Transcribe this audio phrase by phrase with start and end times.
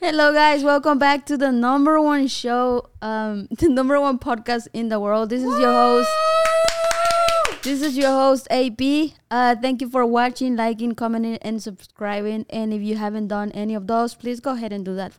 [0.00, 0.64] Hello, guys.
[0.64, 5.30] Welcome back to the number one show, um, the number one podcast in the world.
[5.30, 6.10] This is your host.
[7.62, 9.12] This is your host, AP.
[9.30, 12.46] Uh, thank you for watching, liking, commenting, and subscribing.
[12.50, 15.12] And if you haven't done any of those, please go ahead and do that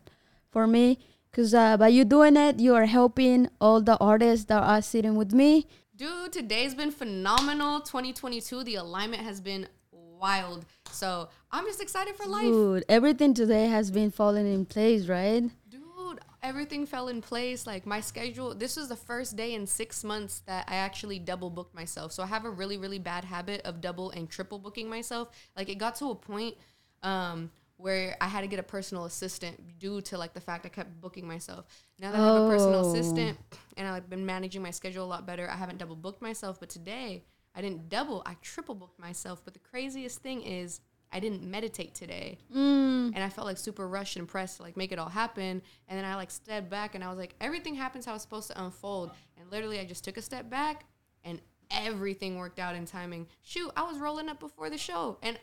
[0.50, 0.98] for me.
[1.30, 5.14] Because uh, by you doing it, you are helping all the artists that are sitting
[5.14, 5.66] with me.
[5.96, 7.80] Dude, today's been phenomenal.
[7.80, 10.66] 2022, the alignment has been wild.
[10.94, 12.42] So I'm just excited for life.
[12.44, 15.44] Dude, everything today has been falling in place, right?
[15.68, 17.66] Dude, everything fell in place.
[17.66, 21.50] Like my schedule, this was the first day in six months that I actually double
[21.50, 22.12] booked myself.
[22.12, 25.28] So I have a really, really bad habit of double and triple booking myself.
[25.56, 26.54] Like it got to a point
[27.02, 30.68] um, where I had to get a personal assistant due to like the fact I
[30.68, 31.66] kept booking myself.
[31.98, 32.88] Now that I have a personal Oh.
[32.88, 33.36] assistant
[33.76, 36.60] and I've been managing my schedule a lot better, I haven't double booked myself.
[36.60, 37.24] But today,
[37.54, 39.42] I didn't double, I triple booked myself.
[39.44, 40.80] But the craziest thing is,
[41.12, 43.12] I didn't meditate today Mm.
[43.14, 45.62] and I felt like super rushed and pressed to like make it all happen.
[45.86, 48.48] And then I like stepped back and I was like, everything happens how it's supposed
[48.50, 49.12] to unfold.
[49.38, 50.86] And literally, I just took a step back
[51.22, 53.28] and everything worked out in timing.
[53.42, 55.38] Shoot, I was rolling up before the show, and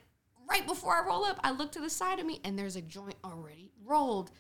[0.50, 2.82] right before I roll up, I look to the side of me and there's a
[2.82, 4.32] joint already rolled.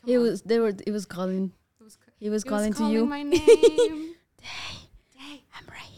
[0.00, 0.22] Come It on.
[0.24, 1.52] was they were it was calling.
[1.80, 3.06] It was, He was it calling was to you.
[3.06, 4.14] my name.
[4.40, 5.97] Day, I'm right here.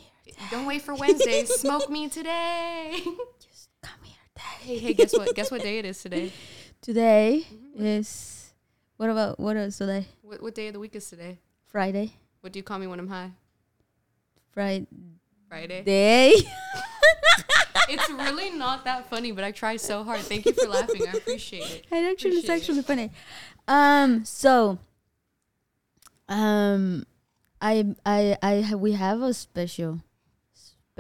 [0.50, 1.44] Don't wait for Wednesday.
[1.44, 2.98] Smoke me today.
[3.40, 4.42] Just come here, Dad.
[4.60, 5.34] hey, hey, guess what?
[5.34, 6.32] Guess what day it is today?
[6.82, 7.84] Today Mm-hmm.
[7.84, 8.52] is
[8.96, 10.06] what about what is today?
[10.22, 11.38] What, what day of the week is today?
[11.66, 12.14] Friday.
[12.40, 13.30] What do you call me when I'm high?
[14.52, 14.86] Friday.
[15.48, 15.82] Friday.
[15.82, 16.34] Day.
[17.88, 20.20] It's really not that funny, but I try so hard.
[20.20, 21.06] Thank you for laughing.
[21.06, 21.86] I appreciate it.
[21.90, 22.60] it actually it's Appreciate it.
[22.60, 23.10] actually funny.
[23.68, 24.24] Um.
[24.24, 24.78] So.
[26.28, 27.04] Um,
[27.60, 30.00] I I I we have a special,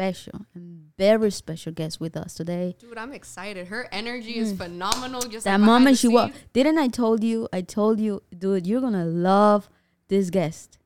[0.00, 2.74] special and very special guest with us today.
[2.78, 3.68] Dude, I'm excited.
[3.68, 5.20] Her energy is phenomenal.
[5.22, 5.50] Just Mm.
[5.50, 7.48] That like moment she walked, didn't I told you?
[7.52, 9.68] I told you, dude, you're gonna love
[10.08, 10.78] this guest.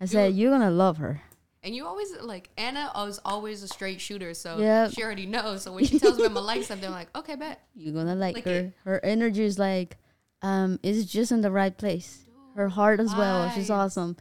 [0.00, 1.22] I said you're gonna love her.
[1.62, 4.92] And you always like Anna is always a straight shooter, so Yep.
[4.92, 5.62] she already knows.
[5.62, 7.60] So when she tells me I'm gonna like something, I'm like, okay, bet.
[7.74, 8.50] You're gonna like, Like her.
[8.50, 8.72] it.
[8.84, 9.96] Her energy is like,
[10.42, 12.26] um, is just in the right place.
[12.54, 13.50] Her heart as well.
[13.50, 14.16] She's awesome.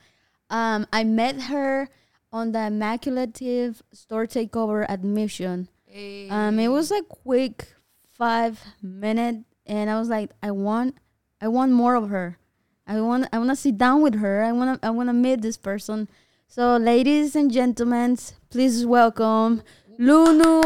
[0.49, 1.89] Um, I met her
[2.31, 5.69] on the Immaculative store takeover admission.
[5.85, 6.29] Hey.
[6.29, 7.73] Um, it was a quick
[8.13, 10.95] five minute, and I was like, I want,
[11.41, 12.37] I want more of her.
[12.85, 14.43] I want, I want to sit down with her.
[14.43, 16.07] I want to, I want to meet this person.
[16.47, 18.17] So, ladies and gentlemen,
[18.49, 19.61] please welcome
[19.99, 20.63] Lanuola.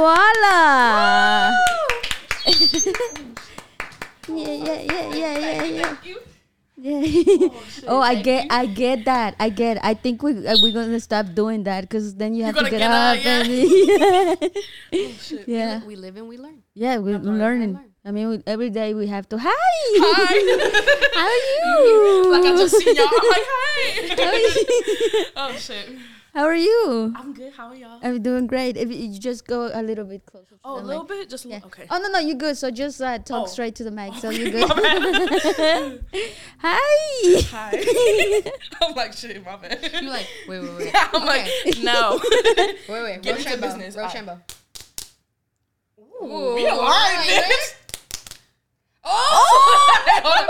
[4.28, 6.16] yeah, yeah, yeah, yeah, yeah, yeah.
[6.82, 7.50] Yeah.
[7.88, 9.36] oh, I get, I get that.
[9.40, 9.78] I get.
[9.86, 12.72] I think we uh, we're gonna stop doing that because then you have to get,
[12.72, 13.18] get up.
[13.18, 13.42] up, yeah.
[14.42, 14.52] and-
[14.94, 15.48] Oh, shit.
[15.48, 15.86] yeah.
[15.86, 16.64] we live and we learn.
[16.74, 17.74] Yeah, we're learn, learning.
[17.76, 17.86] learn.
[18.04, 19.38] I mean, we, every day we have to.
[19.38, 19.48] Hi.
[19.54, 20.34] Hi.
[21.14, 22.32] How are you?
[22.32, 23.06] like I just seen y'all.
[23.06, 24.10] I'm like, hey.
[24.18, 25.26] How are you?
[25.38, 25.88] oh shit.
[26.34, 27.14] How are you?
[27.18, 27.52] I'm good.
[27.52, 28.00] How are y'all?
[28.02, 28.78] I'm doing great.
[28.78, 30.52] If you just go a little bit closer.
[30.56, 31.10] To Oh, a little mic.
[31.10, 31.60] bit, just a Yeah.
[31.66, 31.86] Okay.
[31.90, 32.56] Oh no no you're good.
[32.58, 33.46] So just uh, talk Oh.
[33.48, 34.14] straight to the mic.
[34.16, 34.70] So Okay, you good.
[34.70, 36.06] my bad.
[36.60, 37.42] Hi.
[37.52, 38.52] Hi.
[38.82, 39.44] I'm like shit.
[39.44, 39.90] My bad.
[39.92, 40.92] You're like, wait, wait, wait.
[41.14, 41.48] I'm like
[41.84, 42.22] no.
[42.88, 43.22] Wait, wait.
[43.24, 43.98] Get into business.
[43.98, 44.40] Rochambeau.
[46.24, 47.76] Ooh, be alright, bitch.
[49.04, 50.00] Oh!
[50.24, 50.48] Oh,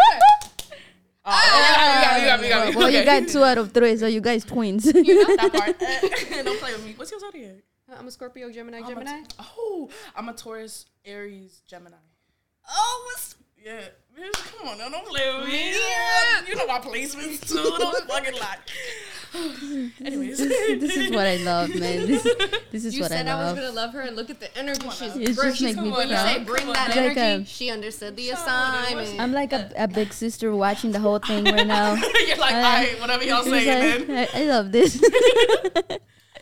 [1.31, 2.21] Oh, ah, you got me.
[2.21, 2.47] You got me.
[2.47, 2.75] You got me.
[2.75, 4.83] Well, you got two out of three, so you guys twins.
[4.83, 5.79] that part.
[6.45, 6.93] Don't play with me.
[6.95, 7.55] What's your zodiac?
[7.91, 9.21] Uh, I'm a Scorpio, Gemini, I'm a- Gemini.
[9.39, 11.95] oh, I'm a Taurus, Aries, Gemini.
[12.69, 13.81] Oh, what's Yeah,
[14.17, 15.71] bitch, come on, now, don't play with me.
[15.71, 17.55] Yeah, you know my placements too.
[17.77, 18.57] Don't fucking lie.
[20.05, 22.05] Anyways, this is what I love, man.
[22.05, 22.23] This,
[22.71, 23.23] this is You what I love.
[23.23, 25.39] You said I, was gonna love her, and look at the energy she's It just
[25.39, 25.63] bringing.
[25.63, 26.35] make me When you proud.
[26.35, 26.87] say bring that on.
[26.89, 29.19] Like, energy, um, she understood the Come on, what's- assignment.
[29.21, 31.93] I'm like a, a big sister watching the whole thing right now.
[32.27, 34.27] you're like, Uh, alright, whatever y'all It's saying, like, man.
[34.33, 35.01] I, I love this.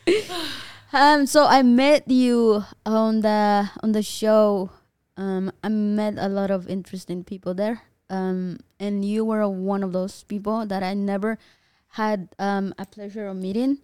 [0.94, 4.72] um, so I met you on the on the show.
[5.20, 7.84] Um, I met a lot of interesting people there.
[8.10, 11.38] Um, and you were one of those people that I never
[12.00, 13.80] had um a pleasure of meeting.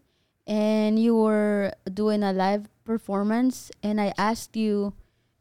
[0.48, 4.94] And you were doing a live performance, and I asked you,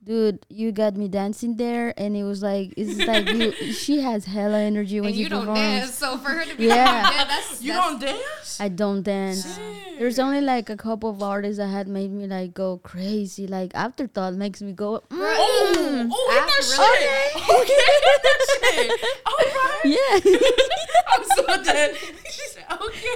[0.05, 3.53] dude, you got me dancing there, and it was like it's like you.
[3.73, 5.59] She has hella energy when and she you don't performs.
[5.61, 7.03] dance, so for her to be Yeah.
[7.03, 8.61] like, yeah, that's You that's, don't dance?
[8.61, 9.57] I don't dance.
[9.57, 9.99] Shit.
[9.99, 13.47] There's only like a couple of artists that had made me like go crazy.
[13.47, 15.03] Like afterthought makes me go.
[15.11, 15.17] Mm.
[15.19, 17.51] Oh, oh, hit that After- shit.
[17.61, 18.91] Okay, hit that shit.
[19.27, 19.81] All right.
[19.85, 20.15] Yeah.
[21.15, 21.97] I'm so dead.
[22.35, 23.15] She said, okay.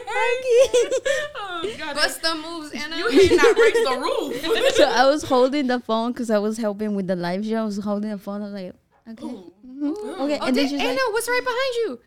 [1.35, 1.97] Oh, God.
[1.97, 2.97] bust the moves, Anna.
[2.99, 4.75] You did not raise the roof.
[4.77, 7.63] so I was holding the phone because I was helping with the live show.
[7.63, 8.43] I was holding the phone.
[8.43, 8.75] I was like,
[9.11, 9.25] okay.
[9.25, 9.53] Ooh.
[9.67, 10.23] Mm-hmm.
[10.23, 12.01] Okay, Oh, and then did, she's Anna, like, what's right behind you?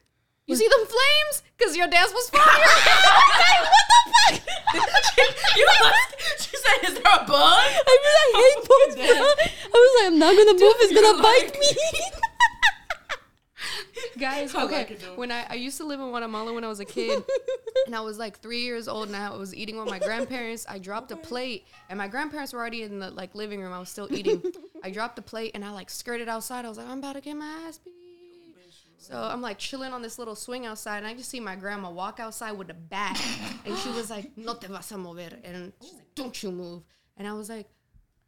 [0.47, 1.44] You see them flames?
[1.57, 2.41] Because your dance was fire.
[2.44, 4.41] Like, what the fuck?
[5.57, 8.95] you asked, she said, "Is there a bug?" I mean, I hate bugs.
[9.65, 10.73] I was like, I'm not gonna move.
[10.79, 12.01] It's gonna bite me.
[14.19, 14.88] Guys, okay.
[14.89, 17.23] like when I, I used to live in Guatemala when I was a kid,
[17.85, 20.65] and I was like three years old, and I was eating with my grandparents.
[20.68, 23.73] I dropped a plate, and my grandparents were already in the like living room.
[23.73, 24.41] I was still eating.
[24.83, 26.66] I dropped the plate, and I like skirted outside.
[26.66, 27.94] I was like, I'm about to get my ass beat.
[28.98, 31.89] So I'm like chilling on this little swing outside, and I just see my grandma
[31.89, 33.19] walk outside with a bat,
[33.66, 36.83] and she was like, "No te vas a mover," and she's like, "Don't you move."
[37.18, 37.68] And I was like,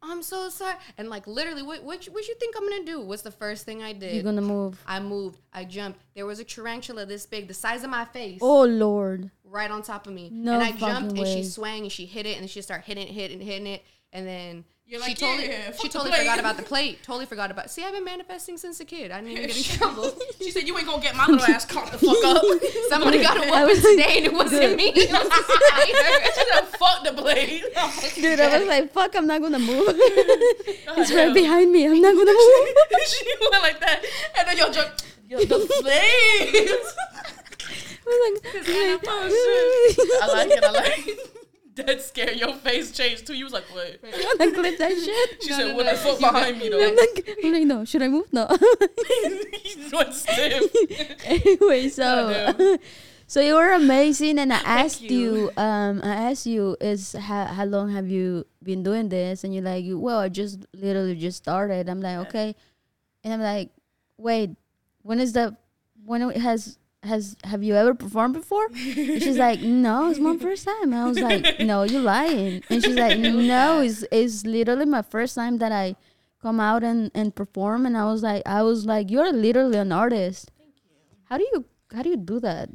[0.02, 3.00] "I'm so sorry." And like literally, what what you, what you think I'm gonna do?
[3.00, 4.14] What's the first thing I did?
[4.14, 4.76] You're gonna move.
[4.84, 5.38] I moved.
[5.52, 6.00] I jumped.
[6.16, 9.30] There was a tarantula this big, the size of my face, Oh Lord.
[9.44, 10.28] right on top of me.
[10.32, 11.42] No and I jumped, and she way.
[11.44, 14.26] swang, and she hit it, and she started hitting it, hitting it, hitting it, and
[14.26, 16.20] then You're she like, totally, yeah, she totally plate.
[16.20, 17.02] forgot about the plate.
[17.02, 17.70] Totally forgot about.
[17.70, 19.10] See, I've been manifesting since a kid.
[19.10, 20.12] I didn't even get in trouble.
[20.38, 22.44] She said, "You ain't gonna get my little ass caught the fuck up."
[22.90, 24.92] Somebody got a I whooping was today, and it wasn't me.
[24.94, 29.88] she said, "Fuck the blade." Oh, Dude, I was like, fuck, I'm not gonna move.
[29.88, 31.86] it's right oh, behind me.
[31.86, 32.68] I'm not gonna move.
[33.08, 34.04] she went like that,
[34.38, 34.90] and then y'all jump.
[35.30, 36.94] Yo, the flames.
[38.06, 40.22] I was like, Oh, shit.
[40.22, 40.62] I like it.
[40.64, 41.43] I like it.
[41.86, 42.32] Dead scare.
[42.32, 43.34] Your face changed too.
[43.34, 45.42] You was like, "What?" I wanna clip that shit.
[45.42, 45.92] She No, said, no, "What no.
[45.92, 48.32] the fuck behind me I'm though?" like, I'm like, no, should I move?
[48.32, 48.46] No.
[49.62, 50.72] He went stiff.
[51.24, 52.76] anyway, so
[53.26, 55.10] so you were amazing, and I asked you.
[55.10, 55.50] you.
[55.56, 59.44] um, I asked you, is how how long have you been doing this?
[59.44, 61.88] And you're like, well, I just literally just started.
[61.88, 62.54] I'm like, okay,
[63.24, 63.70] and I'm like,
[64.16, 64.50] wait,
[65.02, 65.56] when is the
[66.04, 68.66] when it has has have you ever performed before?
[68.66, 70.92] And she's like, no, it's my first time.
[70.94, 72.62] I was like, no, you're lying.
[72.70, 73.18] And she's like,
[73.52, 75.96] no, it's it's literally my first time that I
[76.42, 77.86] come out and and perform.
[77.86, 80.50] And I was like, I was like, you're literally an artist.
[81.24, 82.68] How do you how do you do that?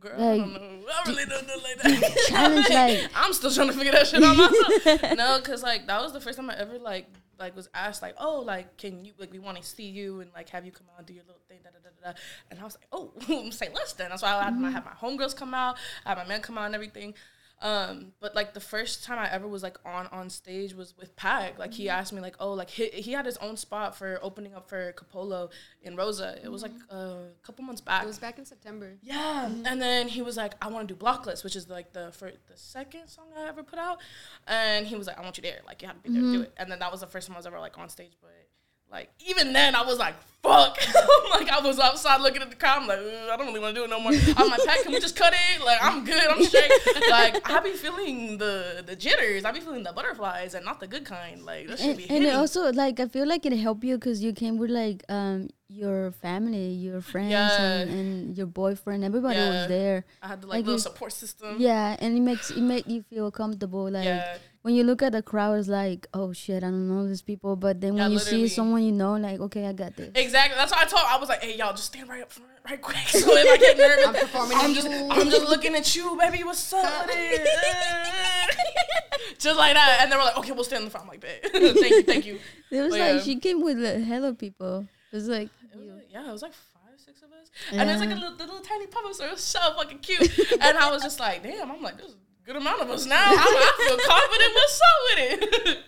[0.00, 0.86] Girl, Like, I don't know.
[0.94, 2.26] I really don't know like that.
[2.28, 5.16] Challenge like I'm still trying to figure that shit out myself.
[5.16, 7.06] no, cause like that was the first time I ever like
[7.38, 10.30] like was asked like, oh, like can you like we want to see you and
[10.34, 12.18] like have you come out and do your little thing, da da da da.
[12.50, 14.10] And I was like, oh, say less then.
[14.10, 16.58] That's why I had my had my homegirls come out, I had my men come
[16.58, 17.14] out and everything.
[17.60, 21.16] Um, but like the first time I ever was like on on stage was with
[21.16, 21.58] Pac.
[21.58, 21.98] Like he mm-hmm.
[21.98, 24.92] asked me like, oh, like he, he had his own spot for opening up for
[24.92, 25.50] Capolo
[25.82, 26.38] in Rosa.
[26.42, 26.96] It was like mm-hmm.
[26.96, 28.04] a couple months back.
[28.04, 28.94] It was back in September.
[29.02, 29.66] Yeah, mm-hmm.
[29.66, 32.30] and then he was like, "I want to do Blocklist," which is like the for
[32.30, 33.98] the second song I ever put out,
[34.46, 36.32] and he was like, "I want you there, like you have to be there to
[36.32, 38.12] do it." And then that was the first time I was ever like on stage,
[38.20, 38.47] but
[38.90, 40.78] like even then I was like, "Fuck!"
[41.30, 42.78] like I was outside looking at the car.
[42.78, 44.92] I'm like, "I don't really want to do it no more." I'm like, "Pat, can
[44.92, 45.64] we just cut it?
[45.64, 46.70] Like I'm good, I'm straight."
[47.10, 50.86] like I be feeling the the jitters, I be feeling the butterflies, and not the
[50.86, 51.44] good kind.
[51.44, 52.28] Like that should and, be and hitting.
[52.28, 55.48] it also like I feel like it helped you because you came with like um
[55.70, 59.04] your family, your friends, and, and your boyfriend.
[59.04, 59.50] Everybody Yeah.
[59.50, 60.04] was there.
[60.22, 61.56] I had the like like, little you- support system.
[61.58, 63.90] Yeah, and it makes it make you feel comfortable.
[63.90, 64.38] Like Yeah.
[64.68, 67.56] When you look at the crowd, it's like, oh shit, I don't know these people.
[67.56, 68.48] But then Yeah, when you literally.
[68.48, 70.10] see someone you know, like, okay, I got this.
[70.14, 70.56] Exactly.
[70.56, 71.04] That's what I told.
[71.06, 73.56] I was like, "Hey, y'all, just stand right up front, right quick." So if I
[73.56, 74.86] get nervous, I'm performing I'm just.
[74.86, 76.44] I'm just looking at you, baby.
[76.44, 77.48] What's up with it?
[79.38, 81.20] just like that, and they were like, "Okay, we'll stand in the front." I'm like,
[81.20, 82.38] "Bet." thank you, thank you.
[82.70, 83.20] It was But like yeah.
[83.20, 84.86] she came with like, hello people.
[85.12, 87.88] It was like It was like- yeah, it was like five, six of us, and
[87.88, 90.38] there's like a little, little tiny puppet, so it was so fucking cute.
[90.60, 92.16] and I was just like, "Damn!" I'm like, "There's a
[92.48, 94.50] good amount of us now." I, I feel confident.
[94.58, 95.78] What's up with it?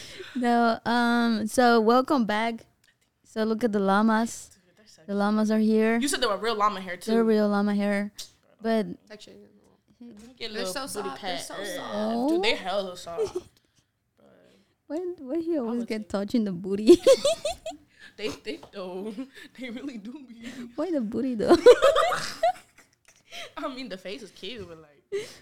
[0.34, 1.46] No, um.
[1.48, 2.64] So welcome back.
[3.24, 4.50] So look at the llamas.
[5.06, 5.98] The llamas are here.
[5.98, 7.10] you said there were real llama hair too.
[7.10, 8.12] They're real llama hair,
[8.62, 9.36] but Actually,
[10.38, 11.22] Get They're so booty soft.
[11.22, 11.66] They're so Ugh.
[11.66, 12.28] soft.
[12.28, 13.36] Dude, they hella soft.
[14.86, 16.98] why why he always get say- touching the booty?
[18.16, 19.14] They they do.
[19.58, 20.50] They really do be.
[20.74, 21.56] why the booty though?
[23.56, 24.97] I mean, the face is cute, but like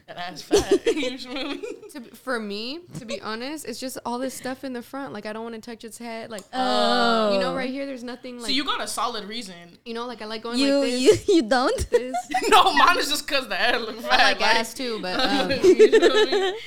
[0.06, 0.86] that ass fat.
[0.94, 1.18] you
[1.92, 5.12] to, for me, to be honest, it's just all this stuff in the front.
[5.12, 6.30] Like I don't want to touch its head.
[6.30, 7.32] Like Oh.
[7.32, 8.36] you know, right here, there's nothing.
[8.36, 9.54] Like So you got a solid reason.
[9.84, 11.28] you know, like I like going you like this.
[11.28, 11.90] you you don't.
[11.90, 12.14] this.
[12.48, 14.20] no, mine is just cause the head look fat.
[14.20, 15.56] I like ass too, but um, you
[16.00, 16.58] feel me?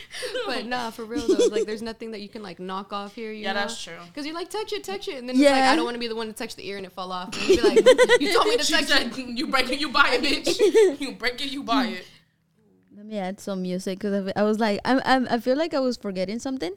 [0.45, 3.31] but nah, for real though, like there's nothing that you can like knock off here.
[3.31, 3.61] You Yeah, know?
[3.61, 3.93] that's true.
[4.13, 5.71] Cause you like touch it, touch it, and then it's like Yeah.
[5.71, 7.29] I don't want to be the one to touch the ear and it fall off.
[7.33, 7.77] And you be like,
[8.19, 9.17] you told me to She touch it.
[9.37, 10.99] "You break it, you buy it, bitch.
[10.99, 12.05] You break it, you buy it."
[13.09, 15.97] Me add some music because I was like, I'm, I'm I feel like I was
[15.97, 16.73] forgetting something.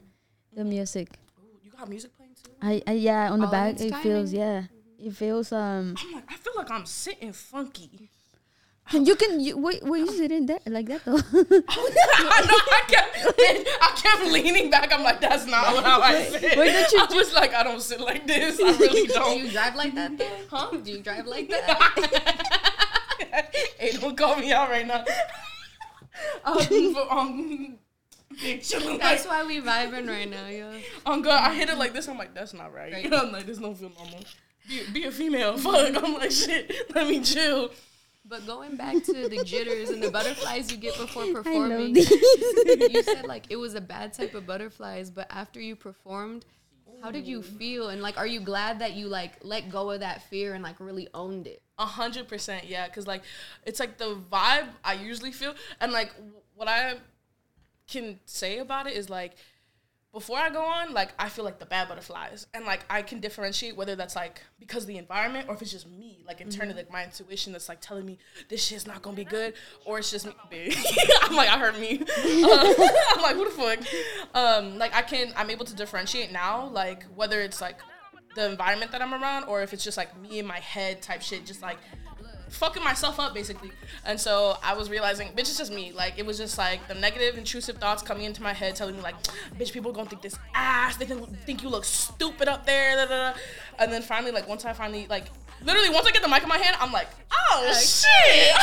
[0.54, 1.10] The music.
[1.38, 2.52] Ooh, you got music playing too.
[2.62, 4.40] I, I yeah on the All back it feels timing.
[4.40, 4.62] yeah
[4.98, 8.08] it feels um I'm like, I feel like I'm sitting funky.
[8.92, 11.16] And you can you wait wait you sitting in there like that though.
[11.18, 13.16] I know I kept,
[13.82, 14.90] I kept leaning back.
[14.90, 16.56] I'm like, that's not how I sit.
[16.56, 18.58] wait, don't you I was like, I don't sit like this.
[18.58, 19.16] I really don't.
[19.16, 19.38] don't.
[19.44, 20.36] you drive like that though?
[20.50, 20.78] Huh?
[20.82, 23.50] Do you drive like that?
[23.78, 25.04] hey, don't call me out right now.
[26.44, 27.78] um, um,
[28.60, 30.72] chilling That's like, why we vibing right now, yo.
[31.06, 32.08] on God, I hit it like this.
[32.08, 32.92] I'm like, that's not right.
[32.92, 33.12] Right.
[33.12, 34.20] I'm like, this don't feel normal.
[34.68, 35.58] Be, be a female.
[35.58, 36.02] Fuck.
[36.02, 36.72] I'm like, shit.
[36.94, 37.70] Let me chill.
[38.24, 41.92] But going back to the jitters and the butterflies you get before I love performing,
[41.92, 42.08] these.
[42.08, 46.44] you said like it was a bad type of butterflies, but after you performed,
[47.02, 47.88] how did you feel?
[47.88, 50.78] And like, are you glad that you like let go of that fear and like
[50.78, 51.62] really owned it?
[51.82, 52.86] A hundred percent, yeah.
[52.88, 53.22] Cause like
[53.66, 56.94] it's like the vibe I usually feel, and like w- what I
[57.88, 59.32] can say about it is like
[60.12, 63.18] before I go on, like I feel like the bad butterflies, and like I can
[63.18, 66.74] differentiate whether that's like because of the environment or if it's just me, like internally,
[66.74, 70.10] like my intuition that's like telling me this shit's not gonna be good, or it's
[70.12, 70.72] just me.
[71.22, 71.98] I'm like I heard me.
[72.00, 72.74] Uh,
[73.16, 73.78] I'm like who the fuck?
[74.36, 77.78] Um, like I can, I'm able to differentiate now, like whether it's like
[78.34, 81.22] the environment that I'm around or if it's just like me in my head type
[81.22, 81.78] shit, just like
[82.52, 83.70] fucking myself up basically.
[84.04, 85.92] And so I was realizing, bitch, it's just me.
[85.92, 89.02] Like it was just like the negative, intrusive thoughts coming into my head, telling me
[89.02, 89.20] like,
[89.58, 90.96] bitch, people gonna think this ass.
[90.96, 92.96] They can think you look stupid up there.
[92.96, 93.38] Da, da, da.
[93.78, 95.26] And then finally, like once I finally like.
[95.64, 98.54] Literally, once I get the mic in my hand, I'm like, oh shit!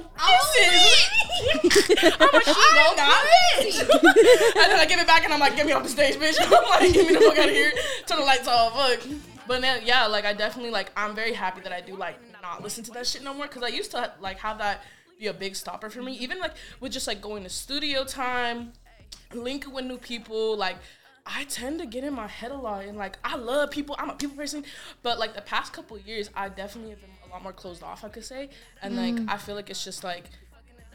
[0.16, 2.02] this is.
[2.20, 3.24] I'm like, I'm not
[3.58, 3.80] it.
[4.56, 6.36] and then I give it back, and I'm like, get me off the stage, bitch.
[6.40, 7.72] I'm like, get me the fuck out of here.
[8.06, 8.74] Turn the lights off.
[8.74, 9.08] Fuck.
[9.46, 12.62] But then, yeah, like I definitely like I'm very happy that I do like not
[12.62, 14.82] listen to that shit no more because I used to like have that
[15.18, 16.14] be a big stopper for me.
[16.18, 18.72] Even like with just like going to studio time,
[19.34, 20.76] linking with new people, like
[21.26, 23.96] I tend to get in my head a lot and like I love people.
[23.98, 24.64] I'm a people person,
[25.02, 28.04] but like the past couple years, I definitely have been a lot more closed off.
[28.04, 28.50] I could say,
[28.82, 30.24] and like I feel like it's just like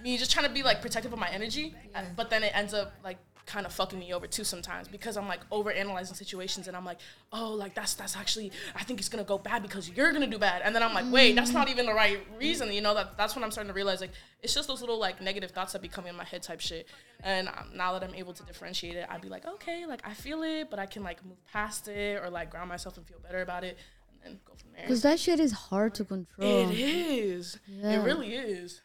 [0.03, 2.74] me just trying to be like protective of my energy, uh, but then it ends
[2.74, 6.68] up like kind of fucking me over too sometimes because I'm like over analyzing situations
[6.68, 6.98] and I'm like,
[7.32, 10.40] oh, like that's that's actually I think it's gonna go bad because you're gonna do
[10.40, 12.94] bad, and then I'm like, wait, that's not even the right reason, you know?
[12.94, 14.12] That that's when I'm starting to realize like
[14.42, 16.88] it's just those little like negative thoughts that be coming in my head type shit,
[17.24, 20.14] and um, now that I'm able to differentiate it, I'd be like, okay, like I
[20.14, 23.20] feel it, but I can like move past it or like ground myself and feel
[23.20, 23.78] better about it,
[24.24, 24.88] and then go from there.
[24.88, 26.70] Cause that shit is hard to control.
[26.70, 27.60] It is.
[27.68, 28.02] Yeah.
[28.02, 28.82] It really is.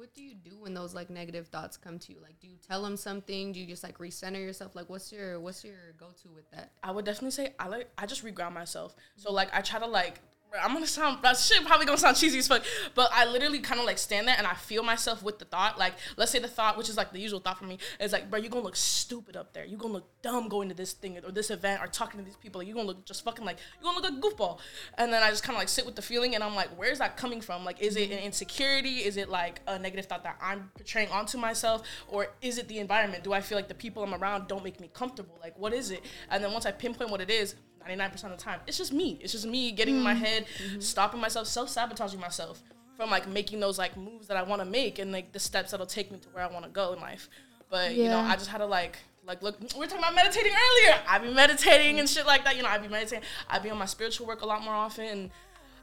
[0.00, 2.20] What do you do when those like negative thoughts come to you?
[2.22, 3.52] Like, do you tell them something?
[3.52, 4.74] Do you just like recenter yourself?
[4.74, 6.72] Like, what's your what's your go to with that?
[6.82, 8.96] I would definitely say I like I just reground myself.
[9.16, 10.22] So like I try to like
[10.62, 12.62] I'm gonna sound that shit probably gonna sound cheesy as fuck,
[12.94, 15.78] but I literally kind of like stand there and I feel myself with the thought.
[15.78, 18.30] Like let's say the thought, which is like the usual thought for me, is like,
[18.30, 19.64] bro, you're gonna look stupid up there.
[19.64, 22.36] You're gonna look dumb going to this thing or this event or talking to these
[22.36, 22.60] people.
[22.60, 24.58] Like, you gonna look just fucking like you're gonna look like a goofball.
[24.98, 26.98] And then I just kind of like sit with the feeling and I'm like, where's
[26.98, 27.64] that coming from?
[27.64, 28.98] Like, is it an insecurity?
[28.98, 32.78] Is it like a negative thought that I'm portraying onto myself, or is it the
[32.78, 33.24] environment?
[33.24, 35.38] Do I feel like the people I'm around don't make me comfortable?
[35.40, 36.04] Like, what is it?
[36.30, 37.54] And then once I pinpoint what it is.
[37.86, 39.18] 99% of the time, it's just me.
[39.20, 40.24] It's just me getting in my mm-hmm.
[40.24, 40.80] head, mm-hmm.
[40.80, 42.62] stopping myself, self sabotaging myself
[42.96, 45.70] from like making those like moves that I want to make and like the steps
[45.70, 47.28] that'll take me to where I want to go in life.
[47.70, 49.58] But you know, I just had to like like look.
[49.60, 51.00] we are talking about meditating earlier.
[51.08, 52.56] I be meditating and shit like that.
[52.56, 53.24] You know, I be meditating.
[53.48, 55.06] I be on my spiritual work a lot more often.
[55.06, 55.30] And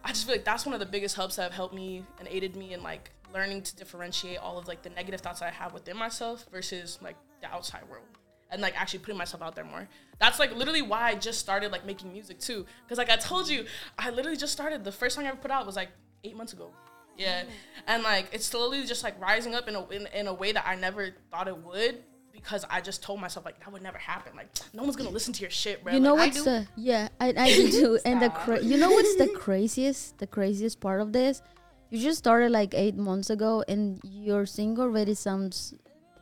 [0.03, 2.27] I just feel like that's one of the biggest helps that have helped me and
[2.27, 5.73] aided me in like learning to differentiate all of like the negative thoughts I have
[5.73, 8.05] within myself versus like the outside world
[8.51, 9.87] and like actually putting myself out there more.
[10.19, 12.65] That's like literally why I just started like making music too.
[12.87, 13.65] Cause like I told you,
[13.97, 14.83] I literally just started.
[14.83, 15.89] The first song I ever put out was like
[16.23, 16.71] eight months ago.
[17.17, 17.47] Yeah, mm.
[17.87, 20.65] and like it's slowly just like rising up in a in, in a way that
[20.67, 22.03] I never thought it would.
[22.31, 24.35] Because I just told myself like that would never happen.
[24.35, 25.93] Like no one's gonna listen to your shit, bro.
[25.93, 26.51] You know Like, what's do.
[26.51, 30.27] the yeah I, I do too and the cra- you know what's the craziest the
[30.27, 31.41] craziest part of this
[31.89, 35.73] you just started like eight months ago and your single already sounds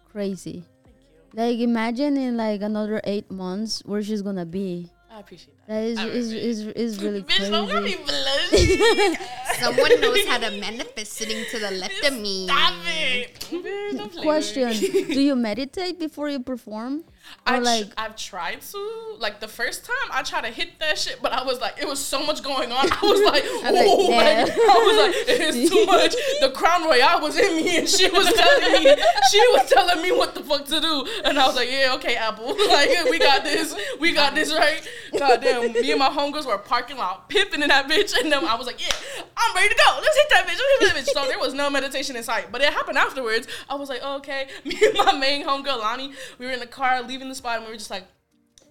[0.10, 0.64] crazy
[1.36, 5.74] like imagine in like another eight months where she's gonna be I appreciate that.
[5.74, 9.18] that is I is, really- is, is really Bitch, don't let me crazy blush.
[9.60, 12.46] Someone knows how to manifest sitting to the left of me.
[12.48, 13.40] Stop it.
[13.40, 17.04] Bitch, don't play question do you meditate before you perform
[17.46, 19.16] I or tr- like I've tried to.
[19.20, 21.88] Like the first time I tried to hit that shit, but I was like, it
[21.88, 22.92] was so much going on.
[22.92, 26.16] I was like, I'm like, oh, like, I was like, it is too much.
[26.42, 28.96] The Crown Royal was in me, and she was telling me,
[29.32, 32.16] she was telling me what the fuck to do, and I was like, yeah, okay,
[32.16, 34.88] Apple, like we got this, we got this right.
[35.18, 38.56] Goddamn, me and my homegirls were parking lot pimping in that bitch, and then I
[38.56, 38.94] was like, yeah,
[39.38, 40.00] I'm ready to go.
[40.02, 40.58] Let's hit that bitch.
[40.58, 41.14] Let's hit that bitch.
[41.14, 43.48] So there was no meditation in sight, but it happened afterwards.
[43.70, 44.48] I was like, oh, okay.
[44.64, 47.66] Me and my main homegirl Lonnie, we were in the car leaving the spot, and
[47.66, 48.06] we were just like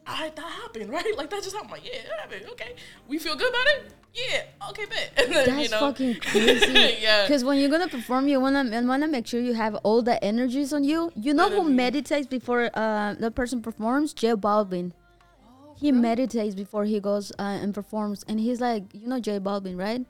[0.07, 1.17] I that happened, right?
[1.17, 1.73] Like that just happened.
[1.73, 2.47] Like, yeah, happened.
[2.53, 2.75] Okay,
[3.09, 3.93] we feel good about it.
[4.15, 5.11] Yeah, okay, bet.
[5.25, 6.99] And then, That's you know, fucking crazy.
[7.01, 7.23] yeah.
[7.27, 10.73] Because when you're gonna perform, you wanna wanna make sure you have all the energies
[10.73, 11.11] on you.
[11.17, 14.13] You know who meditates before uh, the person performs?
[14.13, 14.93] J Balvin.
[15.45, 19.41] Oh, He meditates before he goes uh, and performs, and he's like, you know J
[19.41, 20.03] Balvin, right?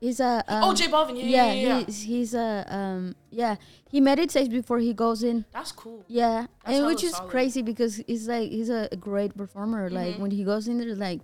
[0.00, 1.16] He's a um, oh, J Balvin.
[1.16, 1.78] Yeah, yeah, yeah.
[1.78, 1.84] yeah.
[1.84, 3.56] he's he's a um yeah
[3.90, 5.44] he meditates before he goes in.
[5.52, 6.04] That's cool.
[6.08, 7.30] Yeah, That's and which is solid.
[7.30, 9.90] crazy because he's like he's a great performer.
[9.90, 10.22] Like Mm-hmm.
[10.22, 11.20] when he goes in there, like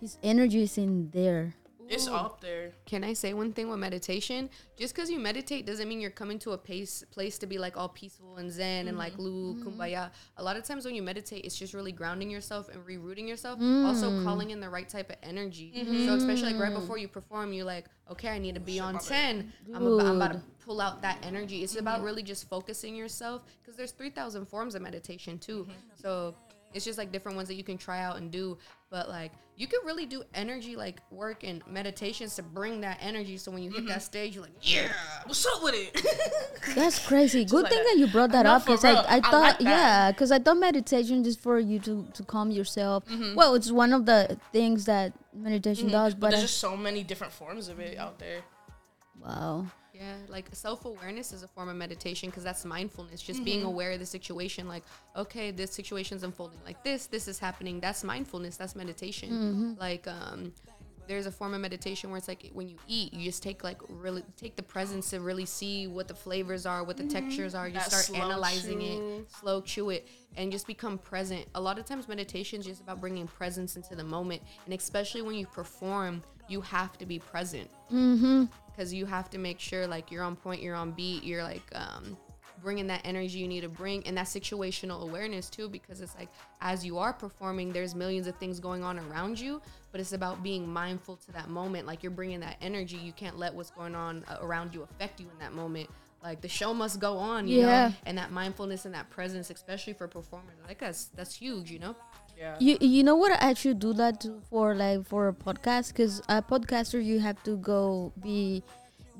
[0.00, 1.54] his energy is in there.
[1.90, 2.14] It's Ooh.
[2.14, 2.72] up there.
[2.86, 4.48] Can I say one thing with meditation?
[4.78, 7.76] Just because you meditate doesn't mean you're coming to a pace, place to be like
[7.76, 9.22] all peaceful and zen and like mm-hmm.
[9.22, 9.68] lu mm-hmm.
[9.68, 10.10] kumbaya.
[10.36, 13.60] A lot of times when you meditate, it's just really grounding yourself and rerouting yourself.
[13.60, 14.24] Also mm.
[14.24, 15.72] calling in the right type of energy.
[16.06, 16.80] So especially like right mm-hmm.
[16.80, 19.52] before you perform, you're like, okay, I need to be on ten.
[19.74, 21.64] I'm about, I'm about to pull out that energy.
[21.64, 25.66] It's about really just focusing yourself because there's three thousand forms of meditation too.
[26.00, 26.36] So
[26.72, 28.56] it's just like different ones that you can try out and do
[28.90, 33.36] but like you could really do energy like work and meditations to bring that energy
[33.36, 34.88] so when you hit that stage you're like yeah
[35.26, 36.74] What's up with it?
[36.74, 37.44] That's crazy.
[37.44, 37.90] Good like thing that.
[37.94, 39.04] that you brought that No, up for because I, real.
[39.08, 42.50] I I thought like yeah because I thought meditation is for you to to calm
[42.50, 43.04] yourself.
[43.06, 43.34] Mm-hmm.
[43.34, 46.76] Well, it's one of the things that meditation does, But but there's I- just so
[46.76, 48.40] many different forms of it out there.
[49.22, 49.66] wow.
[50.00, 53.68] Yeah like self-awareness is a form of meditation because that's mindfulness just being mm-hmm.
[53.68, 54.82] aware of the situation like
[55.14, 59.30] okay this situation's unfolding like this this is happening that's mindfulness that's meditation.
[59.30, 59.80] Mm-hmm.
[59.80, 60.52] Like um
[61.08, 63.78] there's a form of meditation where it's like when you eat you just take like
[63.88, 67.26] really take the presence to really see what the flavors are what the mm-hmm.
[67.26, 69.26] textures are you That start slow analyzing it chew.
[69.40, 71.44] slow chew it and just become present.
[71.56, 75.22] A lot of times meditation is just about bringing presence into the moment and especially
[75.22, 77.70] when you perform you have to be present.
[77.90, 81.62] Because you have to make sure like you're on point you're on beat you're like
[81.74, 82.16] um
[82.62, 86.28] bringing that energy you need to bring and that situational awareness too because it's like
[86.60, 89.60] as you are performing there's millions of things going on around you
[89.92, 93.38] but it's about being mindful to that moment like you're bringing that energy you can't
[93.38, 95.88] let what's going on uh, around you affect you in that moment.
[96.22, 97.88] Like the show must go on you Yeah.
[97.88, 101.78] know and that mindfulness and that presence especially for performers like that's that's huge you
[101.78, 101.96] know
[102.40, 102.56] Yeah.
[102.58, 103.32] You you know what?
[103.32, 107.56] I actually do that for like for a podcast because a podcaster you have to
[107.58, 108.62] go be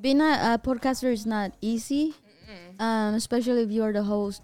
[0.00, 2.14] being a, a podcaster is not easy,
[2.78, 4.40] um, especially if you're the host.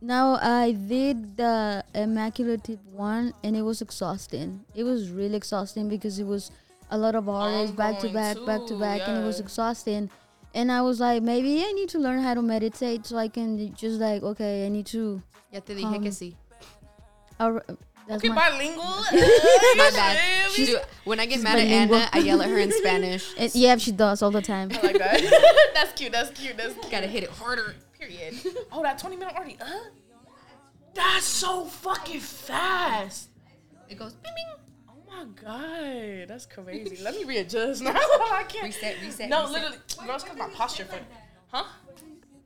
[0.00, 4.64] Now I did the immaculate one and it was exhausting.
[4.74, 6.50] It was really exhausting because it was
[6.90, 10.08] a lot of hours back to back, back to back, and it was exhausting.
[10.54, 13.74] And I was like, maybe I need to learn how to meditate so I can
[13.74, 15.20] just like, okay, I need to.
[15.52, 16.34] ya te dije que sí
[18.08, 18.84] that's Okay, my, bilingual.
[19.12, 20.18] my bad
[20.56, 23.54] Dude, when i get She's mad at anna i yell at her in spanish And
[23.54, 24.70] yeah, she does all the time.
[24.72, 25.70] I like that.
[25.74, 26.12] that's cute.
[26.12, 26.56] That's cute.
[26.56, 26.90] That's cute.
[26.90, 28.34] gotta hit it harder Period.
[28.70, 29.56] Oh, that 20 minute already.
[29.60, 29.66] Uh?
[30.94, 33.30] That's so fucking fast.
[33.88, 34.46] it goes bing, bing.
[34.88, 37.02] Oh my god, that's crazy.
[37.02, 37.90] Let me readjust now.
[37.92, 38.64] I can't.
[38.64, 39.52] Reset, reset, No, reset.
[39.52, 40.84] literally, no, it's because my posture.
[40.84, 40.98] For,
[41.48, 41.64] huh?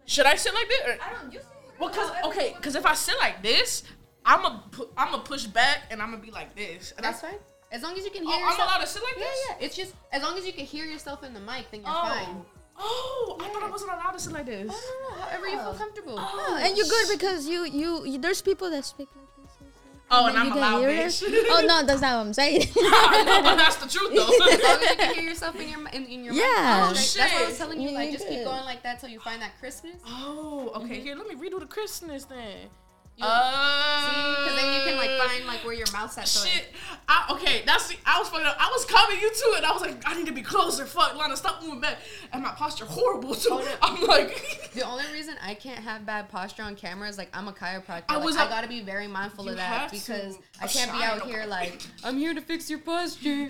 [0.06, 0.80] Should I sit like this?
[0.86, 1.32] Or, I don't.
[1.32, 1.40] You
[1.78, 3.82] well, cause okay, cause if I sit like this,
[4.24, 6.92] I'm a pu- I'm a push back and I'm gonna be like this.
[6.96, 7.38] And That's I, fine.
[7.72, 8.32] As long as you can hear.
[8.34, 9.44] Oh, hear I'm allowed to sit like yeah, this.
[9.48, 9.56] yeah.
[9.58, 9.66] yeah.
[9.66, 12.02] It's just as long as you can hear yourself in the mic, then you're Oh.
[12.08, 12.44] fine.
[12.78, 14.66] Oh, I thought I wasn't allowed to sit like this.
[14.66, 15.22] No, no, no.
[15.22, 15.78] However you feel oh.
[15.78, 16.14] comfortable.
[16.18, 19.50] Oh, and you're good because you, you you there's people that speak like this.
[19.60, 19.72] also.
[20.10, 21.22] Oh, and then I'm you a loud hear bitch.
[21.22, 21.46] it.
[21.50, 22.62] Oh no, that's not what I'm saying.
[22.76, 24.26] I know, but that's the truth though.
[24.52, 26.42] As long as you can hear yourself in your in, in your Yeah.
[26.42, 26.48] mic.
[26.48, 27.88] Oh, That's what I was telling you.
[27.90, 30.00] Yeah, Like, you're just keep going like that till you find that crispness.
[30.06, 30.96] oh, okay.
[30.96, 31.02] Mm-hmm.
[31.04, 32.68] Here, let me redo the Christmas then.
[33.16, 36.26] You- Uh, Because then you can like find like where your mouth's at.
[36.28, 36.64] So Shit.
[37.08, 38.56] I, okay, that's I was fucking up.
[38.58, 39.64] I was coming you to it.
[39.64, 40.86] I was like, I need to be closer.
[40.86, 41.98] Fuck, Lana, stop moving back.
[42.32, 43.50] And my posture horrible too.
[43.52, 43.70] Oh, no.
[43.82, 47.48] I'm like, The only reason I can't have bad posture on camera is like I'm
[47.48, 48.04] a chiropractor.
[48.08, 51.02] I Like, was I up- gotta be very mindful of that because I can't be
[51.02, 51.50] out here problem.
[51.50, 53.48] like I'm here to fix your posture.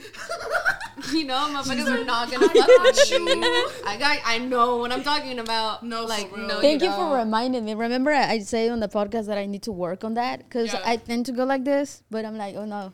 [1.13, 3.71] you know, my motherfuckers are not gonna "I fuck got with you." you.
[3.87, 5.85] I got, I know what I'm talking about.
[5.85, 7.11] No, like no, Thank you don't.
[7.11, 7.75] for reminding me.
[7.75, 10.73] Remember, I I say on the podcast that I need to work on that because
[10.73, 10.83] Yeah.
[10.85, 12.93] I tend to go like this, but I'm like, oh no.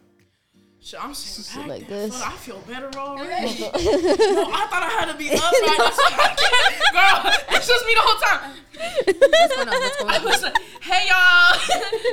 [0.81, 2.14] shit, I'm sitting Sit back like this.
[2.16, 3.61] Fuck, I feel better already.
[3.62, 5.79] no, I thought I had to be upright.
[5.79, 6.75] That's I can't.
[6.94, 8.53] Girl, it's just me the whole time.
[8.79, 9.75] What's going on?
[9.83, 10.25] What's going I on?
[10.25, 11.59] was like, hey y'all,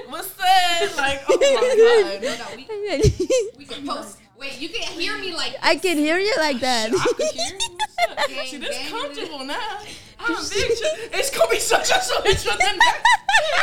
[0.10, 0.97] what's up?
[0.97, 2.23] Like, oh my god.
[2.23, 4.17] No, no, we, we can post.
[4.38, 6.89] Wait, you can hear me like I can hear you like that.
[6.91, 7.77] I can hear you.
[7.77, 8.27] What's up?
[8.29, 9.79] Gang, See, this gang, comfortable now.
[10.25, 10.71] I'm a big
[11.13, 13.03] It's gonna be such a switch from the next.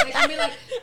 [0.04, 0.52] They're gonna be like,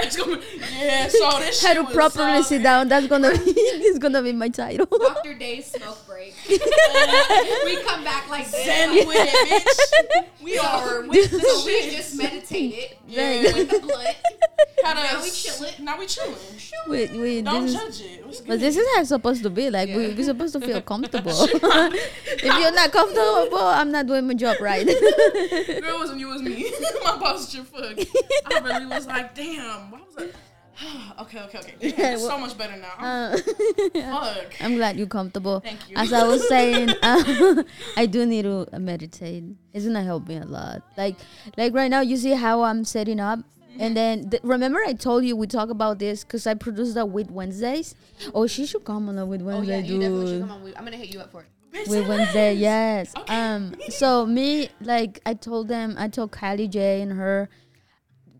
[0.00, 0.42] it's gonna be,
[0.78, 2.88] yeah, so this How to properly so- sit down.
[2.88, 4.86] That's gonna be it's gonna be my title.
[4.86, 5.34] Dr.
[5.34, 6.34] Day's smoke break.
[6.48, 10.42] we come back like Zen with it, bitch.
[10.42, 13.42] We are with the So we just meditated Yeah.
[13.42, 14.16] with the blunt.
[14.84, 15.78] Had Now us- we chillin'.
[15.80, 16.34] Now we chilling.
[16.88, 18.26] Wait, wait, Don't this is, judge it.
[18.26, 18.60] What's but good?
[18.60, 19.68] this is how it's supposed to be.
[19.70, 21.32] Like we, we're supposed to feel comfortable.
[21.32, 24.86] if you're not comfortable, I'm not doing my job right.
[25.80, 26.72] Girl, it wasn't you, it was me.
[27.04, 27.98] My boss posture fuck.
[28.52, 29.90] I really was like, damn.
[29.90, 30.30] Why was I?
[31.20, 31.74] okay, okay, okay.
[31.80, 32.94] Yeah, Yeah, it's well- so much better now.
[32.98, 33.36] Uh,
[33.94, 34.54] fuck.
[34.60, 35.60] I'm glad you're comfortable.
[35.60, 35.96] Thank you.
[35.96, 37.62] As I was saying, uh,
[37.96, 39.44] I do need to meditate.
[39.74, 40.82] It's gonna help me a lot.
[40.96, 41.16] Like,
[41.56, 43.40] like right now, you see how I'm setting up,
[43.78, 47.06] and then th- remember I told you we talk about this because I produced that
[47.06, 47.94] with Wednesdays.
[48.34, 50.72] Oh, she should come on a with Oh Wednesday, yeah, you definitely should come on.
[50.76, 51.48] I'm gonna hit you up for it.
[51.72, 52.60] Bitch, say Wednesday, less.
[52.60, 53.12] yes.
[53.16, 53.34] Okay.
[53.34, 53.74] Um.
[53.88, 57.48] So me, like, I told them, I told Kylie J and her,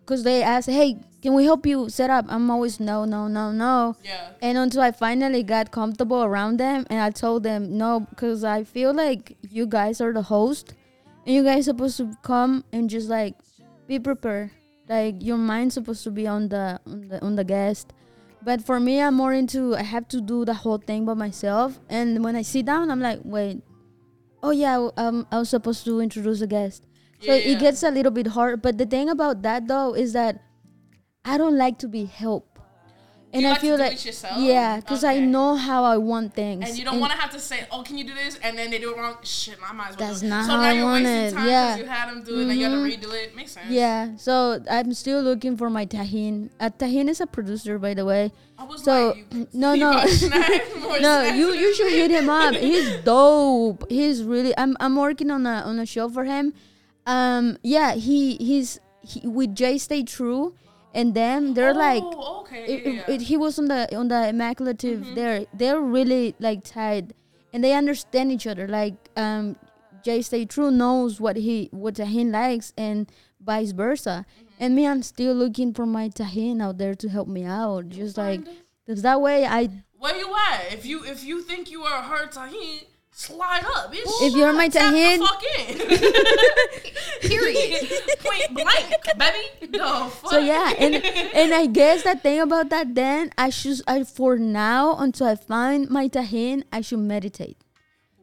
[0.01, 3.53] because they asked, "Hey, can we help you set up?" I'm always no, no, no,
[3.53, 3.97] no.
[4.03, 4.31] Yeah.
[4.43, 8.65] And until I finally got comfortable around them, and I told them no, because I
[8.65, 10.75] feel like you guys are the host,
[11.25, 13.35] and you guys supposed to come and just like
[13.87, 14.51] be prepared.
[14.89, 17.93] Like your mind's supposed to be on the on the on the guest.
[18.43, 21.79] But for me, I'm more into I have to do the whole thing by myself.
[21.89, 23.63] And when I sit down, I'm like, wait,
[24.43, 26.87] oh yeah, um, I was supposed to introduce a guest.
[27.21, 27.53] So Yeah.
[27.53, 28.63] it gets a little bit hard.
[28.63, 30.41] But the thing about that though is that
[31.25, 32.50] I don't like to be helped.
[33.33, 34.41] And you I like to feel do like it yourself?
[34.41, 36.69] yeah, because I know how I want things.
[36.69, 38.71] And you don't want to have to say, "Oh, can you do this?" And then
[38.71, 39.19] they do it wrong.
[39.23, 40.09] Shit, I might as well.
[40.09, 41.33] That's not so how now I you're want wasting it.
[41.35, 41.77] time Yeah.
[41.77, 43.37] you had them do it, and you have to redo it.
[43.37, 43.71] Makes sense.
[43.71, 46.51] Yeah, so I'm still looking for my Tahin.
[46.59, 48.33] Uh, Tahin is a producer, by the way.
[48.59, 49.93] I was So, like, no, no.
[49.95, 52.55] got snack, more No, you you should hit him up.
[52.55, 53.89] He's dope.
[53.89, 54.53] He's really.
[54.59, 56.53] I'm I'm working on a on a show for him.
[57.07, 60.55] Um, yeah, he he's he, with Jay Stay True,
[60.95, 62.65] and them they're like Oh, okay.
[62.65, 63.15] it, yeah, it- yeah.
[63.15, 67.15] it- he was on the on the immaculative there they're really like tied
[67.53, 69.57] and they understand each other like um
[70.03, 74.25] jay stay true knows what he what tahin likes and vice versa
[74.59, 78.17] and me i'm still looking for my tahin out there to help me out just
[78.19, 78.57] like find him.
[78.87, 80.73] because that way i Where you at?
[80.73, 82.85] If you if you think you are her tahin,
[83.21, 84.01] slide up, bitch.
[84.23, 85.43] If you're my Tap tahin- the fuck
[87.23, 87.31] in.
[87.31, 87.91] Period.
[88.21, 89.77] Point blank, baby.
[89.79, 90.31] No fuck.
[90.31, 94.37] so yeah and and i guess the thing about that then i should i for
[94.37, 97.57] now until i find my tahin i should meditate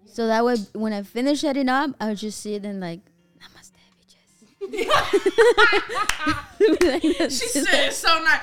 [0.05, 2.99] so that way when i finish setting up i'll just sit and like
[3.39, 4.41] namaste bitches
[7.39, 8.41] she said so nice.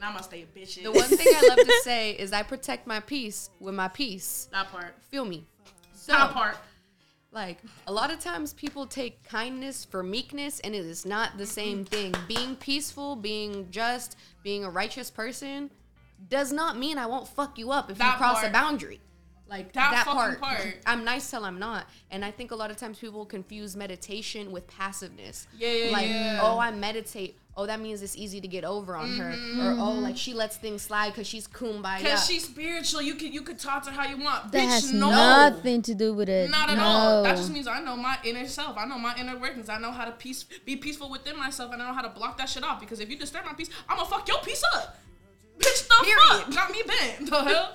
[0.00, 0.82] Namaste, bitches.
[0.84, 4.48] The one thing I love to say is I protect my peace with my peace.
[4.52, 4.94] that part.
[5.10, 5.44] Feel me?
[6.08, 6.56] So, That part.
[7.32, 11.44] like a lot of times people take kindness for meekness and it is not the
[11.44, 12.12] same mm-hmm.
[12.12, 15.70] thing being peaceful being just being a righteous person
[16.30, 18.46] does not mean i won't fuck you up if you cross part.
[18.48, 19.00] a boundary
[19.50, 20.76] like That that, part, part.
[20.86, 24.50] i'm nice till i'm not and i think a lot of times people confuse meditation
[24.50, 26.40] with passiveness Yeah, yeah, like yeah.
[26.42, 29.92] oh i meditate oh that means it's easy to get over on her or oh
[29.92, 33.56] like she lets things slide because she's kumbaya Cause she's spiritual, you can you can
[33.56, 34.52] talk to her how you want.
[34.52, 35.10] that Bitch, has no.
[35.10, 36.84] nothing to do with it Not at no.
[36.84, 37.22] all.
[37.24, 38.78] That just means I know my inner self.
[38.78, 39.68] I know my inner workings.
[39.68, 42.38] I know how to peace, be peaceful within myself, and I know how to block
[42.38, 42.78] that shit off.
[42.80, 44.96] Because if you disturb my peace, I'ma fuck your peace up.
[45.58, 46.44] Bitch, the Period.
[46.44, 46.54] fuck?
[46.54, 47.30] Got me bent.
[47.30, 47.74] The hell?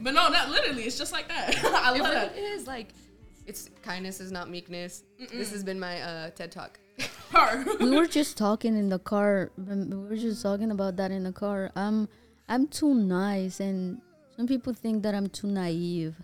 [0.00, 0.84] But no, not literally.
[0.84, 1.56] It's just like that.
[1.64, 2.88] I it love really it is like
[3.46, 6.78] it's kindness is not meekness this has been my uh ted talk
[7.30, 7.64] Her.
[7.80, 9.50] we were just talking in the car.
[9.56, 11.70] We were just talking about that in the car.
[11.74, 12.08] I'm
[12.48, 14.00] i'm too nice and
[14.36, 16.14] some people think that i'm too naive.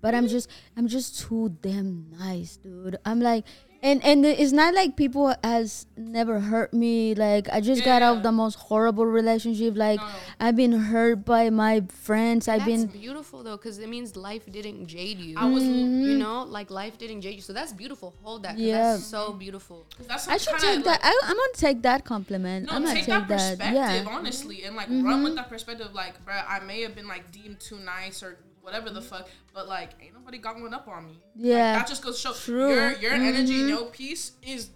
[0.00, 2.96] But i'm just i'm just too damn nice dude.
[3.04, 3.44] I'm like
[3.82, 7.14] and and it's not like people has never hurt me.
[7.14, 9.76] Like i just got out of the most horrible relationship.
[9.76, 10.08] Like No.
[10.40, 12.46] i've been hurt by my friends.
[12.46, 15.34] I've that's been beautiful though because it means life didn't jade you.
[15.36, 15.64] I was.
[15.64, 17.42] you know like life didn't jade you.
[17.42, 18.14] So that's beautiful.
[18.22, 18.92] Hold that Yeah.
[18.92, 19.86] that's so beautiful.
[20.06, 21.00] That's i should kinda take that.
[21.02, 22.66] I, i'm gonna take that compliment.
[22.66, 23.98] No, i'm gonna take, take, that that, perspective, yeah.
[23.98, 24.08] Mm-hmm.
[24.16, 25.92] honestly, and like run with that perspective.
[25.92, 29.68] Like, bruh, I may have been like deemed too nice or whatever the fuck, but
[29.68, 31.12] like, ain't nobody got one up on me.
[31.12, 31.72] Like, Yeah.
[31.74, 32.74] that just goes to show True.
[32.74, 33.68] your your energy and Mhm.
[33.68, 34.70] your peace is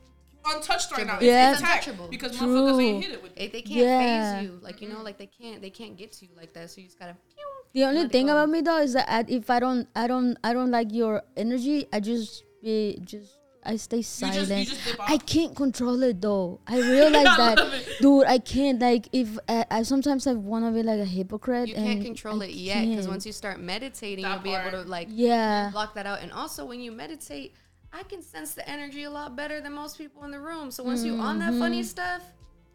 [0.44, 1.18] untouched right now.
[1.20, 1.53] Yeah.
[1.53, 2.09] It's intact Untouchable.
[2.09, 2.46] because True.
[2.49, 3.35] motherfuckers ain't hit it with.
[3.35, 4.38] they, they can't Yeah.
[4.40, 6.70] phase you like you know like they can't they can't get to you like that
[6.70, 7.44] so you just gotta pew.
[7.72, 10.53] The only thing about me though is that I, if I don't, I don't, I
[10.55, 13.36] don't like your energy, I just be just.
[13.66, 14.48] I stay You silent.
[14.48, 15.00] just, you just.
[15.00, 16.61] I can't control it though.
[16.66, 18.26] I realize I that, love dude.
[18.26, 21.68] I can't like if I, I sometimes I want to be like a hypocrite.
[21.68, 24.55] you and can't control I it yet because once you start meditating That you'll be
[24.55, 26.22] able to like yeah, block that out.
[26.22, 27.55] And also, when you meditate,
[27.92, 30.70] I can sense the energy a lot better than most people in the room.
[30.70, 31.87] So once you on that funny Mm-hmm.
[31.87, 32.22] stuff,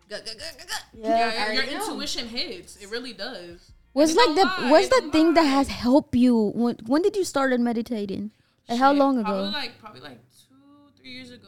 [0.09, 0.31] gu- gu.
[0.93, 1.31] Yeah.
[1.33, 2.75] Yeah, your, your intuition hits.
[2.77, 3.71] It really does.
[3.93, 6.51] What's like the lie, what's the don't thing that has helped you?
[6.55, 8.31] When when did you start meditating?
[8.69, 9.25] Like how long ago?
[9.25, 10.30] Probably like probably like two,
[11.01, 11.47] three years ago.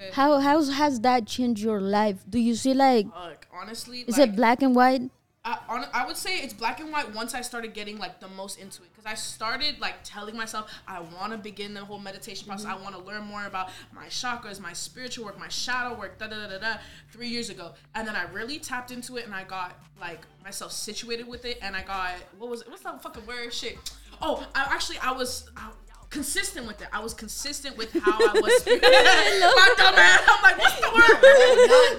[0.00, 0.12] Yeah.
[0.12, 2.24] How how has that changed your life?
[2.28, 5.02] Do you see like Like honestly, is like, it black and white?
[5.44, 8.28] I, on, I would say it's black and white once I started getting like the
[8.28, 11.98] most into it because I started like telling myself I want to begin the whole
[11.98, 12.66] meditation process.
[12.66, 12.80] Mm-hmm.
[12.80, 16.18] I want to learn more about my chakras, my spiritual work, my shadow work.
[16.18, 16.74] Da da da da.
[17.10, 20.72] Three years ago, and then I really tapped into it and I got like myself
[20.72, 22.68] situated with it and I got what was it?
[22.68, 23.52] What's that fucking word?
[23.52, 23.78] Shit.
[24.20, 25.48] Oh, I actually I was.
[25.56, 25.70] I,
[26.10, 28.66] Consistent with it, I was consistent with how I was.
[28.66, 30.22] My dumb ass.
[30.26, 31.18] I'm like, what's the word?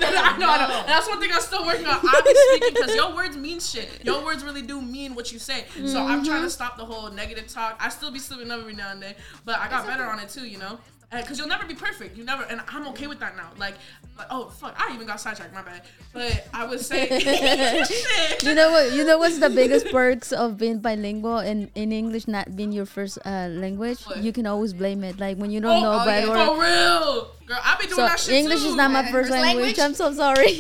[0.04, 0.80] I know, I know.
[0.80, 2.00] And that's one thing I'm still working on.
[2.02, 4.04] I be speaking because your words mean shit.
[4.04, 5.66] Your words really do mean what you say.
[5.86, 6.48] So I'm trying to mm-hmm.
[6.48, 7.78] stop the whole negative talk.
[7.80, 9.14] I still be slipping up every now and then,
[9.46, 10.48] but I got better on it too.
[10.48, 10.80] You know.
[11.12, 13.50] Because you'll never be perfect, you never, and I'm okay with that now.
[13.58, 13.74] Like,
[14.20, 15.54] like, oh fuck, I even got sidetracked.
[15.54, 15.82] My bad.
[16.14, 17.08] But I would say,
[18.44, 18.92] You know what?
[18.92, 22.86] You know what's the biggest perks of being bilingual and in English not being your
[22.86, 24.04] first uh, language?
[24.04, 24.18] What?
[24.18, 25.20] You can always blame it.
[25.20, 26.46] Like when you don't know oh, bad yeah.
[26.46, 27.60] for real, girl.
[27.64, 28.70] I be doing so that shit English too.
[28.70, 29.78] is not my first First language.
[29.78, 29.80] language?
[29.86, 30.60] I'm so sorry.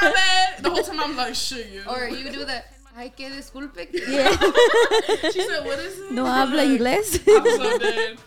[0.00, 0.64] my bad.
[0.64, 1.82] The whole time I'm like, shit, you.
[1.86, 2.64] Or you do the
[2.96, 3.88] ay que disculpe.
[3.92, 4.32] yeah.
[5.30, 6.12] She said, what is it?
[6.12, 7.20] No habla inglés.
[7.28, 8.18] I'm so dead.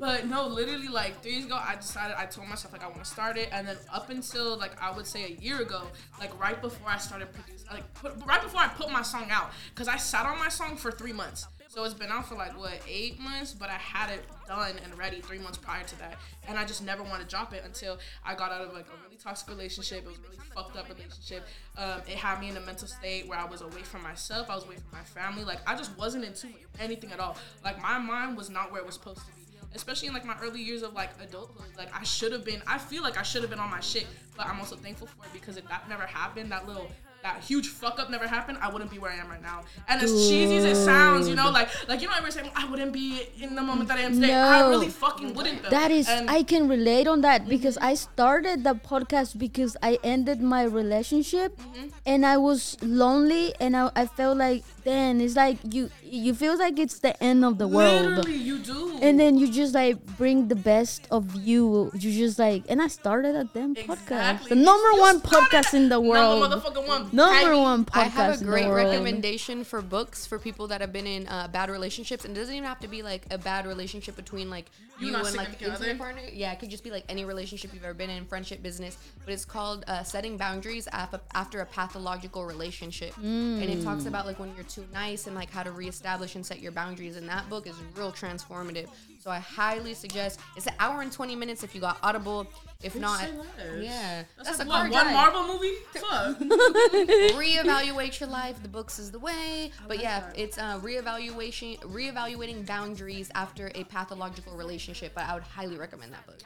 [0.00, 3.04] But no, literally like three years ago, I decided I told myself like I want
[3.04, 5.82] to start it, and then up until like I would say a year ago,
[6.20, 9.50] like right before I started producing, like put, right before I put my song out,
[9.74, 11.46] because I sat on my song for three months.
[11.68, 14.98] So it's been out for like what eight months, but I had it done and
[14.98, 16.16] ready three months prior to that,
[16.46, 19.04] and I just never wanted to drop it until I got out of like a
[19.04, 20.04] really toxic relationship.
[20.04, 21.46] It was a really fucked up relationship.
[21.78, 24.50] Um, it had me in a mental state where I was away from myself.
[24.50, 25.44] I was away from my family.
[25.44, 27.38] Like I just wasn't into anything at all.
[27.64, 29.41] Like my mind was not where it was supposed to be
[29.74, 31.66] especially in like my early years of like adulthood.
[31.78, 32.62] Like I should have been.
[32.66, 34.06] I feel like I should have been on my shit,
[34.36, 36.88] but I'm also thankful for it because if that never happened, that little
[37.22, 39.62] that huge fuck up never happened, I wouldn't be where I am right now.
[39.86, 42.68] And as cheesy as it sounds, you know, like like you know, everybody saying I
[42.68, 44.34] wouldn't be in the moment that I am today.
[44.34, 45.62] I really fucking wouldn't.
[45.62, 45.70] Though.
[45.70, 49.98] That is, And- I can relate on that because I started the podcast because I
[50.02, 51.88] ended my relationship Mm-hmm.
[52.06, 56.58] and I was lonely and I, I felt like, then it's like you, you feel
[56.58, 58.02] like it's the end of the world.
[58.04, 58.98] literally you do.
[59.00, 61.90] And then you just like bring the best of you.
[61.94, 65.88] You just like, and I started a damn podcast, the number you one podcast in
[65.88, 67.08] the Number world, motherfucking one.
[67.12, 67.58] number Tag me.
[67.60, 71.26] one podcast I have a great recommendation for books for people that have been in
[71.28, 74.50] uh, bad relationships, and it doesn't even have to be like a bad relationship between
[74.50, 74.66] like
[75.00, 76.22] You you, and like significant intimate partner.
[76.32, 78.96] Yeah, it could just be like any relationship you've ever been in, friendship, business.
[79.24, 84.26] But it's called uh, "Setting Boundaries Af- After a Pathological Relationship," and it talks about
[84.26, 87.16] like when you're too nice and like how to reestablish and set your boundaries.
[87.16, 88.88] And that book is real transformative.
[89.18, 90.40] So I highly suggest.
[90.56, 92.46] It's an hour and twenty minutes if you got Audible.
[92.82, 93.30] If not, Say
[93.78, 95.74] yeah, That's, that's, like a what, car one drive Marvel movie.
[95.92, 96.38] Fuck.
[97.38, 98.60] reevaluate your life.
[98.60, 99.70] The books is the way.
[99.86, 105.12] But yeah, it's uh, reevaluation, reevaluating boundaries after a pathological relationship.
[105.14, 106.40] But I would highly recommend that book.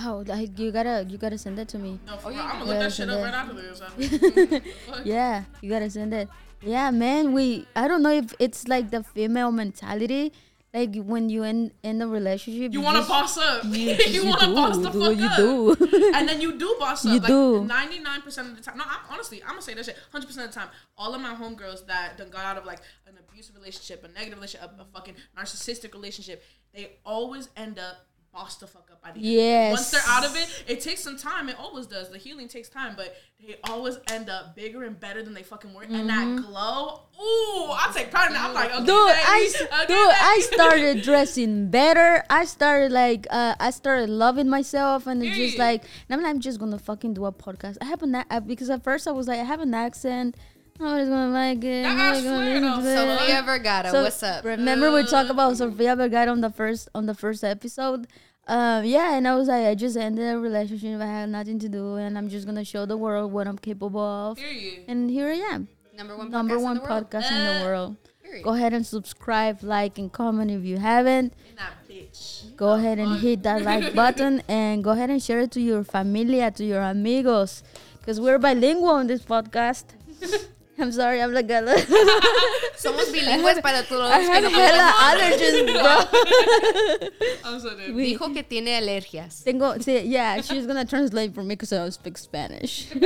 [0.00, 1.98] Oh, like, you gotta, you gotta send that to me.
[2.06, 2.42] No, for yeah.
[2.44, 3.14] I'm gonna look that shit yeah.
[3.14, 4.62] up right after this.
[4.86, 5.00] Fuck.
[5.04, 6.28] Yeah, you gotta send it.
[6.64, 7.32] Yeah, man.
[7.32, 10.32] We I don't know if it's like the female mentality,
[10.72, 13.64] like when you end in a relationship, You want to boss up.
[13.64, 15.36] You, You, you want to boss the do, fuck you up.
[15.36, 16.12] do.
[16.14, 17.12] and then you do boss up.
[17.12, 17.64] You like do.
[17.64, 18.78] Ninety nine percent of the time.
[18.78, 19.96] No, I'm, honestly, I'm gonna say this shit.
[20.12, 22.80] Hundred percent of the time, all of my homegirls that done got out of like
[23.06, 28.06] an abusive relationship, a negative relationship, a, a fucking narcissistic relationship, they always end up
[28.32, 29.26] boss the fuck up by the end.
[29.26, 29.72] Yes.
[29.72, 31.48] Once they're out of it, it takes some time.
[31.48, 32.10] It always does.
[32.10, 35.74] The healing takes time, but they always end up bigger and better than they fucking
[35.74, 35.82] were.
[35.82, 38.48] And that glow, ooh, I take pride in that.
[38.48, 38.86] I'm like, okay, Mm-hmm.
[38.86, 42.24] Dude, I, okay, dude, I started dressing better.
[42.30, 46.30] I started like, uh, I started loving myself, and it's just like, and I'm like,
[46.30, 47.78] I'm just gonna fucking do a podcast.
[47.80, 50.36] I have an because at first I was like, I have an accent.
[50.80, 51.82] Nobody's gonna like it.
[51.82, 52.82] That nobody's ass gonna flare, listen though.
[52.82, 53.18] to it.
[53.18, 54.44] Sofia Vergara, So, what's up?
[54.44, 58.06] Remember we talked about Sofia Vergara on the first on the first episode.
[58.48, 61.00] Um, yeah, and I was like, I just ended a relationship.
[61.00, 64.00] I had nothing to do, and I'm just gonna show the world what I'm capable
[64.00, 64.36] of.
[64.38, 64.84] Period.
[64.88, 67.10] And here I am, Number one, number podcast one in the world.
[67.10, 67.96] podcast in the world.
[68.24, 68.42] Period.
[68.44, 71.34] Go ahead and subscribe, like, and comment if you haven't.
[71.50, 72.56] In that bitch.
[72.56, 75.84] Go ahead and hit that like button, and go ahead and share it to your
[75.84, 77.62] familia, to your amigos,
[78.00, 79.84] because we're bilingual on this podcast.
[80.82, 81.62] I'm sorry, I'm like a
[82.76, 84.58] Somos bilingües para todos I los que have no
[84.98, 85.62] allergies,
[87.86, 87.94] bro.
[87.94, 89.44] Dijo que tiene alergias.
[89.44, 92.88] Tengo, sí, yeah, she's gonna translate for me because I don't speak Spanish.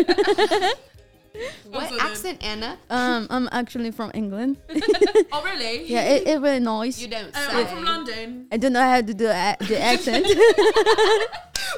[1.71, 2.79] What Also accent, Anna?
[2.91, 4.57] um, I'm actually from England.
[5.33, 5.85] Oh really?
[5.93, 7.01] Yeah, it, it really annoys.
[7.01, 7.57] You don't Uh, say.
[7.61, 8.47] I'm from London.
[8.53, 10.25] I don't know how to do a- the accent.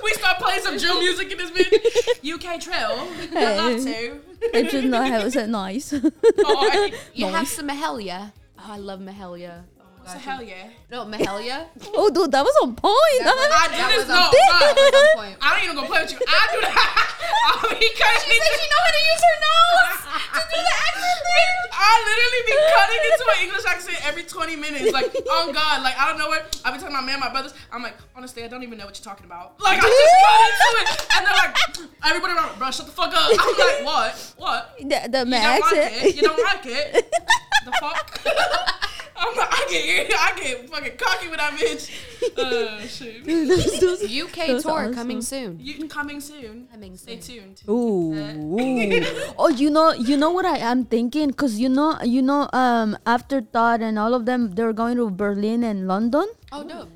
[0.05, 2.35] we start playing some drill music in this bitch.
[2.35, 3.09] UK drill.
[3.37, 4.21] I love to.
[4.55, 5.93] It should not have said nice.
[5.95, 8.33] Oh, You have some Mahalia.
[8.59, 9.65] Oh, I love Mahalia.
[10.09, 10.73] Oh my so hell yeah.
[10.91, 11.69] No, Mahalia.
[11.93, 12.97] oh, dude, that was on point.
[13.21, 14.25] I do That this was no.
[14.25, 15.37] on- was on point.
[15.37, 16.21] I ain't even gonna play with you.
[16.25, 16.73] I do that.
[17.45, 20.01] I be cutting She said she know how to use her nose
[20.33, 21.53] to do the accent thing.
[21.77, 24.93] I literally be cutting into an English accent every 20 minutes.
[24.97, 26.57] Like, oh God, like, I don't know what.
[26.65, 28.97] I be telling my man, my brothers, I'm like, honestly, I don't even know what
[28.97, 29.61] you're talking about.
[29.61, 30.89] Like, I just cut into it.
[31.17, 31.53] And they're like,
[32.09, 33.29] everybody around, bro, shut the fuck up.
[33.29, 34.11] I'm like, what?
[34.41, 34.61] What?
[34.81, 35.93] the, the You don't like accent.
[36.01, 36.17] it?
[36.17, 37.13] You don't like it?
[37.69, 38.78] the fuck?
[39.21, 41.91] I'm like, I get, I get fucking cocky with that bitch.
[42.39, 43.25] Uh, shit.
[43.25, 44.95] Those- those- UK Those tour awesome.
[44.95, 45.59] coming soon.
[45.61, 46.67] You coming soon.
[46.71, 47.63] Coming Stay tuned.
[47.69, 49.03] Ooh, ooh.
[49.39, 52.97] oh, you know, you know what I am thinking, cause you know, you know, um,
[53.07, 56.27] Afterthought and all of them, they're going to Berlin and London.
[56.53, 56.87] Oh no.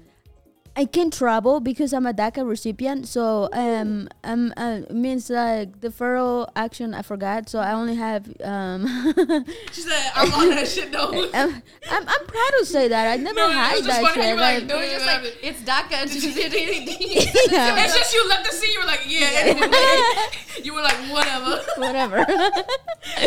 [0.75, 6.49] I can travel because I'm a DACA recipient, so um, um, uh, means like deferral
[6.57, 6.95] action.
[6.95, 8.87] I forgot, so I only have um.
[9.73, 11.13] She said, I'm on that shit though.
[11.35, 14.03] I'm, I'm I'm proud to say that I never No, it had was just that
[14.03, 14.29] funny shit.
[14.31, 16.03] you were like, like- It was just like it's DACA.
[17.53, 17.85] Yeah.
[17.85, 19.29] It's just you looked to see, you were like, yeah.
[19.45, 20.65] anyway.
[20.65, 21.61] you were like, whatever.
[21.77, 22.25] whatever.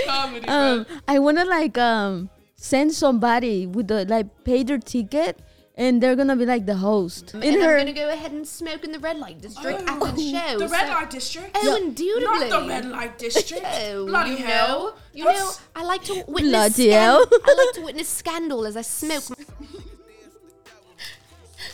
[0.08, 0.96] Comedy, um, bro.
[1.08, 5.40] I wanna like um send somebody with the like pay their ticket,
[5.78, 7.34] and they're gonna be like the host.
[7.34, 10.06] and In I'm her, gonna go ahead and smoke in the red light district Oh,
[10.06, 10.58] after the show.
[10.60, 11.52] The red So- light district.
[11.56, 12.50] Oh, indubitably.
[12.50, 13.66] Not the red light district.
[13.82, 14.80] Oh, Bloody you hell.
[14.80, 16.52] know, you know, I like to witness.
[16.52, 17.26] Bloody scan- hell.
[17.32, 19.24] I like to witness scandal as I smoke.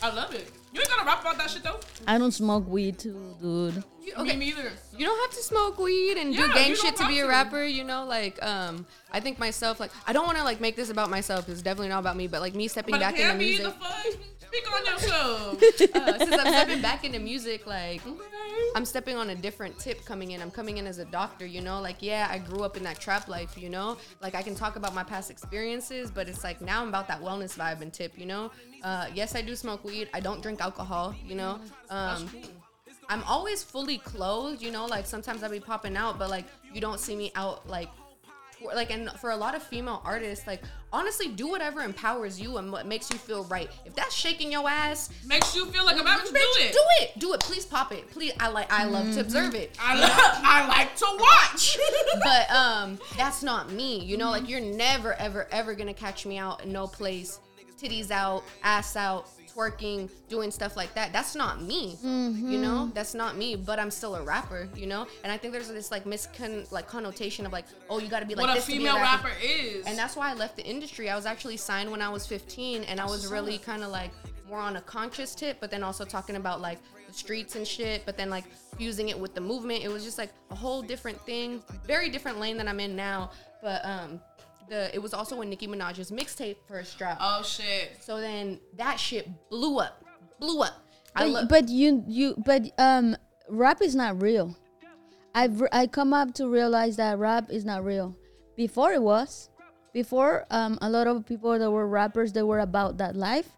[0.02, 0.50] I love it.
[0.72, 1.78] You ain't gonna rap about that shit though.
[2.06, 3.84] I don't smoke weed too, dude.
[4.02, 4.72] You- Me neither.
[4.96, 7.26] You don't have to smoke weed and Yeah, do gang shit to be have a
[7.26, 7.28] to.
[7.28, 8.04] rapper, you know.
[8.04, 11.48] Like, um, I think myself, like, I don't want to like make this about myself.
[11.48, 13.64] It's definitely not about me, but like me stepping But back it into can't music.
[13.64, 14.06] the fuck.
[14.52, 15.62] Speak on yourself.
[15.94, 18.02] uh, since I'm stepping back into music, like,
[18.76, 20.42] I'm stepping on a different tip coming in.
[20.42, 21.80] I'm coming in as a doctor, you know?
[21.80, 23.96] Like, yeah, I grew up in that trap life, you know?
[24.20, 27.22] Like, I can talk about my past experiences, but it's like now I'm about that
[27.22, 28.50] wellness vibe and tip, you know?
[28.82, 30.10] Uh, yes, I do smoke weed.
[30.12, 31.58] I don't drink alcohol, you know?
[31.88, 32.28] Um,
[33.08, 34.84] I'm always fully clothed, you know?
[34.84, 37.88] Like, sometimes I be popping out, but like, you don't see me out, like,
[38.74, 42.70] like and for a lot of female artists like honestly do whatever empowers you and
[42.70, 46.04] what makes you feel right if that's shaking your ass Makes you feel like a
[46.04, 46.24] bitch.
[46.24, 46.72] Do it.
[46.72, 47.18] do it.
[47.18, 47.40] Do it.
[47.40, 48.10] Please pop it.
[48.10, 48.32] Please.
[48.40, 48.70] I like.
[48.72, 49.76] I love to observe it.
[49.80, 51.78] I, lo- I like to watch.
[52.22, 53.98] But um, that's not me.
[54.00, 57.40] You know, like you're never, ever, ever gonna catch me out in no place,
[57.80, 61.12] titties out, ass out, twerking, doing stuff like that.
[61.12, 61.96] That's not me.
[62.02, 63.56] You know, that's not me.
[63.56, 64.68] But I'm still a rapper.
[64.76, 68.08] You know, and I think there's this like miscon like connotation of like, oh, you
[68.08, 69.86] got to be like what a this to be female rapper is.
[69.86, 71.10] and that's why I left the industry.
[71.10, 74.10] I was actually signed when I was 15, and I was really kind of like
[74.48, 78.04] more on a conscious tip, but then also talking about like the streets and shit,
[78.04, 78.44] but then like
[78.76, 79.82] fusing it with the movement.
[79.82, 83.30] It was just like a whole different thing, very different lane than I'm in now.
[83.62, 84.20] But um,
[84.68, 87.20] the it was also when Nicki Minaj's mixtape first dropped.
[87.22, 87.96] oh shit.
[88.00, 90.04] so then that shit blew up,
[90.40, 90.74] blew up.
[91.14, 91.48] I But, love.
[91.48, 93.16] but you you but um
[93.48, 94.56] rap is not real.
[95.34, 98.16] I've I come up to realize that rap is not real.
[98.56, 99.48] Before it was,
[99.92, 103.48] before um a lot of people that were rappers they were about that life,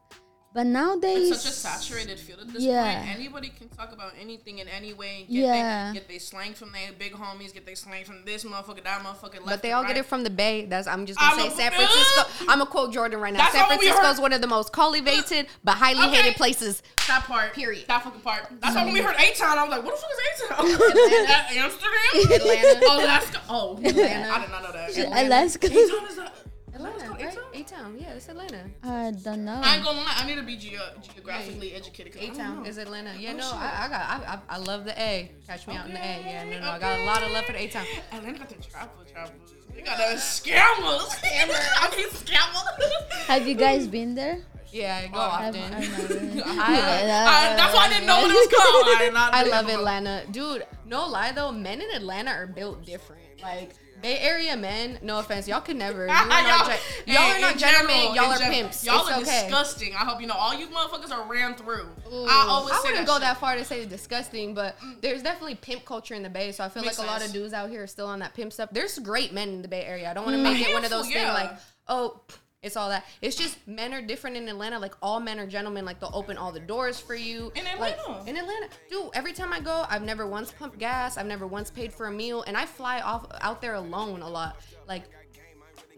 [0.55, 3.01] but nowadays It's such a saturated field at this Yeah.
[3.01, 3.17] point.
[3.17, 5.27] Anybody can talk about anything in any way.
[5.29, 5.88] Get Yeah.
[5.88, 7.53] They, get they slang from their big homies.
[7.53, 9.35] Get they slang from this motherfucker, that motherfucker.
[9.35, 9.88] Left but they and all right.
[9.88, 10.64] get it from the Bay.
[10.64, 12.23] That's I'm just gonna I'm say a- San Francisco.
[12.43, 13.40] I'm gonna quote Jordan right now.
[13.40, 16.23] That's San Francisco is one of the most cultivated but highly Okay.
[16.23, 16.83] hated places.
[17.09, 17.53] That part.
[17.53, 17.87] Period.
[17.88, 18.47] That fucking part.
[18.61, 19.09] That's why when we mm-hmm.
[19.09, 20.67] heard A Town, I was like, what the fuck is A Town?
[21.64, 22.40] Amsterdam?
[22.40, 22.81] Atlanta.
[22.87, 23.40] Oh, Alaska.
[23.49, 24.31] Oh, Atlanta.
[24.31, 25.27] I did not know that.
[25.27, 25.67] Alaska.
[25.67, 26.44] A Town is that.
[26.75, 27.33] Atlanta, called right?
[27.33, 27.45] A-Town?
[27.55, 28.65] A-Town, yeah, it's Atlanta.
[28.83, 29.61] I don't know.
[29.63, 30.15] I ain't gonna lie.
[30.17, 32.13] I need to be geo- geographically educated.
[32.13, 33.13] 'cause I don't A-Town is Atlanta.
[33.19, 33.55] Yeah, Oh, no, shit.
[33.55, 35.31] I, I got, I, I, I love the A.
[35.47, 36.23] Catch me out in the A.
[36.25, 37.87] Yeah, no, no, I got a lot of love for the A-Town.
[38.13, 39.39] Atlanta got them travel travelers.
[39.75, 41.11] They got them scammers.
[41.25, 43.25] I mean scammers.
[43.27, 44.41] Have you guys been there?
[44.73, 45.63] Yeah, I go I've, often.
[45.75, 46.43] I've.
[46.47, 49.17] I, I, that's why I didn't know what it was called.
[49.17, 49.69] I, I love.
[49.69, 50.67] Atlanta, dude.
[50.87, 53.23] No lie though, men in Atlanta are built different.
[53.41, 53.71] Like
[54.05, 56.07] Bay Area men, no offense, y'all could never.
[56.07, 58.14] Y'all are not, gen- y'all hey, are not in gentlemen.
[58.14, 58.85] Y'all are gen- pimps.
[58.85, 59.43] Y'all it's are okay.
[59.45, 59.95] disgusting.
[59.95, 61.87] I hope you know all you motherfuckers are ran through.
[62.12, 63.23] Ooh, I always I wouldn't that go shit.
[63.23, 66.53] that far to say disgusting, but there's definitely pimp culture in the Bay.
[66.53, 68.35] So I feel Makes like a lot of dudes out here are still on that
[68.35, 68.69] pimp stuff.
[68.73, 70.11] There's great men in the Bay Area.
[70.11, 70.53] I don't want to Mm.
[70.53, 71.35] make it one of those yeah.
[71.35, 72.21] things like, oh,
[72.64, 73.05] it's all that.
[73.22, 74.79] It's just men are different in Atlanta.
[74.79, 75.85] Like all men are gentlemen.
[75.85, 77.53] Like they'll open all the doors for you.
[77.55, 78.29] In Like, Atlanta?
[78.31, 79.11] in Atlanta, dude.
[79.14, 81.16] Every time I go, I've never once pumped gas.
[81.16, 84.29] I've never once paid for a meal, and I fly off out there alone a
[84.29, 84.57] lot.
[84.88, 85.05] Like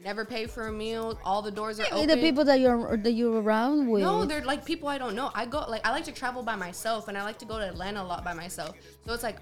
[0.04, 1.18] never pay for a meal.
[1.24, 2.08] All the doors are Like open.
[2.08, 4.02] the people that you're that you're around with.
[4.02, 5.30] No, they're like people I don't know.
[5.34, 7.66] I go like I like to travel by myself, and I like to go to
[7.68, 8.76] Atlanta a lot by myself.
[9.06, 9.38] So it's like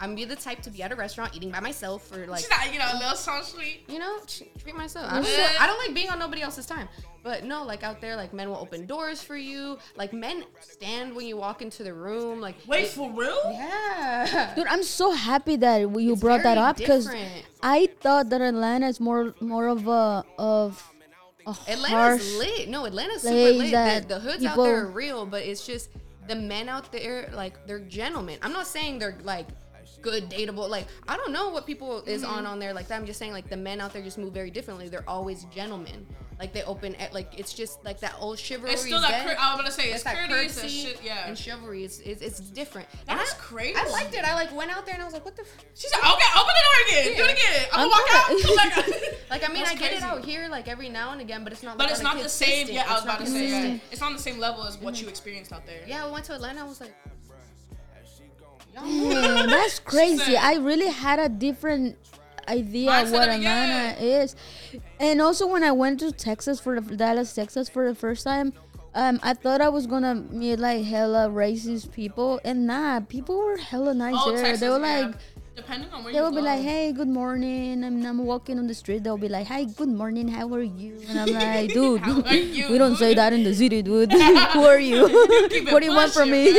[0.00, 2.50] I'm be the type to be at a restaurant eating by myself for like She's
[2.50, 3.84] not, you know, a little song sweet.
[3.88, 4.18] you know
[4.60, 5.06] treat myself.
[5.10, 6.88] I don't, I don't like being on nobody else's time.
[7.22, 9.78] But no, like out there, like men will open doors for you.
[9.96, 12.40] Like men stand when you walk into the room.
[12.40, 13.40] Like Wait, it- for real?
[13.52, 14.52] yeah.
[14.54, 17.08] Dude, I'm so happy that you It's brought that up because.
[17.62, 20.92] I thought that Atlanta is more more of a of
[21.46, 22.32] a Atlanta's harsh.
[22.36, 22.68] lit.
[22.68, 23.70] No, Atlanta's super place lit.
[23.72, 25.88] that The, the hoods people- out there are real, but it's just
[26.28, 28.38] the men out there, like they're gentlemen.
[28.42, 29.46] I'm not saying they're like
[30.04, 30.68] good dateable.
[30.68, 32.32] Like I don't know what people is Mm-hmm.
[32.32, 32.96] on on there like that.
[33.00, 34.88] I'm just saying like the men out there just move very differently.
[34.88, 36.06] They're always gentlemen.
[36.38, 38.72] Like they open at like it's just like that old chivalry.
[38.72, 39.24] It's still that.
[39.26, 41.00] Cur- I'm gonna say it's, It's that courtesy shit.
[41.02, 41.28] Yeah.
[41.28, 41.84] and chivalry.
[41.84, 42.88] It's, it's, it's different.
[43.06, 43.76] That's crazy.
[43.78, 44.24] I liked it.
[44.24, 45.42] I like went out there and I was like, what the.
[45.42, 45.64] F-?
[45.74, 47.16] She's like, okay, open the door again.
[47.16, 47.66] Do it again.
[47.72, 48.94] I'm, I'm gonna walk out.
[49.30, 51.52] Like I mean, That's I get it out here like every now and again, but
[51.52, 51.78] it's not.
[51.78, 52.68] But like it's not the same.
[52.68, 53.48] Yeah, I was about to say.
[53.72, 53.78] Yeah.
[53.90, 55.80] It's on the same level as what you experienced out there.
[55.86, 56.60] Yeah, I went to Atlanta.
[56.60, 56.92] I was like,
[58.82, 60.36] Man, that's crazy.
[60.36, 61.96] I really had a different
[62.48, 63.34] idea of Mindset what it.
[63.36, 64.36] Atlanta is.
[65.00, 68.52] And also when I went to Texas for the Dallas, Texas for the first time,
[68.94, 73.56] um, I thought I was gonna meet like hella racist people, and nah, people were
[73.56, 74.42] hella nice Oh, there.
[74.42, 75.06] Texas, they were yeah.
[75.06, 75.14] like,
[75.56, 78.74] depending on where they will be like, "Hey, good morning." And I'm walking on the
[78.74, 79.02] street.
[79.02, 80.28] They'll be like, "Hi, good morning.
[80.28, 82.70] How are you?" And I'm like, "Dude, How are you?
[82.70, 84.12] we don't say that in the city, dude.
[84.52, 85.02] Who are you?
[85.72, 86.50] What do you want from me?"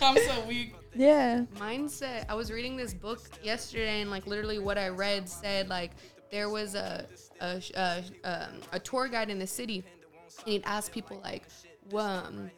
[0.00, 0.74] I'm so weak.
[1.00, 1.44] Yeah.
[1.56, 2.26] mindset.
[2.28, 5.92] I was reading this book yesterday, and like literally what I read said like
[6.30, 7.06] there was a
[7.40, 9.82] a a, um, a tour guide in the city,
[10.44, 11.44] and he'd ask people like,
[11.96, 12.50] um,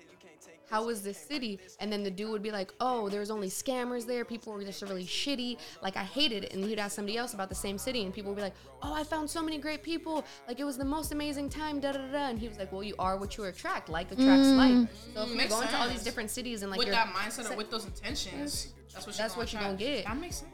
[0.73, 1.61] how was this city?
[1.81, 4.25] And then the dude would be like, oh, there was only scammers there.
[4.25, 5.59] People were just really shitty.
[5.83, 6.55] Like I hated it.
[6.55, 8.95] And he'd ask somebody else about the same city, and people would be like, oh,
[8.95, 10.25] I found so many great people.
[10.49, 11.79] Like it was the most amazing time.
[11.79, 12.13] Da da da.
[12.13, 12.29] da.
[12.31, 13.91] And he was like, well, you are what you attract.
[13.91, 14.57] Like attracts mm.
[14.57, 14.89] like.
[15.15, 17.51] So if you go into all these different cities and like with you're that mindset
[17.51, 20.07] or with those intentions, that's what That's you're what you're gonna get.
[20.07, 20.53] That makes sense.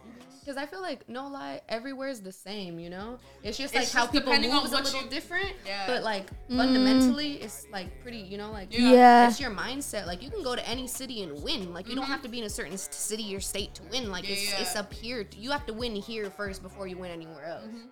[0.49, 2.79] Because I feel like no lie, everywhere is the same.
[2.79, 5.03] You know, it's just It's like how just people depending on move is a little
[5.03, 5.53] you- different.
[5.67, 5.87] Yeah.
[5.87, 6.57] But like mm.
[6.57, 8.21] fundamentally, it's like pretty.
[8.21, 8.93] You know, like Yeah.
[8.93, 9.29] Yeah.
[9.29, 10.07] it's your mindset.
[10.07, 11.75] Like you can go to any city and win.
[11.75, 12.13] Like you don't mm-hmm.
[12.13, 14.11] have to be in a certain city or state to win.
[14.11, 14.33] Like Mm-hmm.
[14.33, 14.61] Yeah, it's yeah.
[14.63, 15.27] it's up here.
[15.37, 17.67] You have to win here first before you win anywhere else.
[17.67, 17.89] Mm-hmm.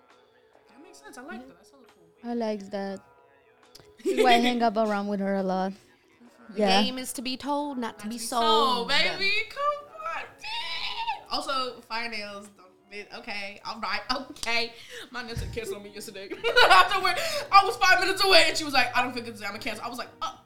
[0.69, 1.15] That makes sense.
[1.19, 1.49] I like mm-hmm.
[1.49, 1.57] that.
[1.57, 2.31] That's hella cool.
[2.31, 2.99] I like that.
[4.23, 5.73] Why I hang up around with her a lot.
[6.55, 6.81] The Yeah.
[6.81, 8.87] game is to be told, not to be So, sold.
[8.87, 9.86] baby, come on.
[11.31, 12.49] Also, fire nails.
[12.57, 12.67] don't.
[13.19, 13.99] Okay, all right,
[14.31, 14.73] okay.
[15.11, 16.29] My niece had canceled on me yesterday.
[16.69, 17.15] Afterward,
[17.51, 19.45] I was five minutes away, and she was like, "I don't feel good today.
[19.45, 20.39] I'm gonna cancel." I was like, "Oh."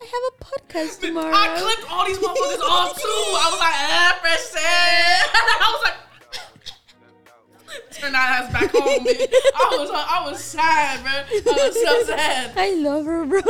[0.00, 1.32] I have a podcast tomorrow.
[1.34, 3.02] I clicked all these motherfuckers off too.
[3.08, 5.94] I was like, "Ah, fresh set." I was like.
[7.90, 9.14] Turn that ass back home, man.
[9.16, 11.24] I was, I was sad, man.
[11.28, 12.52] I was so sad.
[12.56, 13.40] I love her, bro.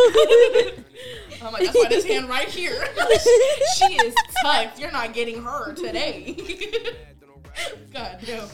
[1.43, 2.73] I'm like, that's why this hand right here.
[3.77, 4.79] she is tucked.
[4.79, 6.37] You're not getting her today.
[7.93, 8.49] God damn.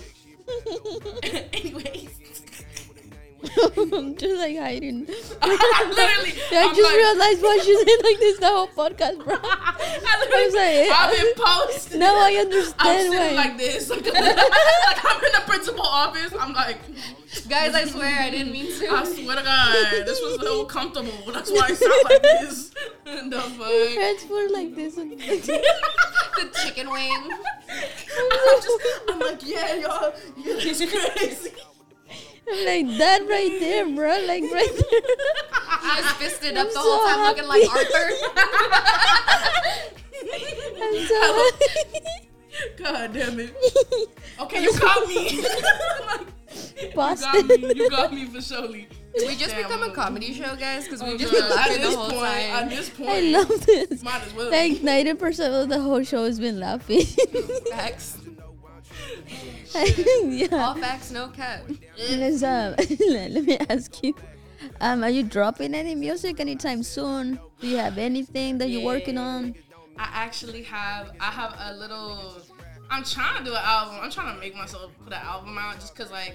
[1.53, 2.43] Anyways,
[3.45, 5.01] I'm just like hiding.
[5.07, 9.36] literally, I I'm just like, realized why she's said like this the whole podcast, bro.
[9.42, 10.88] I literally, was like- eh?
[10.92, 11.95] I'm in post.
[11.95, 13.45] Now I I'm understand sitting why.
[13.45, 16.32] like this, like, I'm in the principal office.
[16.38, 16.78] I'm like,
[17.49, 18.88] Guys, I swear I didn't mean to.
[18.90, 21.32] I swear to God, this was so comfortable.
[21.32, 22.70] That's why I sound like this.
[23.05, 23.99] the fuck.
[24.01, 24.97] Heads were like this.
[24.97, 27.28] and- the chicken wing.
[27.68, 30.78] I'm, just, I'm like, yeah, y'all, yeah, it's
[31.14, 31.51] crazy.
[32.51, 34.09] I'm like that right there, bro.
[34.26, 35.01] Like right there.
[35.86, 37.68] I just fisted I'm up the so whole time looking like.
[37.70, 38.11] Arthur.
[40.82, 41.51] I'm so
[42.76, 43.55] God damn it.
[44.40, 45.30] Okay, you got me.
[45.30, 46.24] you got
[46.95, 47.47] Busted.
[47.62, 47.72] me.
[47.74, 48.88] You got me for surely.
[49.16, 49.62] Did we just Damn.
[49.64, 50.84] become a comedy show, guys?
[50.84, 51.40] Because we've Oh, just God.
[51.40, 54.03] been at laughing the this whole point, at this point, I love this.
[54.03, 54.51] might as well.
[54.51, 57.05] Like ninety percent of the whole show has been laughing.
[57.70, 58.18] Facts.
[60.25, 60.49] yeah.
[60.53, 61.62] All facts, no cap.
[61.68, 61.77] Um,
[63.09, 64.14] let, me ask you.
[64.81, 67.41] Um, are you dropping any music anytime soon?
[67.61, 69.55] Do you have anything that you're working on?
[69.99, 72.41] I actually have I have a little
[72.91, 73.97] I'm trying to do an album.
[74.01, 76.35] I'm trying to make myself put an album out just cause like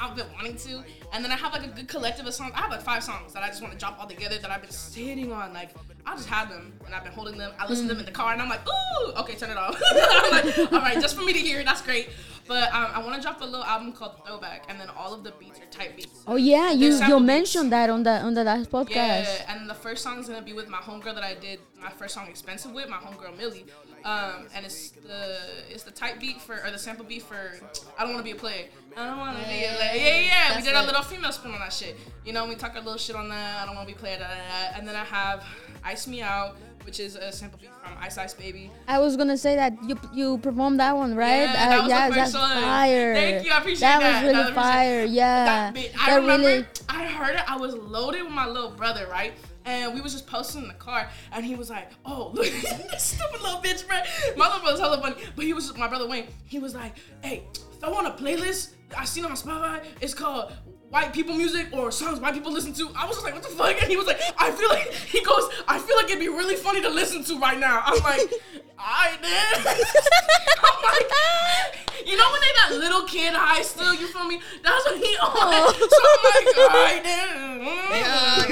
[0.00, 0.82] I've been wanting to.
[1.12, 2.52] And then I have like a good collective of songs.
[2.54, 4.62] I have like five songs that I just want to drop all together that I've
[4.62, 5.52] been sitting on.
[5.52, 5.70] Like
[6.06, 7.52] I just have them and I've been holding them.
[7.58, 9.80] I listen to them in the car and I'm like, ooh, okay, turn it off.
[9.92, 12.08] I'm like, all right, just for me to hear, that's great.
[12.50, 15.22] But um, I want to drop a little album called Throwback, and then all of
[15.22, 16.24] the beats are type beats.
[16.26, 18.90] Oh yeah, you you mentioned that on the on the last podcast.
[18.90, 21.90] Yeah, and the first song is gonna be with my homegirl that I did my
[21.90, 23.66] first song expensive with, my homegirl Millie.
[24.04, 25.36] Um, and it's the
[25.68, 27.52] it's the type beat for or the sample beat for
[27.98, 28.66] I don't wanna be a player.
[28.96, 29.92] I don't wanna be a player.
[29.94, 30.20] Yeah, yeah,
[30.50, 30.56] yeah.
[30.56, 30.86] We did our lit.
[30.94, 31.96] little female spin on that shit.
[32.24, 33.62] You know, we talk our little shit on that.
[33.62, 34.18] I don't wanna be a player.
[34.18, 34.78] Da, da, da.
[34.78, 35.44] And then I have
[35.84, 38.70] Ice Me Out, which is a sample beat from Ice Ice Baby.
[38.88, 41.42] I was gonna say that you you performed that one, right?
[41.42, 42.62] Yeah, that was the first that's one.
[42.62, 43.14] fire.
[43.14, 44.00] Thank you, I appreciate that.
[44.00, 44.12] that.
[44.14, 45.04] was really That was fire.
[45.04, 46.66] Yeah, That bit, I that remember really.
[46.88, 47.42] I heard it.
[47.50, 49.34] I was loaded with my little brother, right?
[49.64, 52.46] And we was just posting in the car, and he was like, "Oh, look,
[52.98, 53.98] stupid little bitch, bro."
[54.36, 56.26] My little brother's hella funny, but he was my brother Wayne.
[56.46, 57.44] He was like, "Hey,
[57.78, 59.84] throw on a playlist I seen on Spotify.
[60.00, 60.52] It's called."
[60.90, 62.90] White people music or songs white people listen to.
[62.96, 63.80] I was just like, what the fuck?
[63.80, 66.56] And he was like, I feel like he goes, I feel like it'd be really
[66.56, 67.80] funny to listen to right now.
[67.84, 68.20] I'm like,
[68.78, 69.66] I did.
[70.66, 74.40] I'm like, you know when they got little kid high still, you feel me?
[74.64, 75.30] That's what he on.
[75.32, 75.72] Oh.
[75.78, 77.60] So I'm like, I did.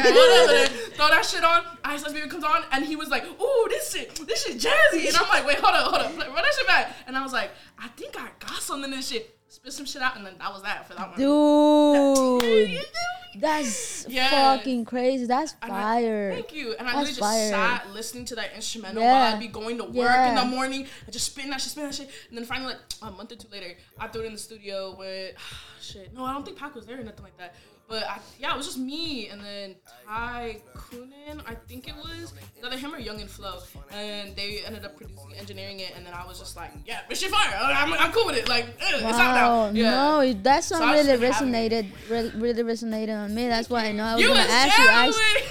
[0.06, 0.52] Whatever.
[0.52, 0.68] then.
[0.92, 1.64] Throw that shit on.
[1.82, 5.08] Ice Ice Baby comes on, and he was like, ooh, this shit, this shit jazzy.
[5.08, 6.94] And I'm like, wait, hold up, hold up, run that shit back.
[7.08, 9.37] And I was like, I think I got something in this shit.
[9.50, 11.18] Spit some shit out, and then that was that for that one.
[11.18, 12.84] Dude,
[13.40, 14.28] that's Yeah.
[14.56, 15.24] fucking crazy.
[15.26, 16.32] That's And I- fire.
[16.34, 16.74] thank you.
[16.78, 17.50] And I That's literally just fire.
[17.78, 19.12] sat listening to that instrumental Yeah.
[19.12, 21.88] while I'd be going to work in the morning and just spitting that shit, spitting
[21.90, 22.10] that shit.
[22.28, 24.94] And then finally, like a month or two later, I threw it in the studio
[24.98, 25.34] with
[25.80, 26.12] shit.
[26.14, 27.54] No, I don't think Pac was there or nothing like that.
[27.88, 29.74] But I, yeah, it was just me and then
[30.06, 32.34] Ty Kunin, I think it was.
[32.62, 33.60] Either him or Young and Flow.
[33.90, 35.94] And they ended up producing, engineering it.
[35.96, 37.50] And then I was just like, yeah, this shit fire.
[37.58, 38.46] I'm, I'm cool with it.
[38.46, 39.72] Like, eh, it's out Wow, now.
[39.72, 39.90] Yeah.
[39.90, 43.48] no, that song just really resonated, really, really resonated on me.
[43.48, 44.78] That's why I know I was gonna ask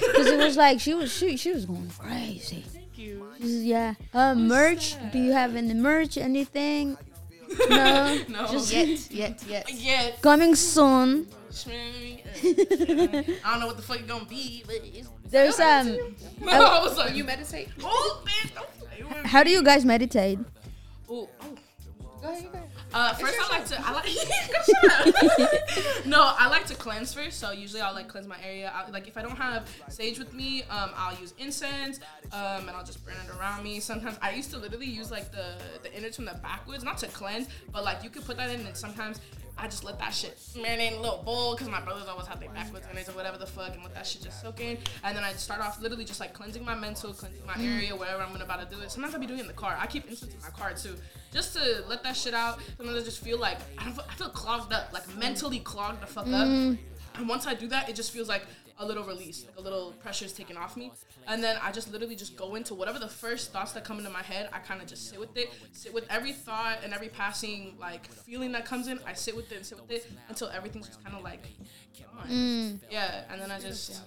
[0.00, 2.64] you because it was like she was she she was going crazy.
[2.72, 3.26] Thank you.
[3.40, 3.94] Yeah.
[4.14, 4.94] Um, merch.
[5.12, 6.16] Do you have any merch?
[6.16, 6.96] Anything?
[7.70, 8.18] No.
[8.28, 8.46] No.
[8.46, 9.72] Just Yet, yet, yet.
[9.72, 10.10] Yeah.
[10.20, 11.26] coming soon.
[12.38, 15.08] I don't know what the fuck it gonna be, but it's.
[15.28, 15.98] There's um.
[16.48, 17.68] I was like, You meditate?
[17.82, 19.28] oh, bitch, don't play with me.
[19.28, 20.38] How do you guys meditate?
[21.10, 21.54] Ooh, oh.
[22.20, 22.58] Go ahead, you go.
[22.92, 24.08] Uh, first I like to I like
[26.06, 29.06] no I like to cleanse first so usually I'll like cleanse my area I, like
[29.06, 32.00] if I don't have sage with me um, I'll use incense
[32.32, 35.30] um, and I'll just burn it around me sometimes I used to literally use like
[35.32, 38.48] the the innards from the backwoods not to cleanse but like you could put that
[38.48, 39.20] in and sometimes
[39.58, 42.40] I just let that shit marinate in a little bowl because my brothers always have
[42.40, 45.16] their backwoods innards or whatever the fuck and let that shit just soak in and
[45.16, 48.32] then I start off literally just like cleansing my mental cleansing my area wherever I'm
[48.32, 50.08] gonna about to do it sometimes I'll be doing it in the car I keep
[50.08, 50.94] incense in my car too
[51.32, 52.58] just to let that shit out.
[52.76, 56.02] Sometimes I just feel like I, don't, feel- I feel clogged up, like mentally clogged
[56.02, 56.46] the fuck up.
[56.48, 56.78] Mm.
[57.16, 58.46] And once I do that, it just feels like
[58.78, 60.92] a little release, like a little pressure is taken off me.
[61.26, 64.10] And then I just literally just go into whatever the first thoughts that come into
[64.10, 64.48] my head.
[64.52, 68.10] I kind of just sit with it, sit with every thought and every passing like
[68.10, 69.00] feeling that comes in.
[69.06, 71.42] I sit with it and sit with it until everything's just kind of like,
[71.98, 72.80] gone.
[72.90, 73.24] yeah.
[73.30, 74.00] And then I just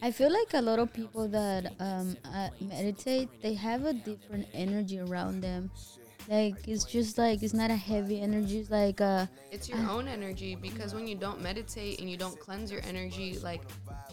[0.00, 4.46] I feel like a lot of people that um uh, meditate, they have a different
[4.54, 5.70] energy around them.
[6.28, 8.58] Like it's just like it's not a heavy energy.
[8.58, 12.38] It's like uh It's your own energy because when you don't meditate and you don't
[12.38, 13.62] cleanse your energy, like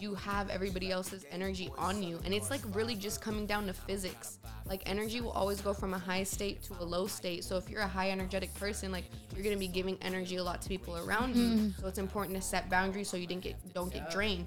[0.00, 2.18] you have everybody else's energy on you.
[2.24, 4.38] And it's like really just coming down to physics.
[4.64, 7.44] Like energy will always go from a high state to a low state.
[7.44, 9.04] So if you're a high energetic person, like
[9.34, 11.72] you're gonna be giving energy a lot to people around you.
[11.80, 14.46] So it's important to set boundaries so you didn't get don't get drained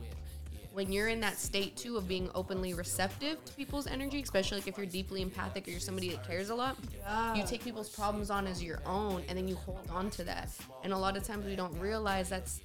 [0.79, 4.67] when you're in that state too of being openly receptive to people's energy, especially like
[4.69, 6.77] if you're deeply empathic or you're somebody that cares a lot,
[7.35, 10.47] you take people's problems on as your own and then you hold on to that.
[10.85, 12.61] And a lot of times we don't realize that's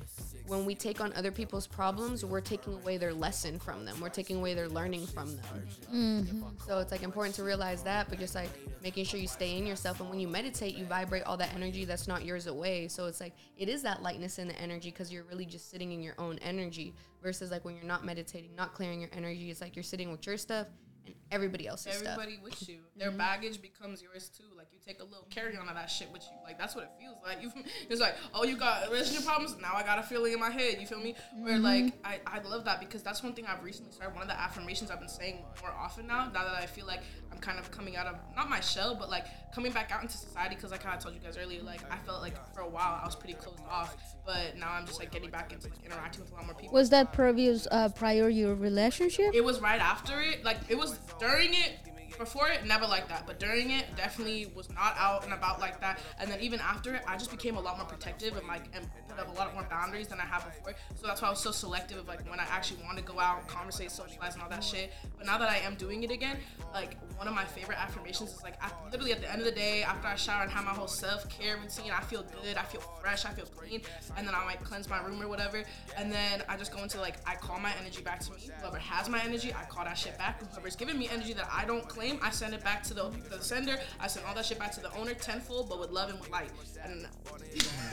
[0.46, 3.98] when we take on other people's problems, we're taking away their lesson from them.
[4.00, 5.66] We're taking away their learning from them.
[5.92, 6.42] Mm-hmm.
[6.68, 8.50] So it's like important to realize that, but just like
[8.82, 10.00] making sure you stay in yourself.
[10.00, 12.88] And when you meditate, you vibrate all that energy that's not yours away.
[12.88, 15.90] So it's like it is that lightness in the energy because you're really just sitting
[15.92, 16.94] in your own energy
[17.24, 19.50] versus like when you're not meditating, not clearing your energy.
[19.50, 20.68] It's like you're sitting with your stuff
[21.06, 22.18] and everybody else's stuff.
[22.18, 22.80] everybody with you.
[22.96, 24.44] Their baggage becomes yours too.
[24.56, 26.36] Like you take a little carry on of that shit with you.
[26.44, 27.38] Like that's what it feels like.
[27.44, 27.52] You,
[27.90, 29.56] it's like, oh, you got relationship problems.
[29.60, 30.78] Now I got a feeling in my head.
[30.80, 31.14] You feel me?
[31.36, 34.14] Where like I, I love that because that's one thing I've recently started.
[34.14, 36.30] One of the affirmations I've been saying more often now.
[36.32, 37.00] Now that I feel like
[37.32, 40.16] I'm kind of coming out of not my shell, but like coming back out into
[40.16, 40.54] society.
[40.54, 43.00] Because like how I told you guys earlier, like I felt like for a while
[43.02, 43.94] I was pretty closed off,
[44.24, 46.72] but now I'm just like getting back into like interacting with a lot more people.
[46.72, 49.34] was that previous uh prior your relationship?
[49.34, 50.44] It was right after it.
[50.44, 51.72] Like it was during it.
[52.18, 55.80] Before it, never like that, but during it, definitely was not out and about like
[55.80, 56.00] that.
[56.18, 58.86] And then even after it, I just became a lot more protective and like and
[59.08, 60.74] put up a lot more boundaries than I have before.
[60.94, 63.18] So that's why I was so selective of like when I actually want to go
[63.20, 64.92] out, conversate, socialize, and all that shit.
[65.16, 66.38] But now that I am doing it again,
[66.72, 68.54] like one of my favorite affirmations is like
[68.90, 71.28] literally at the end of the day, after I shower and have my whole self
[71.28, 73.82] care routine, I feel good, I feel fresh, I feel clean,
[74.16, 75.62] and then I might cleanse my room or whatever,
[75.96, 78.38] and then I just go into like I call my energy back to me.
[78.60, 80.40] Whoever has my energy, I call that shit back.
[80.52, 83.42] Whoever's giving me energy that I don't claim, I send it back to the, the
[83.42, 83.78] sender.
[84.00, 86.30] I send all that shit back to the owner tenfold, but with love and with
[86.30, 86.50] light.
[86.84, 87.06] And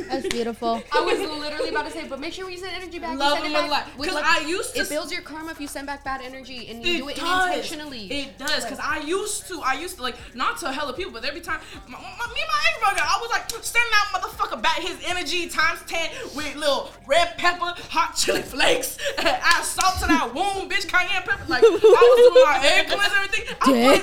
[0.10, 0.82] That's beautiful.
[0.94, 3.38] I was literally about to say, but make sure when you send energy back, Love
[3.44, 3.86] and with light.
[3.98, 4.26] with 'Cause love.
[4.28, 6.98] I used to It builds your karma if you send back bad energy and you
[6.98, 7.48] do it does.
[7.48, 8.12] intentionally.
[8.12, 11.12] It does, cause I used to, I used to like not to hell hella people,
[11.14, 14.20] but every time my, my, me and my ex brother, I was like sending that
[14.20, 19.64] motherfucker back his energy times ten with little red pepper, hot chili flakes, and add
[19.64, 21.46] salt to that wound, bitch, cayenne pepper.
[21.48, 23.56] Like I was doing my egg cleanse and everything.
[23.62, 24.01] I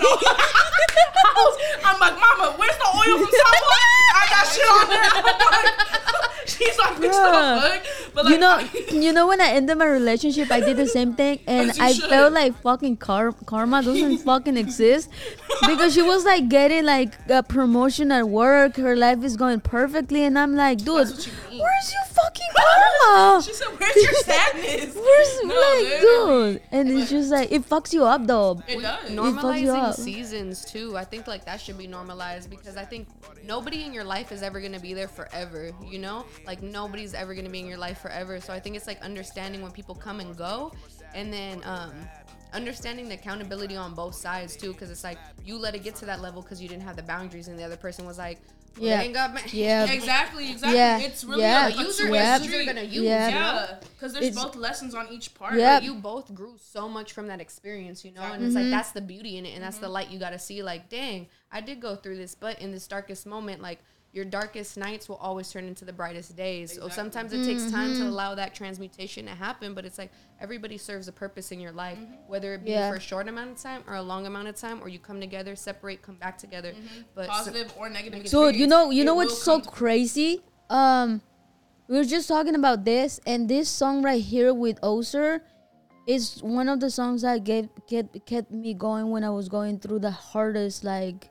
[1.85, 3.83] I'm like, Mama, where's the oil from Southwood?
[4.15, 5.03] I got shit on there.
[5.03, 5.75] I'm like,
[6.59, 7.63] She's like, bitch, Bruh.
[7.63, 7.83] the fuck?
[8.15, 10.87] But like, you know, I- you know when I ended my relationship, I did the
[10.87, 12.09] same thing, and I should.
[12.09, 15.11] felt like fucking car- karma doesn't fucking exist
[15.67, 18.77] because she was like getting like a promotion at work.
[18.77, 23.43] Her life is going perfectly, and I'm like, dude, you where's your fucking karma?
[23.43, 26.53] She said, "Where's your sadness?" Where's No, like, literally.
[26.55, 26.63] dude?
[26.73, 28.63] And it's just like it fucks you up, though.
[28.67, 29.11] It does.
[29.11, 29.95] fucks you normalizing up.
[29.95, 33.09] seasons too i think like that should be normalized because i think
[33.45, 37.15] nobody in your life is ever going to be there forever you know like nobody's
[37.15, 39.71] ever going to be in your life forever so i think it's like understanding when
[39.71, 40.73] people come and go
[41.15, 41.93] and then um
[42.53, 46.07] understanding the accountability on both sides too because it's like you let it get to
[46.07, 48.39] that level because you didn't have the boundaries and the other person was like
[48.79, 49.03] Yeah.
[49.03, 49.85] ain't got ma- Yeah.
[49.91, 50.79] Exactly, exactly.
[50.79, 51.67] Yeah, It's really yeah.
[51.69, 52.37] a, a user two-way Yeah.
[52.37, 53.29] is user gonna use Yeah.
[53.29, 53.35] you?
[53.35, 55.55] Yeah, because there's It's- both lessons on each part.
[55.57, 55.77] Yeah.
[55.77, 58.63] but you both grew so much from that experience, you know, and it's Mm-hmm.
[58.65, 60.63] like that's the beauty in it, and that's the light you got to see.
[60.63, 63.81] Like, dang, I did go through this, but in this darkest moment, like
[64.13, 66.75] your darkest nights will always turn into the brightest days.
[66.75, 68.03] So sometimes it takes time Mm-hmm.
[68.05, 71.73] to allow that transmutation to happen, but it's like everybody serves a purpose in your
[71.73, 72.89] life, whether it be Yeah.
[72.91, 75.21] for a short amount of time or a long amount of time, or you come
[75.21, 76.73] together, separate, come back together.
[77.15, 78.25] But so- Positive or negative.
[78.25, 80.43] Dude, you know, you know what's so crazy?
[80.71, 81.21] Um,
[81.87, 85.43] we were just talking about this, and this song right here with Oser
[86.07, 89.79] is one of the songs that get get kept me going when I was going
[89.79, 91.31] through the hardest like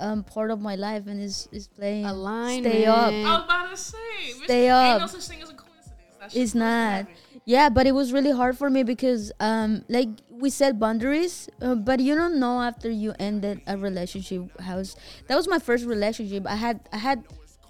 [0.00, 3.12] um part of my life, and is is playing align Stay up.
[3.12, 3.98] I was about to say.
[4.40, 5.00] bitch, Stay Ain't up.
[5.02, 6.16] no such thing as a coincidence.
[6.18, 6.92] That shit's It's not.
[7.06, 7.14] happen.
[7.46, 11.74] Yeah, but it was really hard for me because um like we set boundaries, uh,
[11.74, 14.96] but you don't know after you ended a relationship how's
[15.28, 16.46] that was my first relationship.
[16.46, 17.24] I had I had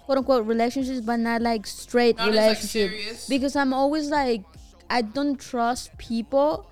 [0.05, 3.27] quote unquote relationships, but not like straight Not as, like, relationship serious.
[3.29, 4.43] because I'm always like
[4.89, 6.65] I don't trust people.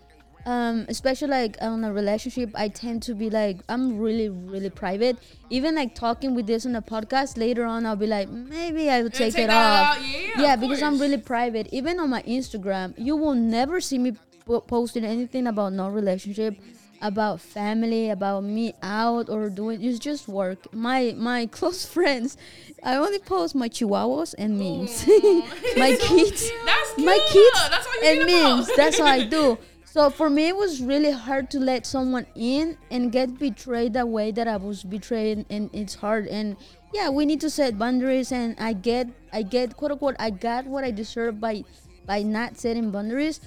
[0.50, 5.18] Um, especially like on a relationship, I tend to be like I'm really really private.
[5.52, 9.04] Even like talking with this on the podcast later on, I'll be like maybe I
[9.04, 9.98] will take, take it off.
[9.98, 10.02] out.
[10.02, 11.68] Yeah, yeah, of because I'm really private.
[11.72, 14.14] Even on my Instagram, you will never see me
[14.46, 16.56] po- posting anything about no relationship,
[17.00, 19.84] about family, about me out or doing.
[19.84, 20.74] It's just work.
[20.74, 22.38] My my close friends,
[22.84, 25.06] I only post my chihuahuas and memes.
[25.78, 28.56] my kids, That's my kids That's all you and need to know.
[28.58, 28.70] memes.
[28.76, 29.60] That's what I do.
[29.92, 34.06] So for me, it was really hard to let someone in and get betrayed the
[34.06, 36.28] way that I was betrayed, and it's hard.
[36.28, 36.58] And
[36.94, 38.32] yeah, we need to set boundaries.
[38.32, 41.64] And I get, I get, quote unquote, I got what I deserve by,
[42.06, 43.42] by not setting boundaries.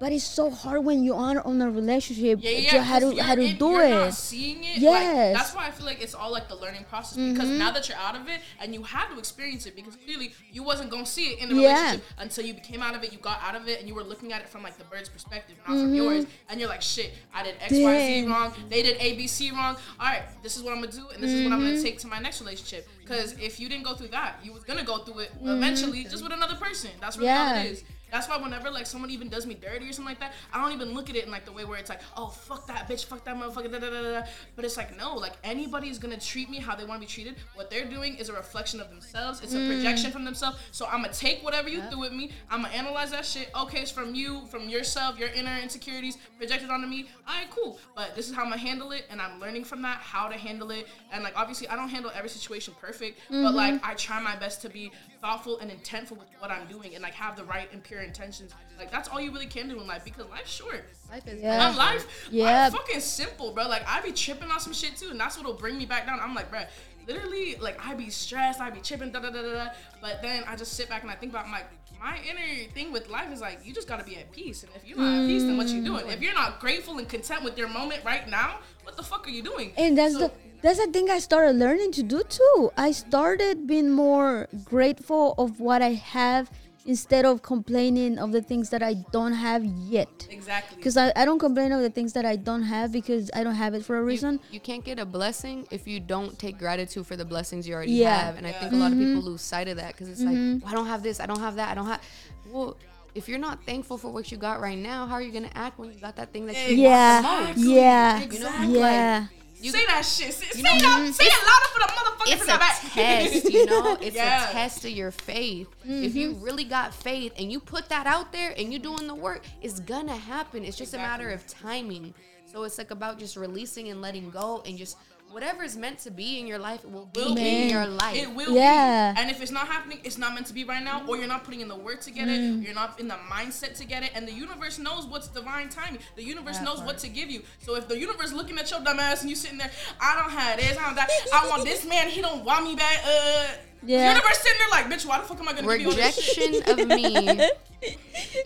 [0.00, 3.16] But it's so hard when you are on a relationship Yeah, yeah, to how to
[3.22, 3.90] how to do you're it.
[3.90, 4.78] Not seeing it.
[4.78, 5.34] Yes.
[5.34, 7.88] Like, that's why I feel like it's all like the learning process because now that
[7.88, 11.06] you're out of it and you had to experience it because clearly you wasn't gonna
[11.06, 11.68] see it in the Yeah.
[11.76, 13.12] relationship until you became out of it.
[13.12, 15.08] You got out of it and you were looking at it from like the bird's
[15.08, 16.26] perspective, not from yours.
[16.48, 18.22] And you're like, shit, I did X, Y, Z Mm-hmm.
[18.24, 18.30] Dang.
[18.30, 18.52] wrong.
[18.68, 19.76] They did A, B, C wrong.
[20.00, 21.68] All right, this is what I'm gonna do and this is what I'm Mm-hmm.
[21.70, 22.88] gonna take to my next relationship.
[23.00, 25.48] Because if you didn't go through that, you was gonna go through it Mm-hmm.
[25.48, 26.90] eventually, just with another person.
[27.00, 27.52] That's really Yeah.
[27.52, 27.84] all it is.
[28.14, 30.72] That's why whenever like someone even does me dirty or something like that, I don't
[30.72, 33.06] even look at it in like the way where it's like, oh fuck that bitch,
[33.06, 34.26] fuck that motherfucker, da da da da.
[34.54, 37.34] But it's like no, like anybody's gonna treat me how they want to be treated.
[37.56, 39.42] What they're doing is a reflection of themselves.
[39.42, 39.66] It's a Mm.
[39.66, 40.58] projection from themselves.
[40.70, 42.30] So I'm gonna take whatever you threw at me.
[42.52, 43.50] I'm gonna analyze that shit.
[43.62, 47.08] Okay, it's from you, from yourself, your inner insecurities projected onto me.
[47.26, 47.80] All right, cool.
[47.96, 50.36] But this is how I'm gonna handle it, and I'm learning from that how to
[50.38, 50.86] handle it.
[51.10, 54.62] And like obviously, I don't handle every situation perfect, but like I try my best
[54.62, 54.92] to be
[55.24, 58.52] thoughtful and intentful with what I'm doing, and like have the right and pure intentions.
[58.78, 60.84] Like that's all you really can do in life because life's short.
[61.10, 61.56] life is Yeah.
[61.70, 62.44] My life, Yeah.
[62.44, 63.66] yeah, fucking simple, bro.
[63.66, 66.20] Like I be tripping on some shit too, and that's what'll bring me back down.
[66.20, 66.60] I'm like, bro,
[67.08, 69.68] literally, like I be stressed, I be tripping, da da da da da.
[70.02, 71.68] But then I just sit back and I think about, I'm like,
[72.00, 74.62] my inner thing with life is like you just gotta be at peace.
[74.62, 75.86] And if you're not at peace, then what you mm.
[75.86, 76.08] doing?
[76.08, 79.30] If you're not grateful and content with your moment right now, what the fuck are
[79.30, 79.72] you doing?
[79.76, 80.32] And that's So- the
[80.62, 82.72] that's the thing I started learning to do too.
[82.74, 86.50] I started being more grateful of what I have
[86.86, 90.28] instead of complaining of the things that I don't have yet.
[90.30, 90.76] exactly.
[90.76, 93.54] Because I, I don't complain of the things that I don't have because I don't
[93.54, 94.40] have it for a reason.
[94.50, 97.92] You can't get a blessing if you don't take gratitude for the blessings you already
[97.92, 98.16] Yeah.
[98.16, 98.36] have.
[98.36, 99.26] And I think a lot of people mm-hmm.
[99.28, 100.58] lose sight of that because it's like, mm-hmm.
[100.62, 102.02] well, I don't have this, I don't have that, I don't have.
[102.50, 102.76] Well,
[103.14, 105.78] if you're not thankful for what you got right now, how are you gonna act
[105.78, 107.70] when you got that thing that you Yeah, want the most?
[107.70, 109.26] yeah, You know, yeah.
[109.64, 110.34] You- say that shit.
[110.34, 112.80] Say, say, know, that, say it louder for the motherfuckers it's a back.
[112.92, 113.96] test, you know.
[114.00, 115.68] It's a test of your faith.
[115.84, 116.44] If you mm-hmm.
[116.44, 119.80] really got faith and you put that out there and you're doing the work, it's
[119.80, 120.64] gonna happen.
[120.64, 122.12] It's just a matter of timing.
[122.44, 124.96] So it's like about just releasing and letting go and just
[125.34, 128.16] whatever is meant to be in your life it will be Will in your life.
[128.16, 129.12] It will Yeah.
[129.12, 129.20] be.
[129.20, 131.42] And if it's not happening, it's not meant to be right now, or you're not
[131.44, 132.34] putting in the work to get Mm.
[132.60, 135.68] it, you're not in the mindset to get it, and the universe knows what's divine
[135.68, 136.00] timing.
[136.14, 137.42] The universe knows what to give you.
[137.64, 140.10] So if the universe is looking at your dumb ass and you sitting there, I
[140.18, 142.98] don't have this, I don't that, I want this man, he don't want me back,
[143.04, 143.46] uh
[143.86, 144.08] Yeah.
[144.10, 146.20] universe sitting there like, bitch, why the fuck am I gonna give you all this
[146.20, 146.66] shit?
[146.66, 147.50] Rejection of me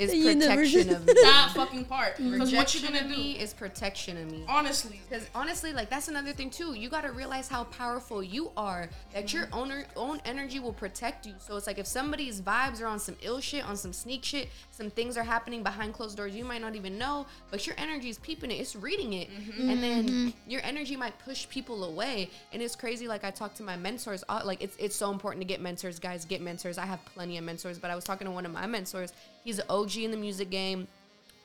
[0.01, 1.13] is The universe- protection of me.
[1.15, 2.17] That fucking part.
[2.17, 3.17] Because what you Rejection gonna of do?
[3.17, 4.45] me is protection of me.
[4.49, 5.01] Honestly.
[5.09, 6.75] Because honestly, like that's another thing too.
[6.75, 8.89] You gotta realize how powerful you are.
[9.15, 9.59] That your mm-hmm.
[9.59, 11.35] owner own energy will protect you.
[11.39, 14.49] So it's like if somebody's vibes are on some ill shit, on some sneak shit,
[14.71, 18.09] some things are happening behind closed doors you might not even know, but your energy
[18.09, 18.55] is peeping it.
[18.55, 19.71] It's reading it, mm-hmm.
[19.71, 20.51] and then mm-hmm.
[20.51, 22.31] your energy might push people away.
[22.53, 23.07] And it's crazy.
[23.07, 24.25] Like I talk to my mentors.
[24.29, 26.25] uh, Like it's it's so important to get mentors, guys.
[26.25, 26.79] Get mentors.
[26.79, 29.13] I have plenty of mentors, but I was talking to one of my mentors.
[29.45, 30.89] He's an OG in the music game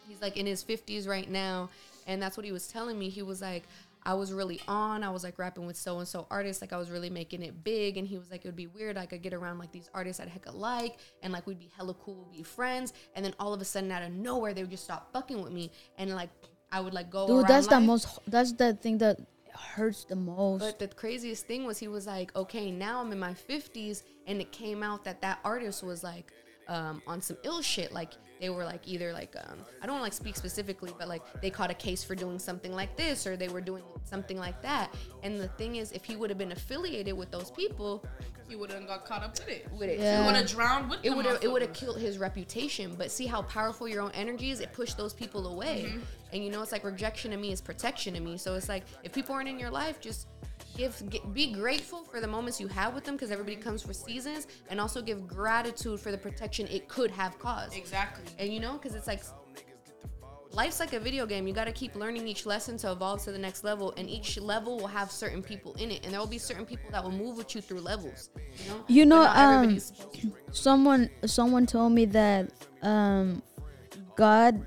[0.07, 1.69] he's like in his 50s right now
[2.07, 3.63] and that's what he was telling me he was like
[4.05, 6.77] i was really on i was like rapping with so and so artists like i
[6.77, 9.17] was really making it big and he was like it would be weird like i
[9.17, 12.37] get around like these artists that heck alike and like we'd be hella cool we'd
[12.37, 15.11] be friends and then all of a sudden out of nowhere they would just stop
[15.13, 16.29] fucking with me and like
[16.71, 18.19] i would like go Dude, around that's the most.
[18.27, 19.19] That's the thing that
[19.55, 20.61] hurts the most.
[20.61, 24.41] But the craziest thing was he was like, okay, now I'm in my 50s, and
[24.41, 26.31] it came out that that artist was like
[26.67, 27.91] um, on some ill shit.
[27.91, 31.49] Like they were like either like um, I don't like speak specifically, but like they
[31.49, 34.93] caught a case for doing something like this, or they were doing something like that.
[35.23, 38.03] And the thing is, if he would have been affiliated with those people,
[38.49, 39.67] He would have got caught up with it.
[39.71, 39.99] would it?
[39.99, 40.21] Yeah.
[40.21, 42.95] He would have drowned with It would it would have killed his reputation.
[42.97, 44.59] But see how powerful your own energy is.
[44.59, 45.85] It pushed those people away.
[45.87, 45.99] Mm-hmm.
[46.33, 48.37] And you know, it's like rejection to me is protection to me.
[48.37, 50.27] So it's like if people aren't in your life, just
[50.75, 53.93] give get, be grateful for the moments you have with them because everybody comes for
[53.93, 57.75] seasons, and also give gratitude for the protection it could have caused.
[57.75, 58.25] Exactly.
[58.39, 59.23] And you know, because it's like
[60.53, 61.47] life's like a video game.
[61.47, 64.37] You got to keep learning each lesson to evolve to the next level, and each
[64.39, 67.11] level will have certain people in it, and there will be certain people that will
[67.11, 68.29] move with you through levels.
[68.57, 70.33] You know, You know, um, everybody's supposed to.
[70.51, 72.51] someone someone told me that
[72.81, 73.41] um
[74.15, 74.65] god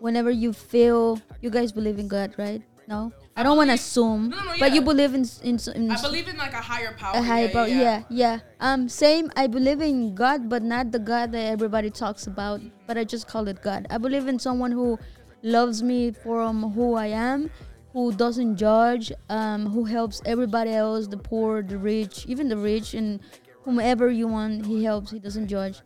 [0.00, 4.30] whenever you feel you guys believe in god right no i don't want to assume
[4.30, 7.16] No, no, but you believe in in, in I believe in like a higher power.
[7.16, 8.38] a higher yeah, power yeah, yeah.
[8.60, 12.96] Um same i believe in god but not the god that everybody talks about but
[12.96, 13.86] i just call it god.
[13.90, 14.98] I believe in someone who
[15.42, 17.50] loves me from who i am
[17.92, 22.94] who doesn't judge um who helps everybody else the poor the rich even the rich
[22.94, 23.20] and
[23.64, 25.80] whomever you want he helps he doesn't judge.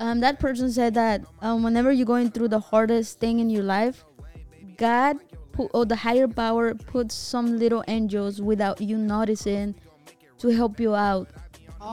[0.00, 3.62] Um that person said that um whenever you're going through the hardest thing in your
[3.64, 4.04] life
[4.76, 5.16] god
[5.58, 9.74] or the higher power puts some little angels without you noticing
[10.38, 11.28] to help you out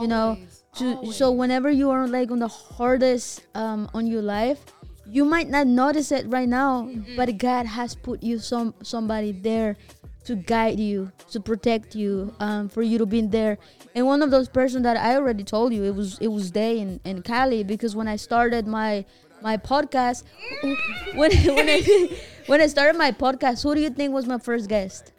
[0.00, 0.30] you know?
[0.30, 4.58] Always, to so whenever you are like on the hardest um on your life
[5.06, 9.76] you might not notice it right now but god has put you some somebody there
[10.24, 13.58] to guide you to protect you um for you to be there.
[13.94, 16.80] And one of those person that i already told you it was it was day
[16.80, 19.04] in, in cali because when i started my
[19.42, 20.24] my podcast
[21.14, 24.68] when when I, when I started my podcast who do you think was my first
[24.68, 25.12] guest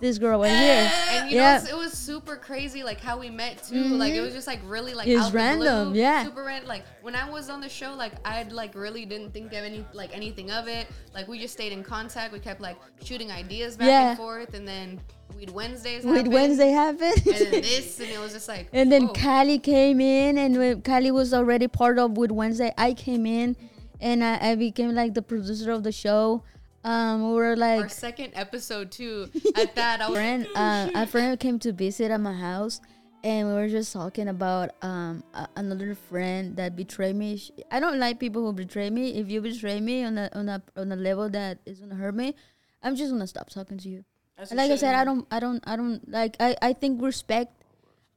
[0.00, 3.30] this girl right here And you yeah know, it was super crazy, like how we
[3.30, 3.82] met too.
[3.82, 4.24] Like it mm-hmm.
[4.26, 6.24] was just like really like It's random, blue, yeah.
[6.24, 6.68] super random.
[6.68, 9.84] Like when I was on the show, like I like really didn't think of any
[9.92, 10.86] like anything of it.
[11.14, 12.32] Like we just stayed in contact.
[12.32, 14.08] We kept like shooting ideas back Yeah.
[14.10, 15.00] and forth, and then
[15.36, 16.04] we'd Wednesdays.
[16.04, 18.68] with happen, wednesday happened and then this, and it was just like.
[18.72, 19.12] And then whoa.
[19.14, 22.72] Kali came in, and when Kali was already part of with Wednesday.
[22.78, 23.56] I came in,
[24.00, 26.42] and I, I became like the producer of the show.
[26.84, 29.28] Um, we were our like second episode too.
[29.56, 30.46] At that, I was friend.
[30.54, 32.80] Uh, a friend came to visit at my house,
[33.24, 37.38] and we were just talking about um a, another friend that betrayed me.
[37.38, 39.18] Sh- I don't like people who betray me.
[39.18, 42.14] If you betray me on a on a on a level that is gonna hurt
[42.14, 42.34] me,
[42.82, 44.04] I'm just gonna stop talking to you.
[44.38, 46.36] As like I said, I don't, I don't, I don't like.
[46.38, 47.52] I, I think respect,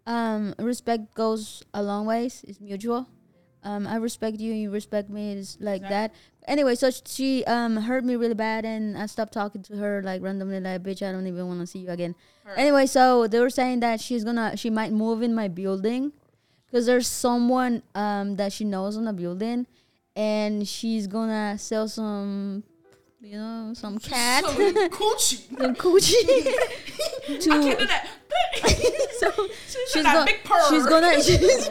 [0.06, 2.44] um, respect goes a long ways.
[2.46, 3.08] It's mutual.
[3.64, 5.34] Um, I respect you, you respect me.
[5.34, 6.14] It's like that.
[6.48, 10.22] Anyway, so she um hurt me really bad, and I stopped talking to her like
[10.22, 12.16] randomly, like bitch, I don't even want to see you again.
[12.58, 16.12] Anyway, so they were saying that she's gonna, she might move in my building,
[16.66, 19.68] because there's someone um that she knows in the building,
[20.16, 22.64] and she's gonna sell some,
[23.22, 24.52] you know, some cat, So
[24.90, 25.60] coochie.
[25.60, 26.14] some coochie.
[27.30, 28.08] I can't do to that.
[29.20, 29.32] So
[29.68, 30.70] She's she's that gonna big purr.
[30.70, 31.70] she's gonna she's,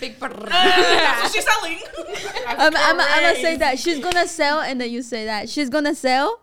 [0.00, 0.28] Big brr.
[0.48, 1.78] That's what she's selling.
[2.46, 5.68] I'm, I'm, I'm gonna say that she's gonna sell, and then you say that she's
[5.70, 6.40] gonna sell.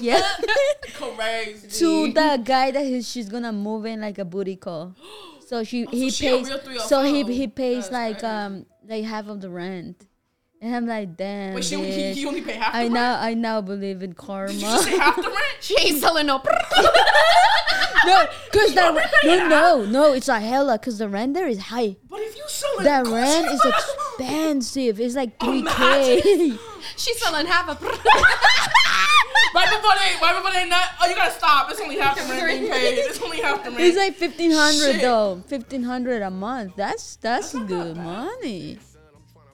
[0.00, 0.22] Yeah,
[0.94, 1.68] Crazy.
[1.80, 4.94] to the guy that he, she's gonna move in like a booty call.
[5.48, 6.46] So she he Oh, she a pays.
[6.50, 6.88] real 305.
[6.88, 8.26] So he he pays That's like crazy.
[8.26, 10.04] um like half of the rent,
[10.60, 11.54] and I'm like damn.
[11.54, 12.94] Wait, she only, he, he only pay half the I rent?
[12.94, 14.52] now I now believe in karma.
[14.52, 15.58] Did you say half the rent?
[15.60, 16.38] She ain't selling no.
[16.38, 16.50] brr.
[18.06, 21.58] no, cause the only no no no it's a hella cause the rent there is
[21.58, 21.96] high.
[22.08, 25.00] But if you selling The coochie, rent is expensive.
[25.00, 26.22] It's like oh, three Imagine.
[26.22, 26.58] k.
[26.96, 27.74] She's selling half a.
[27.74, 27.90] brr.
[29.54, 30.88] Right before they, right before they nut.
[31.00, 31.70] Oh, you gotta stop.
[31.70, 32.98] It's only half the rent being paid.
[32.98, 33.80] It's only half the rent.
[33.80, 35.42] It's like fifteen hundred though.
[35.46, 36.76] Fifteen hundred a month.
[36.76, 38.04] That's that's not good that bad.
[38.04, 38.78] money.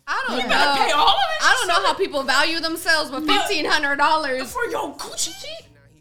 [0.06, 0.96] I don't you gotta pay know.
[0.98, 1.42] all of it.
[1.42, 4.52] I don't know how people value themselves, but fifteen hundred dollars.
[4.52, 5.32] for your coochie.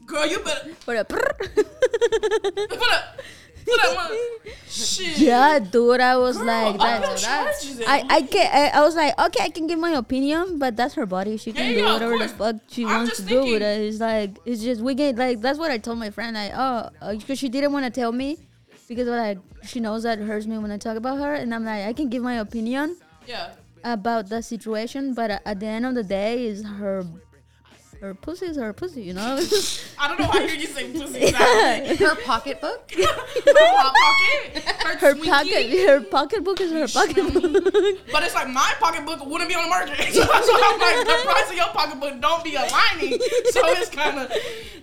[0.05, 3.19] Girl, you better put a put up,
[3.65, 4.19] put that money.
[4.67, 5.19] Shit.
[5.19, 7.01] yeah, dude, I was Girl, like that.
[7.01, 7.83] that's- eh?
[7.87, 10.95] I I can I, I was like okay, I can give my opinion, but that's
[10.95, 11.37] her body.
[11.37, 13.81] She can Yeah, do yeah, whatever the fuck she I'm wants to do with it.
[13.87, 16.35] It's like it's just we get like that's what I told my friend.
[16.35, 18.37] Like oh, uh, because she didn't want to tell me
[18.89, 21.85] because like she knows that hurts me when I talk about her, and I'm like
[21.85, 23.51] I can give my opinion Yeah.
[23.83, 27.05] About the situation, but at the end of the day, is her
[28.03, 29.39] her pussy is her pussy, you know.
[29.97, 31.95] I don't know why I hear you say pussy exactly.
[31.95, 32.91] Her pocketbook.
[32.97, 34.63] her pocket.
[34.63, 35.29] Her, her Twinkie.
[35.29, 38.01] pocket, her pocketbook is her pocketbook.
[38.11, 40.13] But it's like my pocketbook wouldn't be on the market.
[40.13, 43.19] So that's why I'm like, the price of your pocketbook don't be aligning.
[43.51, 44.33] So it's kind of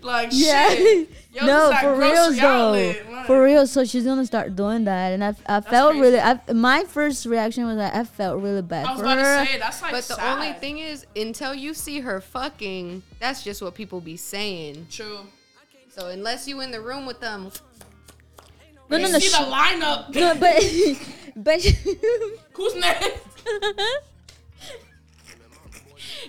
[0.02, 0.68] like, yeah.
[0.70, 1.10] shit.
[1.32, 2.72] Yo, no, this for real though.
[3.12, 6.00] like- For real, so she's gonna start doing that, and I, I felt crazy.
[6.02, 6.18] really.
[6.20, 9.44] I, my first reaction was that I felt really bad I was for about her.
[9.44, 13.44] to say, that's like But the only thing is, until you see her fucking, that's
[13.44, 14.88] just what people be saying.
[14.90, 15.20] True.
[15.90, 17.52] So unless you in the room with them,
[18.88, 20.12] no, no, no, see sh- the lineup.
[20.14, 20.62] no, but
[21.36, 21.60] but
[22.54, 23.18] Who's next?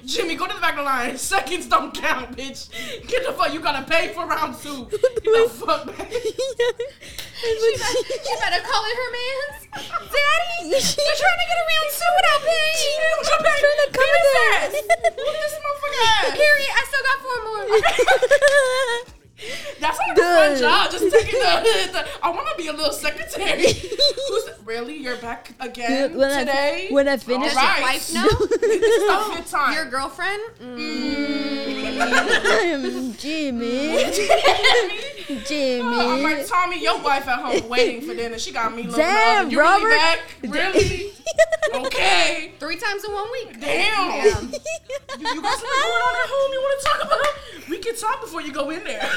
[0.05, 1.17] Jimmy, go to the back of the line.
[1.31, 2.69] Seconds don't count, bitch.
[3.07, 3.53] Get the fuck.
[3.53, 4.87] You gotta pay for round two.
[4.89, 6.11] Get the fuck back.
[6.11, 6.27] she
[8.39, 9.67] better call it her man's.
[9.71, 12.99] Daddy, you're trying to get around two without paying.
[13.11, 14.71] I'm trying to come fast.
[14.71, 14.87] there.
[15.17, 16.31] Look at this motherfucker ass.
[16.37, 16.71] Period.
[16.71, 17.65] I still got four more.
[19.79, 20.91] That's like a fun job.
[20.91, 23.63] Just taking the, the I want to be a little secretary.
[23.63, 24.97] Who's really?
[24.97, 26.88] You're back again when today?
[26.89, 27.80] I when I finished, Does Alright.
[27.80, 28.45] your wife know?
[28.68, 29.74] this is the time.
[29.76, 30.41] Your girlfriend?
[30.59, 32.01] Mm.
[32.01, 33.95] I'm Jimmy, Oh,
[35.30, 36.47] I'm like Jimmy.
[36.47, 38.39] Tommy, your wife at home waiting for dinner.
[38.39, 39.51] She got me looking Damn, up.
[39.51, 39.86] You Robert.
[39.86, 40.20] really back?
[40.43, 41.12] Really?
[41.86, 42.51] okay.
[42.59, 43.59] Three times in one week.
[43.59, 44.09] Damn.
[44.09, 44.51] Damn.
[44.51, 47.70] You, you got something going on at home you want to talk about?
[47.70, 49.09] We can talk before you go in there.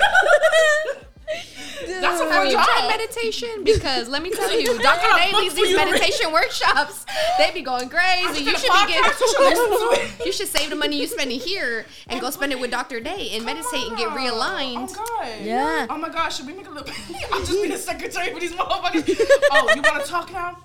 [1.87, 2.64] That's a Have you job.
[2.66, 3.64] tried meditation?
[3.64, 5.16] Because let me tell you, Dr.
[5.16, 5.91] Day leads these you to read.
[5.91, 7.05] meditation workshops.
[7.39, 8.45] They be going crazy.
[8.45, 10.27] You should be podcast, you should listen to getting.
[10.27, 13.01] You should save the money you spending here and go spend it with Dr.
[13.01, 14.91] Day and meditate and get realigned.
[14.91, 15.29] Oh God.
[15.43, 15.87] Yeah.
[15.91, 16.29] Oh my God.
[16.29, 16.95] Should we make a little?
[17.33, 19.16] I'll just be the secretary for these motherfuckers.
[19.53, 20.59] Oh, you want to talk now?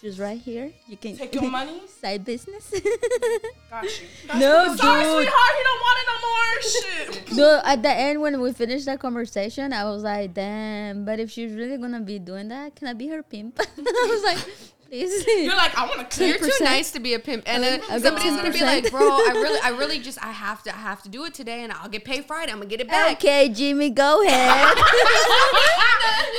[0.00, 0.70] She's right here.
[0.88, 1.80] You can Take your money.
[2.00, 2.70] Side business.
[3.70, 3.90] Got you.
[4.38, 5.12] No, Sorry, dude.
[5.14, 5.54] sweetheart.
[5.56, 6.60] He don't want it no more.
[7.26, 7.32] Shit.
[7.36, 11.30] No, at the end when we finished that conversation, I was like, "Damn!" But if
[11.30, 13.58] she's really gonna be doing that, can I be her pimp?
[13.60, 14.38] I was like,
[14.88, 17.80] "Please." You're like, I want to You're too nice to be a pimp, and then
[17.88, 20.74] I'll get somebody's gonna be like, "Bro, I really, I really just, I have to,
[20.74, 22.52] I have to do it today, and I'll get paid Friday.
[22.52, 24.76] I'm gonna get it back." okay, Jimmy, go ahead.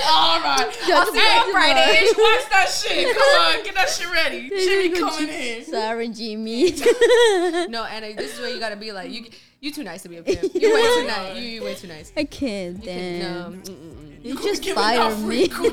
[0.10, 0.60] All right.
[0.60, 1.52] I'll see you tomorrow.
[1.52, 2.08] Friday.
[2.18, 3.16] Watch that shit.
[3.18, 4.50] Come on, get that shit ready.
[4.50, 5.64] Jimmy coming in.
[5.66, 6.74] Sorry, Jimmy.
[7.70, 9.26] No, Anna, this is where you gotta be like, you,
[9.60, 10.54] you too nice to be a pimp.
[10.54, 11.36] You're way too nice.
[11.38, 12.12] You, you way too nice.
[12.16, 12.78] I can't.
[12.78, 13.62] You can, no, Damn.
[13.62, 14.26] mm, mm.
[14.26, 15.44] You just fire me.
[15.44, 15.64] it's okay.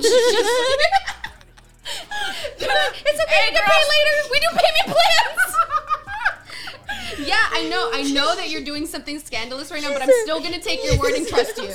[2.63, 4.29] Hey, you can pay later.
[4.31, 5.57] We do payment plans.
[7.19, 7.91] Yeah, I know.
[7.93, 10.99] I know that you're doing something scandalous right now, but I'm still gonna take your
[10.99, 11.65] word and trust you.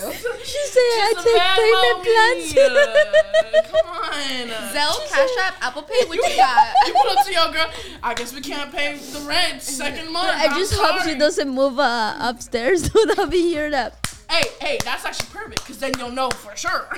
[0.49, 2.55] She said I Just a bad take payment plans.
[2.55, 3.69] mommy.
[3.69, 4.47] Come on.
[4.73, 6.05] Zelle, Cash App, Apple Pay.
[6.07, 6.73] What you got?
[6.87, 7.69] You put up to your girl.
[8.01, 10.29] I guess we can't pay the rent second month.
[10.29, 13.98] I I'm just hope she doesn't move uh, upstairs without me hear that.
[14.29, 16.87] Hey, hey, that's actually perfect because then you'll know for sure.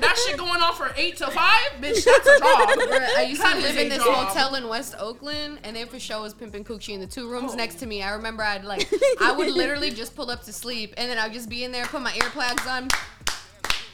[0.00, 2.68] that shit going on for eight to five, bitch, that's a job.
[2.68, 4.28] Bruh, I used to That is live a in this job.
[4.28, 7.52] hotel in West Oakland, and if a show was pimping coochie in the two rooms
[7.52, 7.56] oh.
[7.56, 8.88] next to me, I remember I'd like,
[9.20, 11.86] I would literally just pull up to sleep, and then I'd just be in there,
[11.86, 12.88] put my earplugs on,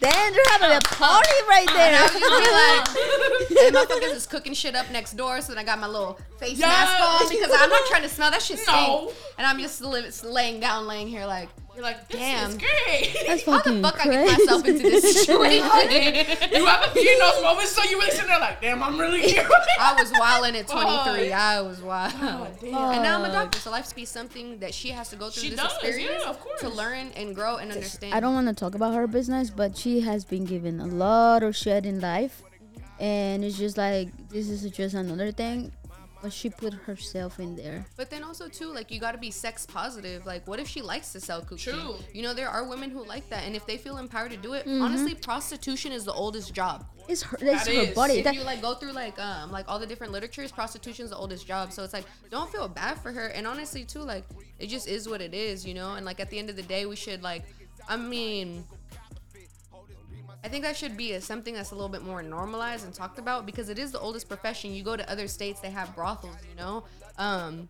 [0.01, 1.95] Then they're having a party right and there.
[1.97, 5.59] I would just be like, and motherfuckers is cooking shit up next door, so then
[5.59, 8.59] I got my little face mask on because I'm not trying to smell that shit
[8.59, 9.12] stink, No.
[9.39, 12.51] and I'm just li- laying down, laying here like, You're like, this Damn.
[12.51, 13.16] is great.
[13.27, 14.27] That's how the fucking fuck I crazy.
[14.29, 15.53] get myself into this situation?
[16.53, 19.23] you have you know those moments, so you really sitting there like, damn, I'm really
[19.31, 19.49] here.
[19.81, 21.31] I was wilding at 23.
[21.31, 21.39] Fuck.
[21.41, 22.12] I was wild.
[22.20, 22.75] Oh, damn.
[22.75, 25.45] And now I'm a doctor, so life be something that she has to go through
[25.45, 26.61] She this does, experience yeah, of course.
[26.61, 28.12] to learn and grow and understand.
[28.12, 31.43] I don't want to talk about her business, but she has been given a lot
[31.43, 32.43] of shit in life,
[33.01, 35.73] and it's just like this is just another thing,
[36.23, 37.85] but she put herself in there.
[37.97, 40.25] But then also too, like you got to be sex positive.
[40.25, 41.73] Like, what if she likes to sell coochie?
[41.73, 41.97] True.
[42.12, 44.53] You know, there are women who like that, and if they feel empowered to do
[44.55, 44.83] it, Mm-hmm.
[44.83, 46.87] honestly, prostitution is the oldest job.
[47.09, 47.37] It's her.
[47.41, 47.95] It's That her is.
[47.95, 48.14] body.
[48.18, 51.11] If That, you like go through like um like all the different literatures, prostitution is
[51.11, 51.73] the oldest job.
[51.73, 53.27] So it's like don't feel bad for her.
[53.27, 54.25] And honestly too, like
[54.61, 55.95] it just is what it is, you know.
[55.97, 57.43] And like at the end of the day, we should like,
[57.89, 58.64] I mean.
[60.45, 63.18] I think that should be a, something that's a little bit more normalized and talked
[63.18, 64.72] about because it is the oldest profession.
[64.72, 66.84] You go to other states, they have brothels, you know.
[67.16, 67.68] Um,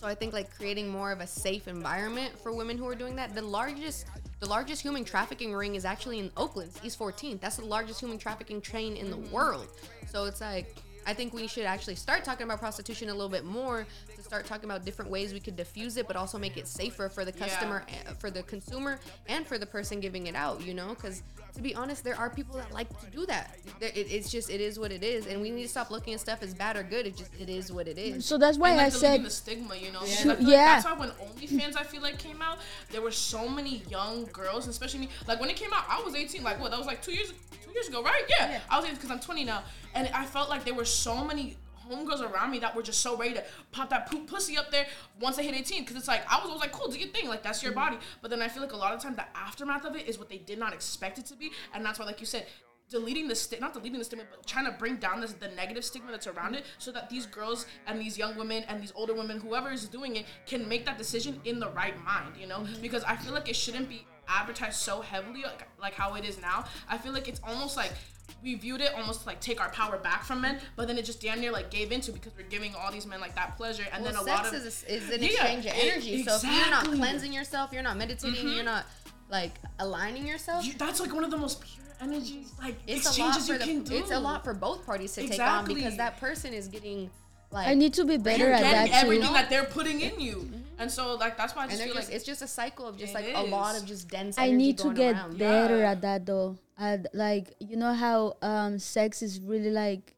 [0.00, 3.14] so I think like creating more of a safe environment for women who are doing
[3.16, 3.34] that.
[3.34, 4.06] The largest,
[4.40, 7.40] the largest human trafficking ring is actually in Oakland, East 14th.
[7.40, 9.68] That's the largest human trafficking chain in the world.
[10.08, 10.76] So it's like.
[11.06, 13.86] I think we should actually start talking about prostitution a little bit more
[14.30, 17.24] start talking about different ways we could diffuse it, but also make it safer for
[17.24, 20.64] the customer, uh, for the consumer, and for the person giving it out.
[20.64, 21.24] You know, because
[21.56, 23.56] to be honest, there are people that like to do that.
[23.80, 26.14] It, it- it's just it is what it is, and we need to stop looking
[26.14, 27.08] at stuff as bad or good.
[27.08, 28.24] It just it is what it is.
[28.24, 30.02] so that's why And, I like, deleting said the stigma, you know.
[30.04, 30.24] Yeah.
[30.24, 30.32] Yeah.
[30.32, 30.64] I Yeah.
[30.80, 32.58] That's why when OnlyFans I feel like came out,
[32.92, 35.08] there were so many young girls, especially me.
[35.26, 36.44] Like when it came out, I was 18.
[36.44, 36.70] Like what?
[36.70, 37.32] That was like two years,
[37.64, 38.22] two years ago, right?
[38.28, 38.60] Yeah.
[38.70, 39.64] I was 18 because I'm 20 now,
[39.96, 41.56] and I felt like there were so many
[41.90, 44.86] homegirls around me that were just so ready to pop that poop pussy up there
[45.20, 47.28] once they hit 18 because it's like I was always like cool do your thing.
[47.28, 47.98] Like that's your body.
[48.22, 50.28] But then I feel like a lot of times the aftermath of it is what
[50.28, 51.52] they did not expect it to be.
[51.74, 52.46] And that's why like you said
[52.88, 55.84] deleting the sti- not deleting the stigma but trying to bring down this the negative
[55.84, 59.14] stigma that's around it so that these girls and these young women and these older
[59.14, 62.58] women whoever is doing it can make that decision in the right mind you know?
[62.58, 62.82] Mm-hmm.
[62.82, 66.40] Because I feel like it shouldn't be advertised so heavily like, like how it is
[66.40, 66.64] now.
[66.88, 67.92] I feel like it's almost like
[68.42, 71.04] we viewed it almost to, like take our power back from men, but then it
[71.04, 73.84] just damn near like gave into because we're giving all these men like that pleasure,
[73.92, 76.22] and Well, then a sex lot of is, a, is an Yeah, exchange of energy.
[76.22, 78.48] So if you're not cleansing yourself, you're not meditating, mm-hmm.
[78.48, 78.84] you're not
[79.30, 80.64] like aligning yourself.
[80.64, 83.52] you, that's like one of the most pure energies like it's a lot exchanges for
[83.52, 83.96] you the, can do.
[83.96, 87.10] it's a lot for both parties to take on because that person is getting
[87.50, 89.06] like I need to be better You're at getting that too.
[89.06, 90.48] everything that they're putting in you,
[90.78, 92.86] and so like that's why I just they're feel just like it's just a cycle
[92.86, 95.38] of just It like a lot of just dense I need to going get around.
[95.38, 95.90] better Yeah.
[95.92, 96.58] at that though.
[96.78, 100.14] At like you know how um sex is really like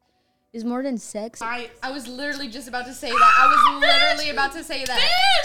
[0.52, 1.40] is more than sex.
[1.40, 3.34] I I was literally just about to say that.
[3.40, 5.00] I was literally about to say that.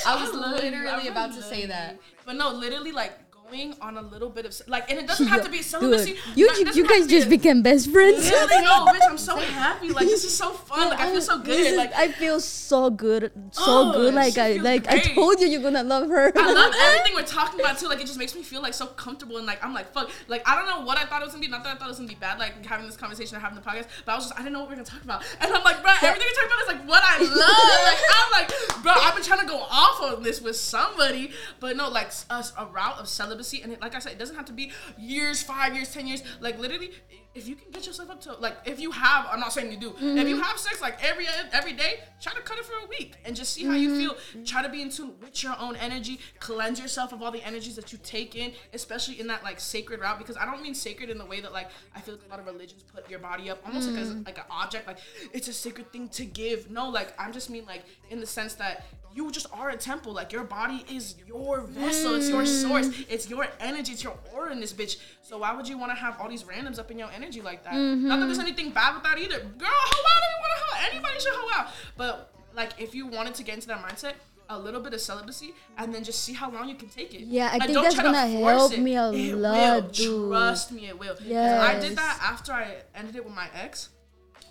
[0.05, 0.69] I was love you.
[0.69, 1.97] I literally about to say that.
[2.25, 3.13] But no, literally like
[3.49, 6.13] going on a little bit of like, and it doesn't have to be celibacy.
[6.13, 8.29] Dude, you Not- you, doesn't you have guys just became best friends.
[8.29, 9.89] Really, no, bitch, I'm so happy.
[9.89, 10.89] Like this is so fun.
[10.89, 11.59] Like I feel so good.
[11.59, 14.13] is- Like I feel so good, so Oh, good.
[14.13, 16.31] Like I like I told you, you're gonna love her.
[16.35, 17.87] I love everything we're talking about too.
[17.87, 20.09] Like it just makes me feel like so comfortable and like I'm like fuck.
[20.27, 21.51] Like I don't know what I thought it was gonna be.
[21.51, 22.39] Not that I thought it was gonna be bad.
[22.39, 24.59] Like having this conversation or having the podcast, but I was just I didn't know
[24.61, 25.23] what we are gonna talk about.
[25.39, 27.83] And I'm like, bro, everything we're talking about is like what I love.
[27.87, 31.77] like I'm like, bro, I've been trying to go off on this with somebody, but
[31.77, 33.36] no, like a, a route of celibacy.
[33.63, 36.23] And it, like I said, it doesn't have to be years, five years, ten years.
[36.39, 36.91] Like literally.
[37.35, 39.77] If you can get yourself up to like, if you have, I'm not saying you
[39.77, 39.89] do.
[39.89, 40.41] If you mm-hmm.
[40.41, 43.53] have sex like every every day, try to cut it for a week and just
[43.53, 43.99] see how you mm-hmm.
[43.99, 44.43] feel.
[44.43, 46.19] Try to be in tune with your own energy.
[46.39, 49.99] Cleanse yourself of all the energies that you take in, especially in that like sacred
[49.99, 50.17] route.
[50.17, 52.39] Because I don't mean sacred in the way that like I feel like a lot
[52.39, 54.25] of religions put your body up almost like as mm.
[54.25, 54.97] like an object, like
[55.31, 56.71] it's a sacred thing to give.
[56.71, 58.83] No, like I'm just mean like in the sense that
[59.17, 60.13] you just are a temple.
[60.13, 62.15] Like your body is your vessel.
[62.15, 62.61] It's your mm.
[62.61, 62.87] source.
[63.09, 63.93] It's your energy.
[63.93, 64.97] It's your aura in this bitch.
[65.23, 67.63] So why would you want to have all these randoms up in your energy like
[67.63, 67.73] that?
[67.73, 68.47] Not that there's mm-hmm.
[68.47, 69.39] anything bad with that either.
[69.39, 70.87] Girl, how out if you want to hoe?
[70.91, 71.67] Anybody should hoe out.
[71.97, 74.13] But like if you wanted to get into that mindset,
[74.49, 77.21] a little bit of celibacy, and then just see how long you can take it.
[77.21, 78.79] Yeah, I Like, think that's gonna help it.
[78.79, 79.81] me a It lot, will.
[79.89, 80.31] dude.
[80.31, 81.15] Trust me, it will.
[81.15, 83.89] 'Cause I did that after I ended it with my ex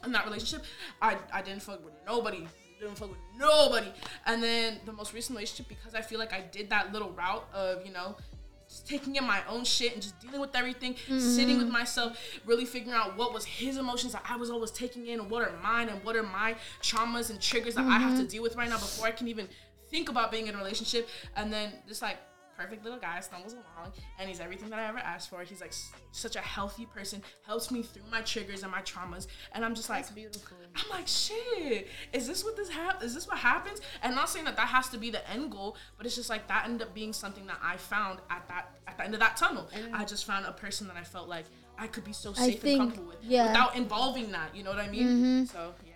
[0.04, 0.66] in that relationship,
[1.00, 2.46] I, I didn't fuck with nobody.
[2.79, 3.93] Didn't fuck with nobody.
[4.27, 7.47] And then the most recent relationship, because I feel like I did that little route
[7.55, 8.16] of, you know,
[8.68, 11.72] just taking in my own shit and just dealing with everything, sitting with mm-hmm.
[11.72, 15.31] myself, really figuring out what was his emotions that I was always taking in and
[15.31, 18.27] what are mine and what are my traumas and triggers that I have to mm-hmm.
[18.27, 19.49] deal with right now before I can even
[19.89, 21.09] think about being in a relationship.
[21.37, 22.18] And then just like
[22.57, 25.42] perfect little guy, stumbles along, and he's everything that I ever asked for.
[25.42, 25.74] He's like
[26.12, 29.88] such a healthy person, helps me through my triggers and my traumas, and I'm just
[29.90, 30.57] like, beautiful.
[30.76, 33.80] I'm like, shit, is this what this hap- Is this what happens?
[34.02, 36.30] And I'm not saying that that has to be the end goal, but it's just
[36.30, 39.20] like that ended up being something that I found at that at the end of
[39.20, 39.68] that tunnel.
[39.92, 41.46] I just found a person that I felt like
[41.78, 43.44] I could be so safe think- and comfortable with yeah.
[43.44, 43.52] Mm-hmm.
[43.52, 44.54] without involving that.
[44.54, 45.46] You know what I mean?
[45.46, 45.92] So yeah,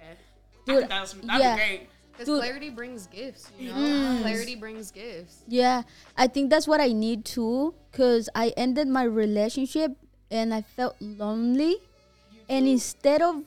[0.67, 1.57] Dude, think that's that'd yeah.
[1.57, 1.89] be great.
[2.21, 4.19] Because clarity brings gifts, you know?
[4.21, 5.43] Clarity brings gifts.
[5.49, 5.83] Yeah,
[6.17, 7.75] I think that's what I need too.
[7.93, 9.93] Cause I ended my relationship
[10.31, 11.79] and I felt lonely,
[12.49, 13.43] and instead of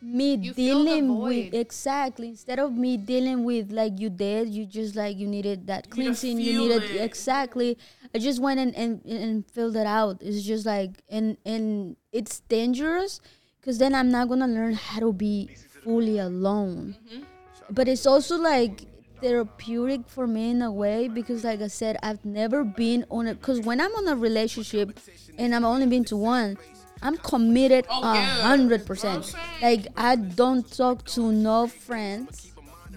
[0.00, 4.94] me You dealing with exactly, instead of me dealing with like you did, you just
[4.94, 6.38] like you needed that You cleansing.
[6.38, 7.00] You needed it.
[7.02, 7.76] exactly.
[8.14, 10.22] I just went and, and and filled it out.
[10.22, 13.20] It's just like and and it's dangerous,
[13.64, 15.50] cause then I'm not gonna learn how to be
[15.82, 17.22] fully alone Mm-hmm.
[17.70, 18.84] But it's also like
[19.20, 23.34] therapeutic for me in a way because like i said i've never been on it
[23.40, 24.98] because when i'm on a relationship
[25.38, 26.56] and i've only been to one
[27.02, 28.24] i'm committed a Oh, yeah.
[28.42, 32.52] hundred That's what I'm percent like i don't talk to no friends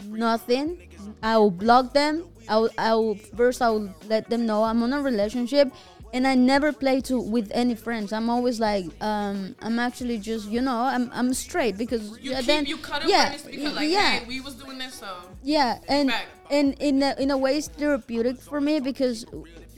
[0.08, 0.78] nothing.
[1.22, 2.26] I will block them.
[2.50, 5.72] I will, I will first i will let them know i'm on a relationship
[6.14, 10.50] and i never play to with any friends i'm always like um i'm actually just
[10.50, 14.12] you know i'm i'm straight because You keep then you cut yeah because like yeah
[14.20, 15.08] hey, we was doing this so
[15.44, 16.28] yeah, and Back.
[16.52, 19.26] and in a, in a way, it's therapeutic for me because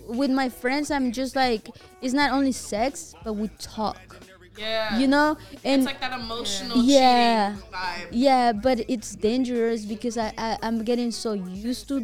[0.07, 1.69] with my friends, I'm just like
[2.01, 4.17] it's not only sex, but we talk.
[4.57, 4.97] yeah.
[4.99, 7.55] You know, and it's like that emotional Yeah.
[7.55, 8.07] cheating vibe.
[8.11, 11.95] yeah, but it's dangerous because I, I I'm getting so used to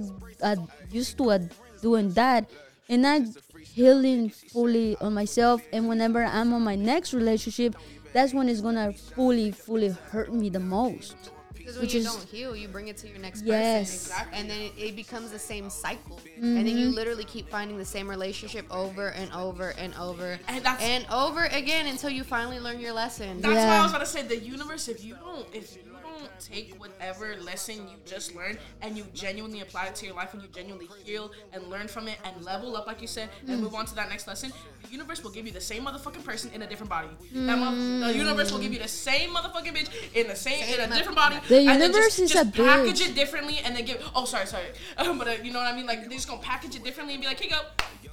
[0.42, 0.56] uh,
[0.90, 1.40] used to uh,
[1.82, 2.50] doing that,
[2.88, 3.36] and I'm
[3.74, 5.62] healing fully on myself.
[5.74, 7.76] And whenever I'm on my next relationship,
[8.14, 11.16] that's when it's gonna fully fully hurt me the most.
[11.54, 14.08] Because when Which you is- don't heal, you bring it to your next Yes.
[14.10, 14.28] person.
[14.34, 16.20] And then it, it becomes the same cycle.
[16.42, 16.78] And then Mm-hmm.
[16.80, 21.06] you literally keep finding the same relationship over and over and over And that's- and
[21.12, 23.42] over again until you finally learn your lesson.
[23.42, 24.88] That's why I was about to say the universe.
[24.88, 25.84] If you don't, if you
[26.20, 30.34] don't take whatever lesson you just learned and you genuinely apply it to your life
[30.34, 33.54] and you genuinely heal and learn from it and level up, like you said, Mm.
[33.54, 34.52] and move on to that next lesson,
[34.84, 37.08] the universe will give you the same motherfucking person in a different body.
[37.34, 37.76] That mo-
[38.08, 41.16] the universe will give you the same motherfucking bitch in the same, in a different
[41.16, 41.38] body.
[41.48, 43.10] The and then universe just, is just a package bitch.
[43.10, 44.04] it differently and then give.
[44.16, 44.66] Oh, sorry, sorry.
[44.98, 45.86] Um, but uh, you know what I mean?
[45.86, 47.62] Like they're just gonna package it differently and be like, here you go.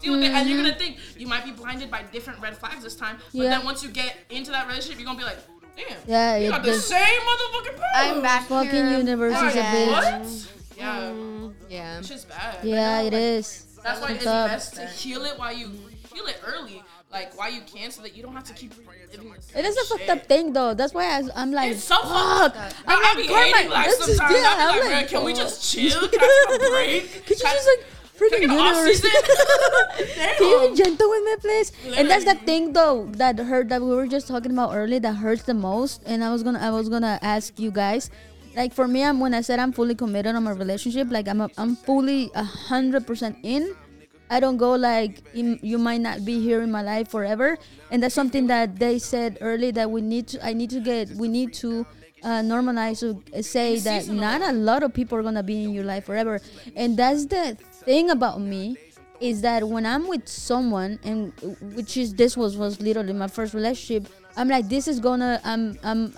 [0.02, 0.30] Deal with it.
[0.32, 3.42] And you're gonna think you might be blinded by different red flags this time, but
[3.44, 3.48] Yeah.
[3.50, 5.38] then once you get into that relationship, you're gonna be like,
[5.76, 8.16] damn, Yeah, you got the same motherfucking problem.
[8.16, 8.96] I'm back Fucking here.
[8.98, 9.88] universe is a bitch.
[9.90, 10.52] what?
[10.78, 11.98] Yeah, Mm, yeah.
[11.98, 12.58] it's just bad.
[12.62, 13.64] Yeah, it is.
[13.82, 14.48] That's why it's It's up.
[14.48, 15.70] best to heal it while you
[16.12, 19.30] heal it early, like while you can, so that you don't have to keep living.
[19.30, 20.74] the It same is a fucked up thing though.
[20.74, 22.54] That's why I, I'm like, It's so fuck.
[22.54, 22.72] fucked up.
[22.86, 24.36] I'm I, I like, be Carmen, hating life let's just- sometimes.
[24.36, 26.08] yeah, I be I'm like, like, can we oh." just chill?
[26.08, 27.26] Can I take a break?
[27.26, 27.86] Could you just like
[28.18, 29.00] freaking take an off universe?
[30.38, 31.72] Can you be gentle with me, please?
[31.96, 35.00] And that's the thing, though, that hurt that we were just talking about earlier.
[35.00, 36.02] That hurts the most.
[36.06, 38.10] And I was gonna, I was gonna ask you guys,
[38.56, 41.42] like for me, I'm when I said I'm fully committed on my relationship, like I'm,
[41.42, 43.76] a, I'm fully a hundred percent in.
[44.28, 47.58] I don't go like in, you might not be here in my life forever,
[47.90, 50.44] and that's something that they said earlier that we need to.
[50.44, 51.10] I need to get.
[51.10, 51.86] We need to
[52.24, 55.84] uh, normalize to say that not a lot of people are gonna be in your
[55.84, 56.40] life forever,
[56.74, 57.56] and that's the
[57.86, 58.76] thing about me
[59.20, 61.32] is that when I'm with someone and
[61.74, 65.78] which is this was was literally my first relationship, I'm like this is gonna I'm
[65.82, 66.14] I'm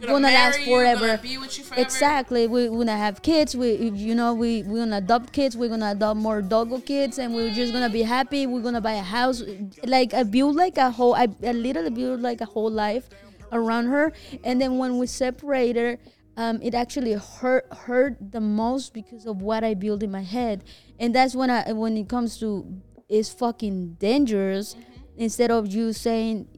[0.00, 1.06] Gonna gonna, last marry you, forever.
[1.06, 1.80] gonna be with you forever.
[1.80, 2.48] Exactly.
[2.48, 3.54] We, we're gonna have kids.
[3.56, 5.56] We you know we we're gonna adopt kids.
[5.56, 8.48] We're gonna adopt more doggo kids, and we're just gonna be happy.
[8.48, 9.44] We're gonna buy a house.
[9.84, 11.14] Like I build like a whole.
[11.14, 13.08] I, I literally build like a whole life
[13.52, 14.12] around her.
[14.42, 16.00] And then when we separated,
[16.36, 20.64] um, it actually hurt hurt the most because of what I built in my head.
[20.98, 22.66] And that's when I when it comes to
[23.08, 24.76] it's fucking dangerous.
[25.16, 26.48] Instead of you saying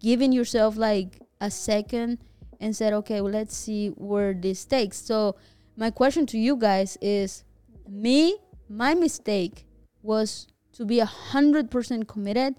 [0.00, 2.18] giving yourself like a second
[2.60, 4.98] and said, okay, well, let's see where this takes.
[4.98, 5.36] So,
[5.76, 7.44] my question to you guys is
[7.88, 8.36] me,
[8.68, 9.66] my mistake
[10.02, 12.54] was to be a hundred percent committed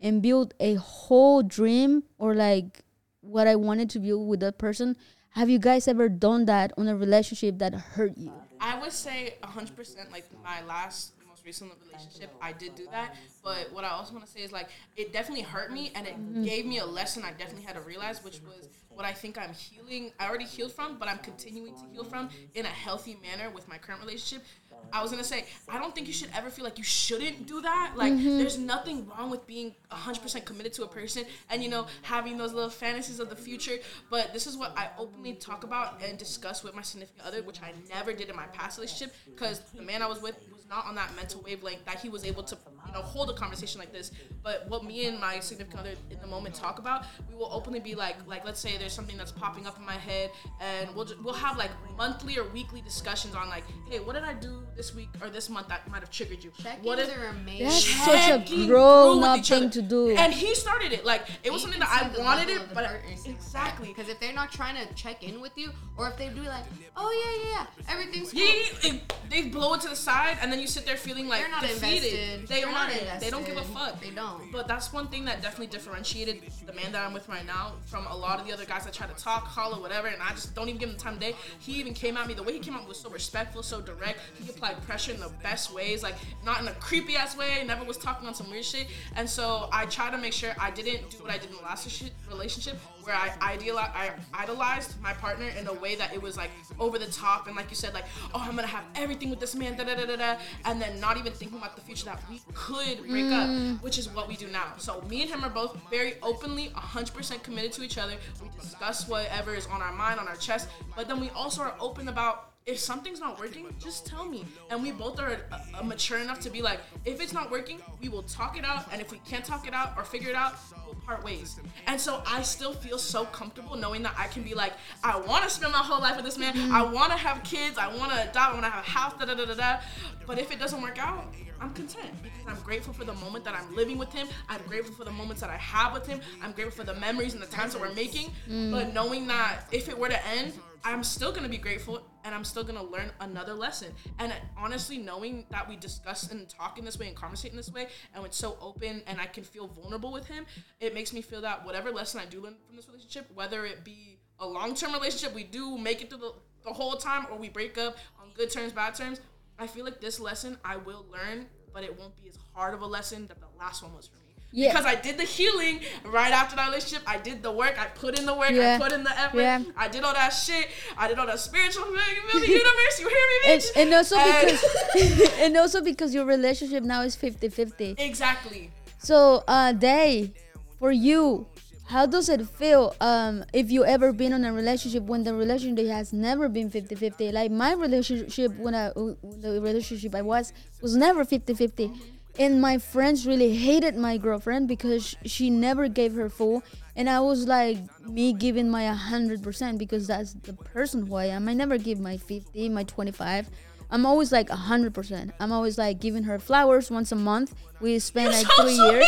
[0.00, 2.82] and build a whole dream or like
[3.20, 4.96] what I wanted to build with that person.
[5.34, 8.32] Have you guys ever done that on a relationship that hurt you?
[8.60, 13.16] I would say 100% like my last most recent relationship I did do that.
[13.42, 16.14] But what I also want to say is like it definitely hurt me and it
[16.14, 16.44] mm-hmm.
[16.44, 19.52] gave me a lesson I definitely had to realize which was what I think I'm
[19.52, 23.50] healing I already healed from but I'm continuing to heal from in a healthy manner
[23.50, 24.46] with my current relationship
[24.92, 27.60] I was gonna say I don't think you should ever feel like you shouldn't do
[27.62, 27.92] that.
[27.96, 28.38] Like mm-hmm.
[28.38, 32.52] there's nothing wrong with being 100% committed to a person and you know having those
[32.52, 33.78] little fantasies of the future.
[34.10, 37.60] But this is what I openly talk about and discuss with my significant other which
[37.62, 40.76] I never did in my past relationship because the man I was with was was
[40.76, 42.56] not on that mental wavelength that he was able to
[42.86, 44.10] you know hold a conversation like this.
[44.42, 47.80] But what me and my significant other in the moment talk about, we will openly
[47.80, 50.30] be like like let's say there's something that's popping up in my head,
[50.60, 54.24] and we'll just, we'll have like monthly or weekly discussions on like, hey, what did
[54.24, 56.52] I do this week or this month that might have triggered you?
[56.62, 57.66] Check-ins what if, are amazing.
[57.66, 59.60] That's such a grown through up with each other.
[59.62, 60.10] thing to do.
[60.10, 61.04] And he started it.
[61.04, 62.90] Like it was something that I wanted it, but
[63.26, 63.88] exactly.
[63.88, 66.64] Because if they're not trying to check in with you, or if they do like,
[66.96, 68.40] oh yeah, yeah, yeah, everything's cool.
[68.40, 68.98] Yeah, yeah, yeah.
[69.30, 72.46] they blow it to the side, and then you sit there feeling like not defeated.
[72.46, 73.20] They They're not aren't.
[73.20, 74.00] They don't give a fuck.
[74.00, 74.50] They don't.
[74.52, 78.06] But that's one thing that definitely differentiated the man that I'm with right now from
[78.06, 80.54] a lot of the other guys that try to talk, holler, whatever, and I just
[80.54, 81.34] don't even give him the time of day.
[81.58, 82.34] He even came at me.
[82.34, 84.20] The way he came at me was so respectful, so direct.
[84.42, 86.14] He applied pressure in the best ways, like
[86.44, 87.62] not in a creepy ass way.
[87.66, 88.88] Never was talking on some weird shit.
[89.16, 91.62] And so I try to make sure I didn't do what I did in the
[91.62, 91.84] last
[92.28, 96.50] relationship, where I ideali- I idolized my partner in a way that it was like
[96.78, 98.04] over the top and like you said, like
[98.34, 101.00] oh I'm gonna have everything with this man, da da da da da, and then
[101.00, 103.82] not even thinking about the future that we could break up, mm.
[103.82, 104.72] which is what we do now.
[104.78, 108.14] So me and him are both very openly, 100% committed to each other.
[108.42, 111.74] We discuss whatever is on our mind, on our chest, but then we also are
[111.80, 114.46] open about if something's not working, just tell me.
[114.70, 118.08] And we both are uh, mature enough to be like, if it's not working, we
[118.08, 118.86] will talk it out.
[118.90, 120.54] And if we can't talk it out or figure it out,
[120.86, 121.60] we'll part ways.
[121.86, 124.72] And so I still feel so comfortable knowing that I can be like,
[125.02, 126.72] I want to spend my whole life with this man.
[126.72, 127.76] I want to have kids.
[127.76, 128.36] I want to adopt.
[128.36, 129.12] I want to have a house.
[129.18, 129.80] Da da da da da.
[130.26, 133.54] But if it doesn't work out, I'm content because I'm grateful for the moment that
[133.54, 134.26] I'm living with him.
[134.48, 136.20] I'm grateful for the moments that I have with him.
[136.42, 138.30] I'm grateful for the memories and the times that we're making.
[138.70, 142.44] But knowing that if it were to end, I'm still gonna be grateful and I'm
[142.44, 143.92] still gonna learn another lesson.
[144.18, 147.70] And honestly, knowing that we discuss and talk in this way and conversate in this
[147.70, 150.46] way, and it's so open and I can feel vulnerable with him,
[150.80, 153.84] it makes me feel that whatever lesson I do learn from this relationship, whether it
[153.84, 156.32] be a long term relationship, we do make it through the,
[156.64, 159.20] the whole time, or we break up on good terms, bad terms,
[159.58, 162.80] I feel like this lesson I will learn, but it won't be as hard of
[162.80, 164.23] a lesson that the last one was for me.
[164.56, 164.70] Yeah.
[164.70, 167.02] Because I did the healing right after that relationship.
[167.08, 167.74] I did the work.
[167.76, 168.52] I put in the work.
[168.52, 168.76] Yeah.
[168.76, 169.40] I put in the effort.
[169.40, 169.62] Yeah.
[169.76, 170.68] I did all that shit.
[170.96, 171.98] I did all that spiritual you
[172.30, 172.46] feel me?
[172.46, 173.00] universe.
[173.00, 173.76] You hear me, and, bitch?
[173.80, 178.70] and also And- because and also because your relationship now is 50-50 exactly.
[178.98, 180.32] so uh day
[180.78, 181.46] for you
[181.86, 185.86] how does it feel um if you ever been in a relationship when the relationship
[185.88, 190.96] has never been 50-50 like my relationship when i when the relationship i was was
[190.96, 191.92] never 50-50
[192.38, 196.62] and my friends really hated my girlfriend because she never gave her full.
[196.96, 201.48] And i was like me giving my 100% because that's the person who i am.
[201.48, 203.48] I never give my 50 my 25
[203.94, 208.32] i'm always like 100% i'm always like giving her flowers once a month we spend
[208.32, 209.06] like So three years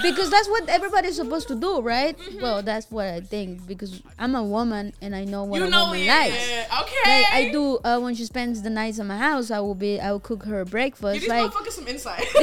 [0.02, 2.16] because that's what everybody's supposed to do, right?
[2.16, 2.40] Mm-hmm.
[2.40, 5.70] Well, that's what I think because I'm a woman and I know what you a
[5.70, 6.08] know woman it.
[6.08, 6.34] likes.
[6.82, 7.22] Okay.
[7.22, 10.00] Like I do uh, when she spends the nights at my house, I will be
[10.00, 11.20] I will cook her Give breakfast.
[11.20, 12.24] these Like motherfuckers some insight.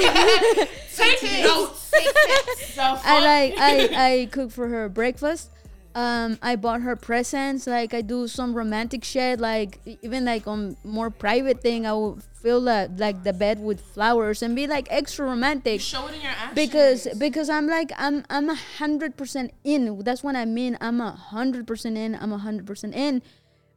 [0.95, 1.90] Take notes.
[1.91, 3.72] The I like I
[4.11, 5.49] I cook for her breakfast.
[5.93, 7.68] Um, I bought her presents.
[7.68, 9.39] Like I do some romantic shit.
[9.39, 13.81] Like even like on more private thing, I will fill that like the bed with
[13.81, 15.81] flowers and be like extra romantic.
[15.81, 16.55] Show it in your actions.
[16.55, 19.99] because because I'm like I'm I'm a hundred percent in.
[20.03, 20.77] That's what I mean.
[20.80, 22.15] I'm a hundred percent in.
[22.15, 23.22] I'm a hundred percent in.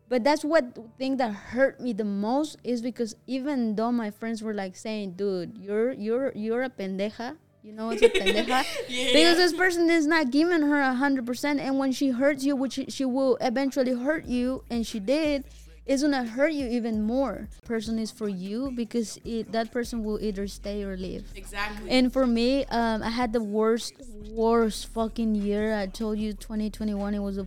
[0.08, 4.42] But that's what thing that hurt me the most is because even though my friends
[4.42, 9.06] were like saying, "Dude, you're you're you're a pendeja," you know, it's a pendeja, Yeah.
[9.12, 12.54] because this person is not giving her a hundred percent, and when she hurts you,
[12.54, 15.44] which she, will eventually hurt you, and she did,
[15.86, 17.48] it's gonna hurt you even more.
[17.64, 21.24] Person is for you because it, that person will either stay or leave.
[21.34, 21.90] Exactly.
[21.90, 23.94] And for me, um, I had the worst,
[24.30, 25.74] worst fucking year.
[25.74, 27.46] I told you, 2021, it was a,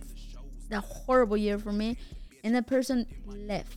[0.72, 1.96] a horrible year for me,
[2.42, 3.76] and that person left.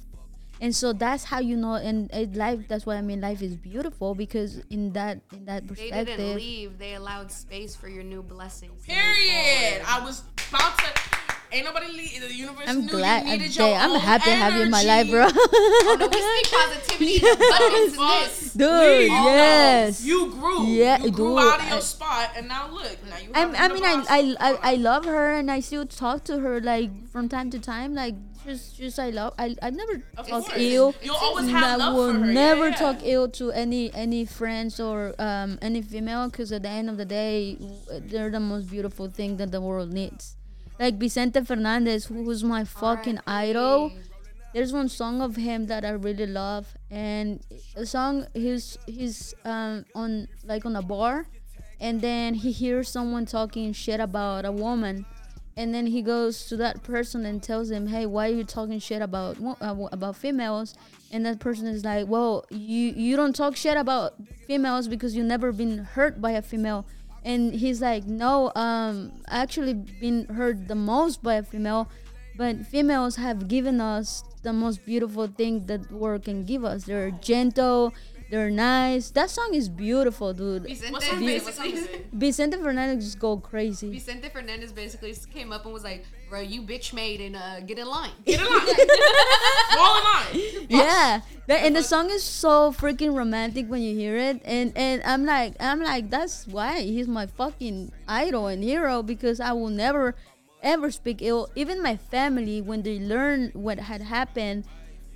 [0.62, 1.74] And so that's how you know.
[1.74, 3.20] And uh, life, that's what I mean.
[3.20, 6.78] Life is beautiful because in that in that perspective They perspective, didn't leave.
[6.78, 8.86] They allowed space for your new blessings.
[8.86, 9.82] Period.
[9.88, 11.21] I was about to.
[11.54, 12.22] Ain't nobody leave.
[12.22, 13.26] The universe I'm knew glad.
[13.28, 15.28] you I'm, your I'm happy to have you in my life, bro.
[15.28, 18.54] Oh, no, we speak positivity this.
[18.54, 20.04] Dude, We yes.
[20.04, 20.66] You grew.
[20.66, 22.98] Yeah, you grew dude, out of your I- spot, and now look.
[23.10, 23.32] Now you.
[23.34, 24.04] I, I mean, I.
[24.10, 27.60] I, I, I love her and I still talk to her like from time to
[27.60, 27.94] time.
[27.96, 28.16] Like,
[28.46, 29.34] just, just I love.
[29.38, 30.54] I, I never Of talk course.
[30.58, 30.96] ill.
[31.02, 32.26] You'll always have I love will for her.
[32.34, 32.76] Never yeah.
[32.76, 36.98] talk ill to any any friends or um any female because at the end of
[36.98, 37.58] the day,
[37.92, 40.36] they're the most beautiful thing that the world needs.
[40.82, 43.92] Like Vicente Fernandez, who- who's my fucking idol.
[44.54, 47.40] There's one song of him that I really love, and
[47.76, 51.28] a song he's he's um on like on a bar,
[51.80, 55.06] and then he hears someone talking shit about a woman,
[55.56, 58.80] and then he goes to that person and tells him, "Hey, why are you talking
[58.80, 60.74] shit about uh, about females?"
[61.14, 64.16] And that person is like, "Well, you you don't talk shit about
[64.48, 66.86] females because you've never been hurt by a female."
[67.24, 71.88] And he's like, "No, um, I actually been hurt the most by a female,
[72.36, 76.86] but females have given us the most beautiful thing that the world can give us.
[76.86, 77.94] They're gentle."
[78.32, 79.12] They're nice.
[79.12, 80.64] That song is beautiful, dude.
[80.64, 81.44] Vicente, What's is it?
[81.44, 82.08] What song is basically, it?
[82.14, 83.92] Vicente Fernandez just go crazy.
[83.92, 87.78] Vicente Fernandez basically came up and was like, "Bro, you bitch made and uh, get
[87.78, 88.66] in line." Get in line.
[89.76, 90.68] Fall in line.
[90.72, 95.02] yeah that, and the song is so freaking romantic when you hear it and and
[95.04, 99.70] i'm like i'm like that's why he's my fucking idol and hero because i will
[99.70, 100.16] never
[100.64, 104.64] ever speak ill even my family when they learned what had happened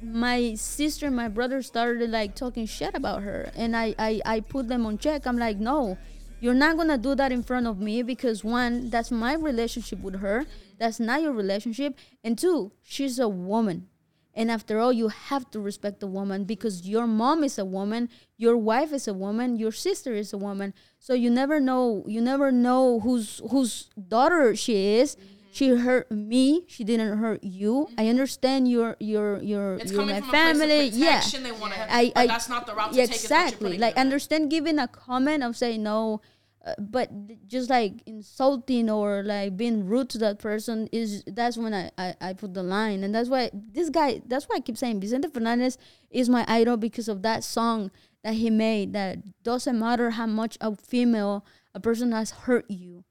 [0.01, 4.39] my sister and my brother started like talking shit about her and I, I i
[4.41, 5.97] put them on check i'm like no
[6.41, 10.19] you're not gonna do that in front of me because one that's my relationship with
[10.19, 10.45] her
[10.77, 13.88] that's not your relationship and two she's a woman
[14.35, 18.10] and after all, you have to respect the woman because your mom is a woman,
[18.38, 20.73] your wife is a woman, your sister is a woman.
[20.99, 22.03] So you never know.
[22.06, 25.15] You never know whose whose daughter she is.
[25.15, 25.31] Mm-hmm.
[25.52, 26.65] She hurt me.
[26.68, 27.88] She didn't hurt you.
[27.97, 28.10] I mm-hmm.
[28.10, 30.69] understand your your your It's your my family.
[30.69, 31.43] a yeah, protection.
[31.43, 31.80] They want to.
[31.93, 33.03] I, I that's not the route to take.
[33.15, 33.77] is what you're exactly.
[33.77, 36.19] Like understand giving a comment of saying no,
[36.65, 37.09] uh, but
[37.47, 42.15] just like insulting or like being rude to that person is that's when I, I
[42.19, 44.21] I put the line, and that's why this guy.
[44.25, 45.77] That's why I keep saying Vicente Fernandez
[46.09, 47.91] is my idol because of that song
[48.23, 48.93] that he made.
[48.93, 53.03] That doesn't matter how much a female a person has hurt you,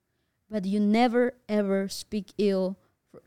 [0.51, 2.77] but you never ever speak ill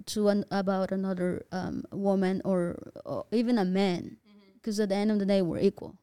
[0.07, 4.17] to an, about another um, woman or, or even a man,
[4.55, 5.95] because at the end of the day we're equal.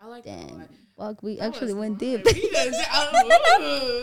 [0.00, 0.50] Yeah, I like that.
[0.50, 0.68] a lot.
[0.96, 2.24] fuck, we That actually went deep.
[2.26, 3.58] We just- I-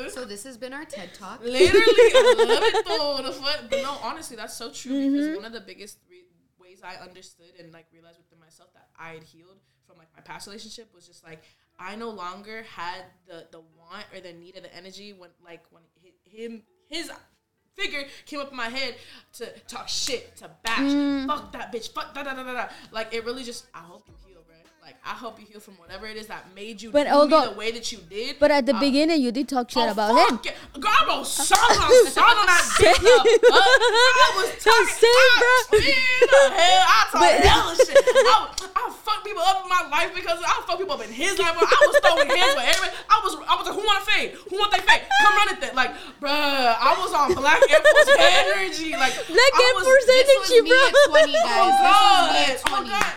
[0.06, 0.10] ooh.
[0.10, 1.42] So this has been our TED talk.
[1.44, 3.18] Literally, I love it though.
[3.32, 5.14] The but no, honestly, that's so true Mm-hmm.
[5.14, 6.24] because one of the biggest re-
[6.60, 10.22] ways I understood and like realized within myself that I had healed from like my
[10.22, 11.42] past relationship was just like
[11.80, 15.64] I no longer had the the want or the need or the energy when like
[15.72, 17.12] when hi- him his
[17.76, 18.96] figure came up in my head
[19.34, 21.28] to talk shit to bash Mm.
[21.28, 24.04] fuck that bitch fuck da da da da da like it really just I hope
[24.08, 24.37] you heal bro
[24.88, 27.58] like I hope you heal from whatever it is that made you But although- the
[27.60, 30.16] way that you did But at the I- beginning, you did talk shit Oh, about
[30.16, 30.40] him.
[30.40, 30.56] it.
[30.80, 32.96] Girl, I wrote songs on songs on that bitch.
[32.96, 33.04] Same.
[33.04, 33.68] up, up.
[33.68, 34.96] I was talking.
[34.96, 35.80] Same, I, bro.
[35.80, 38.00] Man, hell, I talk But- hella shit.
[38.00, 38.48] I,
[38.80, 41.52] I fuck people up in my life because I fuck people up in his life.
[41.52, 42.96] I was throwing hands with everybody.
[43.12, 44.30] I was, I was like, who want to fade?
[44.48, 45.04] Who want they fade?
[45.20, 45.76] Come run it then.
[45.76, 45.92] Like,
[46.24, 46.32] bruh,
[46.80, 48.08] I was on Black Air Force
[48.56, 48.96] energy.
[48.96, 50.80] Like, Black Air Force energy, bro.
[50.80, 51.76] at 20, guys.
[51.76, 52.88] Oh, This was me God.
[52.88, 52.90] at Oh, 20.
[52.96, 53.14] God.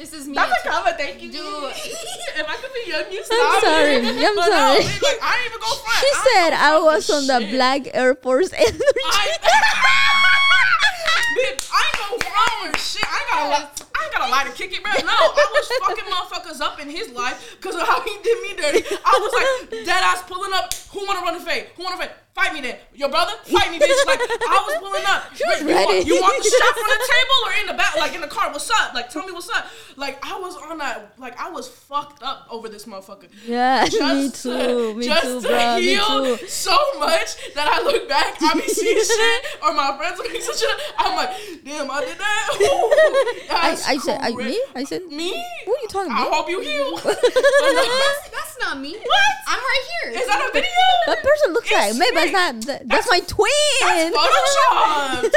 [0.00, 0.32] This is me.
[0.32, 0.96] That's at a comment.
[0.96, 1.44] Thank you, Dude.
[1.44, 3.60] if I could be young, you stop.
[3.60, 4.00] sorry.
[4.00, 4.08] it.
[4.08, 4.80] I'm But sorry.
[4.80, 6.00] No, like, I ain't even go front.
[6.00, 7.52] She I said I was with on the.
[7.52, 8.80] Black Air Force energy.
[8.80, 9.28] I,
[11.36, 13.04] Bitch, I ain't gonna front with shit.
[13.04, 13.82] I got a lot.
[13.92, 14.90] I ain't got a lie to kick it, bro.
[15.04, 18.56] No, I was fucking motherfuckers up in his life because of how he did me
[18.56, 18.80] dirty.
[19.04, 20.72] I was like dead ass pulling up.
[20.96, 21.66] Who wanna run the fade?
[21.76, 22.10] Who wanna fade?
[22.34, 22.76] Fight me then.
[22.94, 23.32] Your brother?
[23.44, 24.06] Fight me, bitch.
[24.06, 25.34] Like I was pulling up.
[25.34, 26.06] She was Wait, you, want, ready.
[26.06, 27.96] you want the shot from the table or in the back?
[27.96, 28.50] Like in the car?
[28.52, 28.94] What's up?
[28.94, 29.66] Like tell me what's up.
[29.96, 31.12] Like I was on that.
[31.18, 34.50] Like I was fucked up over this motherfucker yeah, me just too.
[34.50, 35.76] to, Me just too, to bro.
[35.76, 36.46] Me heal too.
[36.46, 40.42] so much that I look back, I be seeing shit, or my friends look at
[40.42, 40.80] shit.
[40.98, 41.30] I'm like,
[41.64, 42.48] damn, I did that.
[42.62, 44.62] Ooh, I, I said, I, me?
[44.74, 45.30] I said, me.
[45.64, 46.28] What are you talking about?
[46.28, 46.94] I hope you heal.
[47.02, 48.92] But That's, that's not me.
[48.96, 49.30] What?
[49.48, 50.20] I'm right here.
[50.20, 50.70] is that a video?
[51.06, 52.19] That person looks like maybe me.
[52.20, 52.60] That's not.
[52.66, 54.12] That, that's my twin.
[54.12, 55.30] Photoshop.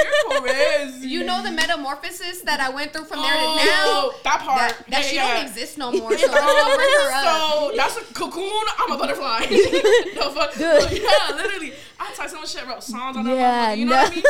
[1.03, 3.85] You know the metamorphosis that I went through from there to oh, now?
[3.85, 4.57] Oh, that part.
[4.57, 5.34] That, that Yeah, she yeah.
[5.35, 6.18] don't exist no more.
[6.18, 7.69] So let's cover her up.
[7.72, 8.64] So that's a cocoon.
[8.80, 9.45] I'm a butterfly.
[10.15, 10.53] no fuck.
[10.53, 11.01] Dude.
[11.03, 11.73] Yeah, literally.
[11.99, 14.01] I talk so much shit about songs on that Yeah, motherfucker, You know no.
[14.01, 14.23] what I mean?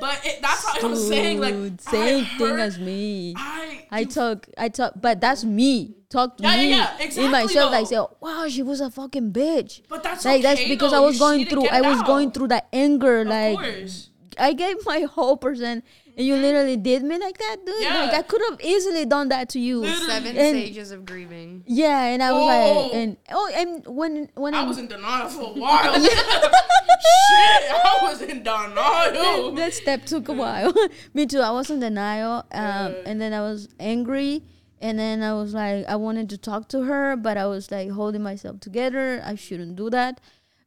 [0.00, 1.40] But it, that's how I'm saying.
[1.40, 3.34] Like Dude, I same thing hurt- as me.
[3.36, 3.86] I.
[3.90, 5.94] I talk, I talk, but that's me.
[6.10, 7.70] Talk to Yeah, yeah, me yeah, in exactly, myself.
[7.72, 9.82] Like, say, wow, she was a fucking bitch.
[9.88, 11.04] But that's like that's because though.
[11.04, 11.68] I was You going through.
[11.68, 13.20] I it was going through that anger.
[13.20, 14.10] Of like course.
[14.38, 15.84] I gave my whole percent,
[16.16, 17.74] and you literally did me like that, dude.
[17.80, 18.00] Yeah.
[18.02, 19.80] Like I could have easily done that to you.
[19.82, 20.06] Literally.
[20.06, 21.62] Seven And- stages of grieving.
[21.66, 22.46] Yeah, and I was Oh.
[22.86, 25.94] like, and oh, and when when I I'm- was in denial for a while.
[25.94, 26.18] Shit,
[27.70, 29.52] I was in denial.
[29.52, 30.72] that step took a while.
[31.14, 31.40] Me too.
[31.40, 32.92] I was in denial, um, Yeah.
[33.06, 34.42] and then I was angry,
[34.80, 37.90] and then I was like, I wanted to talk to her, but I was like
[37.90, 39.22] holding myself together.
[39.24, 40.20] I shouldn't do that.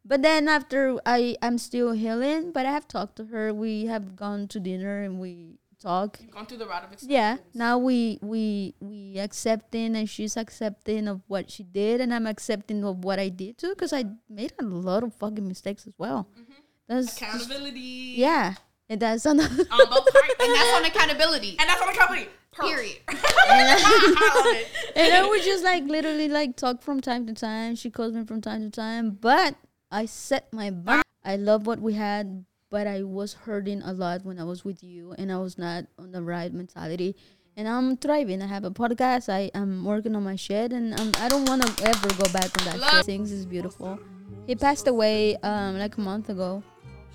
[0.06, 3.53] But then after I, I'm still healing, but I have talked to her.
[3.53, 6.19] We have gone to dinner and we talk.
[6.22, 7.10] You've gone through the route of acceptance.
[7.11, 7.38] Yeah.
[7.53, 12.84] Now we we we accepting, and she's accepting of what she did, and I'm accepting
[12.84, 16.27] of what I did too, because I made a lot of fucking mistakes as well.
[16.34, 16.53] Mm-hmm.
[16.88, 18.15] That's Accountability.
[18.18, 18.56] yeah,
[18.90, 19.64] and that's another.
[19.72, 20.34] On both parts.
[20.40, 21.56] And that's on accountability.
[21.60, 22.30] And that's on accountability.
[22.59, 22.97] Period.
[23.07, 24.65] I
[24.95, 27.75] and I would just like literally like talk from time to time.
[27.75, 29.55] She calls me from time to time, but
[29.91, 31.03] I set my bound.
[31.23, 34.84] I love what we had, but I was hurting a lot when I was with
[34.84, 37.15] you, and I was not on the right mentality.
[37.55, 38.41] And I'm thriving.
[38.41, 39.31] I have a podcast.
[39.31, 42.49] I am working on my shit, and um, I don't want to ever go back
[42.59, 42.80] on that.
[42.80, 43.05] Love-.
[43.05, 43.99] Things is beautiful.
[44.47, 46.63] He passed away um like a month ago.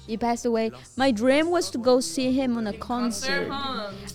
[0.08, 0.72] He passed away.
[0.96, 3.48] My dream was to go see him on a concert.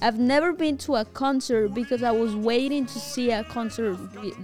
[0.01, 3.97] I've never been to a concert because I was waiting to see a concert,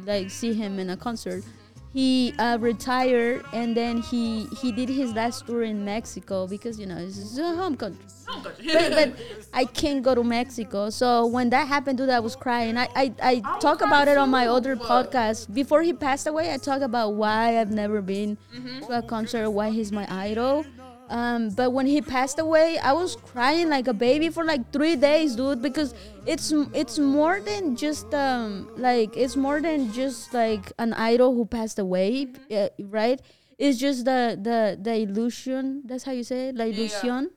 [0.06, 1.44] like see him in a concert.
[1.92, 6.86] He uh, retired and then he he did his last tour in Mexico because you
[6.86, 8.06] know it's his home country.
[8.44, 9.14] But, but
[9.56, 10.92] I can't go to Mexico.
[10.92, 12.78] So when that happened, dude, I was crying.
[12.78, 15.52] I I, I talk about it on my other podcast.
[15.52, 18.86] Before he passed away, I talk about why I've never been Mm-hmm.
[18.86, 20.66] to a concert, why he's my idol.
[21.10, 24.96] Um, but when he passed away, I was crying like a baby for like three
[24.96, 25.94] days, dude, because
[26.26, 31.46] it's it's more than just um like it's more than just like an idol who
[31.46, 32.84] passed away, Mm-hmm.
[32.86, 33.20] uh, right?
[33.58, 35.82] It's just the the the illusion.
[35.86, 36.76] That's how you say it, la yeah.
[36.76, 37.32] illusion.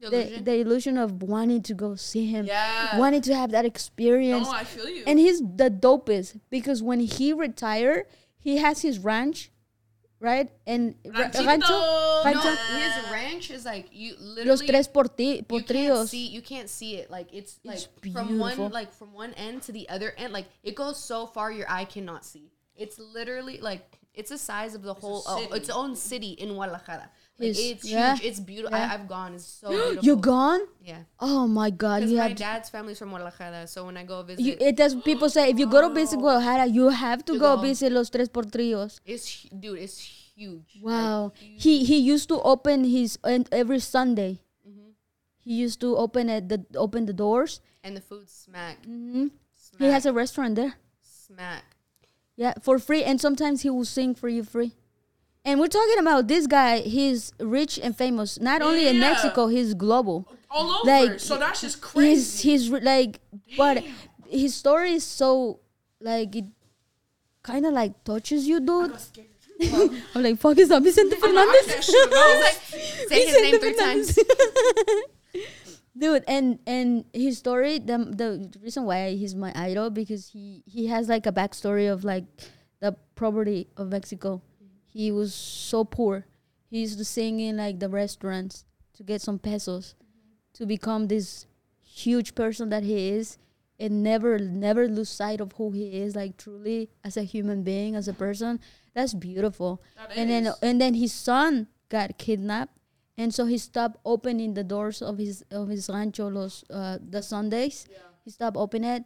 [0.00, 0.44] The The, illusion.
[0.44, 2.98] the illusion of wanting to go see him, Yeah.
[2.98, 5.02] wanting to have that experience, No, I feel you.
[5.06, 8.04] and he's the dopest because when he retired,
[8.38, 9.50] he has his ranch,
[10.24, 10.48] right?
[10.66, 11.44] And ra- Ranchito.
[11.44, 14.48] rancho, no, rancho, his ranch is like you literally.
[14.50, 18.38] los tres porti- you can't see you can't see it like it's like It's from
[18.38, 21.70] one like from one end to the other end like it goes so far your
[21.70, 23.84] eye cannot see it's literally like
[24.14, 25.52] it's the size of the whole uh, city.
[25.54, 28.90] its own city in guadalajara like, It's- it's yeah, huge it's beautiful yeah.
[28.90, 30.60] I, i've gone it's so beautiful You gone?
[30.80, 32.02] yeah Oh my God!
[32.04, 32.36] You my have.
[32.36, 34.94] dad's family's from guadalajara so when i go visit You, it does.
[34.94, 37.62] People say if you go to visit Guadalajara, you have to To go go.
[37.62, 39.00] visit Los Tres Potrillos.
[39.04, 39.98] it's dude it's
[40.36, 41.32] huge Wow.
[41.38, 44.42] He he used to open his and every Sunday.
[44.66, 44.90] Mm-hmm.
[45.38, 47.60] He used to open at the open the doors.
[47.84, 50.74] and the food smack hmm smack He has a restaurant there.
[51.02, 51.64] smack
[52.36, 54.74] Yeah, for free, and sometimes he will sing for you free.
[55.44, 56.80] And we're talking about this guy.
[56.80, 59.46] He's rich and famous, not only in Mexico.
[59.48, 60.26] He's global.
[60.50, 60.86] all over.
[60.90, 62.50] Like, so that's just He's crazy.
[62.50, 63.20] he's re- like,
[63.56, 63.84] but
[64.30, 65.60] his story is so
[66.00, 66.46] like it
[67.42, 68.96] kind of like touches you, dude.
[70.14, 71.66] I'm like, fuck, is that Vicente Fernandez?
[71.66, 72.46] goes.
[73.08, 74.18] say his name three times
[75.96, 80.86] dude and and his story the the reason why he's my idol because he he
[80.88, 82.24] has like a backstory of like
[82.80, 84.42] the poverty of mexico
[84.94, 86.24] he was so poor.
[86.70, 88.64] He used to sing in like the restaurants
[88.94, 89.94] to get some pesos
[90.54, 91.46] to become this
[91.82, 93.38] huge person that he is
[93.78, 97.96] and never never lose sight of who he is like truly as a human being
[97.96, 98.60] as a person.
[98.94, 99.82] That's beautiful.
[99.96, 102.78] That and then and then his son got kidnapped.
[103.16, 107.22] And so he stopped opening the doors of his of his rancho los uh, the
[107.22, 107.86] Sundays.
[108.24, 109.04] He stopped opening it,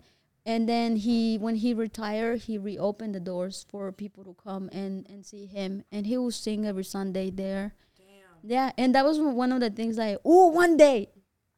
[0.48, 5.06] and then he when he retired, he reopened the doors for people to come and
[5.10, 7.74] and see him, and he will sing every Sunday there.
[7.98, 8.50] Damn.
[8.50, 11.10] Yeah, and that was one of the things like, oh, one day.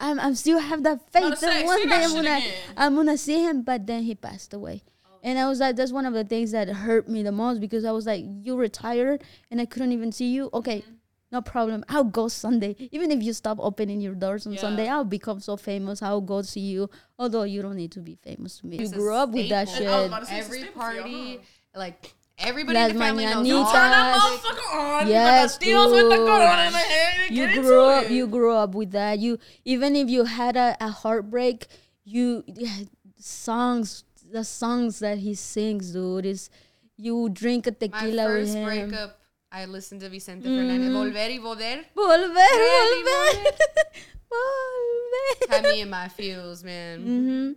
[0.03, 2.55] I'm, I'm still have that faith that one day I'm gonna again.
[2.75, 4.83] I'm gonna see him, but then he passed away.
[5.23, 7.85] And I was like, that's one of the things that hurt me the most because
[7.85, 10.49] I was like, you retired and I couldn't even see you.
[10.55, 10.95] Okay, Mm-hmm.
[11.33, 11.85] No problem.
[11.89, 12.77] I'll go Sunday.
[12.91, 14.61] Even if you stop opening your doors on Yeah.
[14.61, 16.03] Sunday, I'll become so famous.
[16.03, 16.91] I'll go see you.
[17.19, 18.77] Although you don't need to be famous to me.
[18.79, 19.87] You It's a grew up with that shit.
[19.87, 21.43] I was about to say it's a every staple for y'all, party huh?
[21.79, 23.73] like everybody Las in the family knows mañanitas.
[23.73, 25.09] Turn that motherfucker on.
[25.09, 26.27] Yes, you the with the dude.
[26.27, 27.31] corona in the head.
[27.31, 28.11] you grew up it.
[28.11, 31.67] you grew up with that you even if you had a, a heartbreak
[32.05, 32.75] you yeah,
[33.19, 36.51] songs the songs that he sings dude is
[36.97, 39.20] you drink a my tequila with first him breakup
[39.53, 43.53] I listened to Vicente Fernandez Volver y Volver volver Ready, volver
[44.31, 47.53] volver had me in my feels man mm-hmm.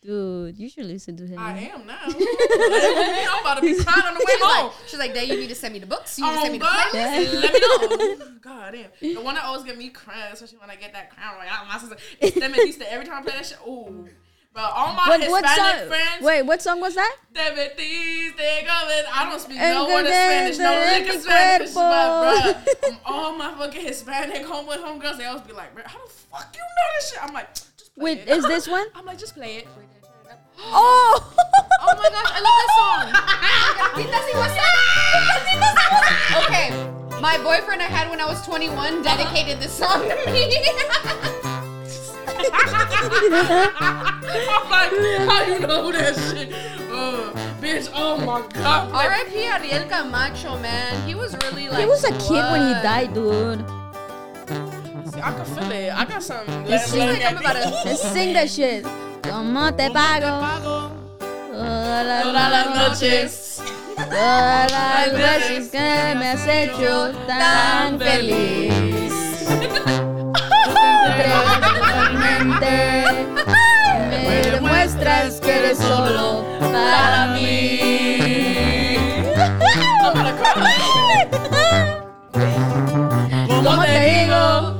[0.00, 1.98] dude you should listen to him I am now.
[2.06, 5.48] I'm about to be crying on the way She's like, she's like, Dad, you need
[5.48, 6.18] to send me the books.
[6.18, 7.40] You need to send Oh me the God, playlist.
[7.42, 8.28] let me know.
[8.40, 11.34] God damn, the one that always get me crying, especially when I get that Crown
[11.36, 11.66] Royal.
[11.68, 12.82] My sister, it's Te Metiste.
[12.88, 14.08] Every time I play that shit, ooh.
[14.54, 18.64] But all my what, Hispanic what song friends, wait what song was that Te Metiste,
[18.64, 19.06] government.
[19.12, 23.36] I don't speak no word of Spanish, no de lick of Spanish, but bruh, all
[23.36, 26.66] my fucking Hispanic homeboys, homegirls, they always be like, bruh, how the fuck you know
[26.94, 27.18] this shit?
[27.20, 28.28] I'm like, just play wait it.
[28.28, 29.66] is this one I'm like, just play it.
[30.58, 31.34] oh
[31.86, 33.10] Oh my gosh, I love this song.
[36.44, 41.50] okay, my boyfriend I had when I was 21 dedicated this song to me.
[42.36, 42.42] I'm
[44.70, 44.90] like,
[45.28, 46.52] how you know that shit?
[46.90, 48.90] Uh, bitch, oh my god.
[48.92, 49.44] Like, R.I.P.
[49.44, 51.06] Ariel Camacho, man.
[51.06, 51.80] He was really like.
[51.80, 53.64] he was a kid when he died dude
[55.12, 55.92] See, I can feel it.
[55.92, 56.46] I got some.
[56.66, 58.84] Let's sing, let- let me at the- let's sing that shit.
[59.22, 60.90] ¿Cómo te pago?
[61.52, 63.60] Todas las noches.
[63.60, 63.72] noches.
[63.96, 68.72] Todas las veces que me has hecho tan feliz.
[72.44, 78.98] Me demuestras que eres solo para mí.
[83.48, 84.76] ¿Cómo te digo?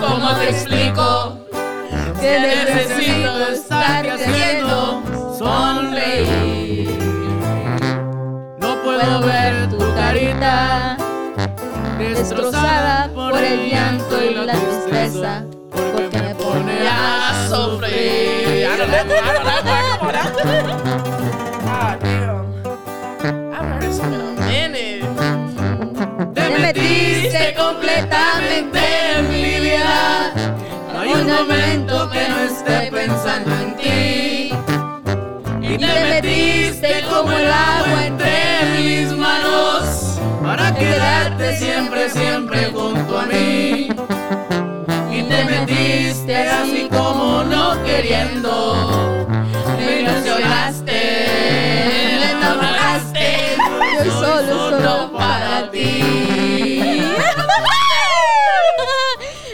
[0.00, 1.38] ¿Cómo te explico?
[2.20, 5.02] Que necesito estarte haciendo
[5.36, 6.98] sonreír.
[8.60, 10.96] No Puedo ver tu carita
[11.98, 15.44] destrozada por el llanto y la tristeza.
[17.52, 17.88] I don't know.
[17.88, 18.88] I don't
[20.44, 20.62] know.
[20.62, 20.84] Know.
[21.64, 22.46] God damn.
[23.24, 25.02] I haven't heard this song in a minute.
[26.32, 28.78] Te metiste completamente
[29.16, 30.32] en mi vida.
[30.92, 34.54] No hay un momento que no esté pensando en ti.
[35.60, 40.20] Y te metiste como el agua entre mis manos.
[40.40, 43.88] Para quedarte siempre, siempre junto a mí.
[46.30, 48.52] Y te metiste así como no queriendo.
[49.76, 51.00] Me ilusionaste,
[51.88, 53.28] me enamoraste.
[54.04, 56.00] Yo solo, solo para ti.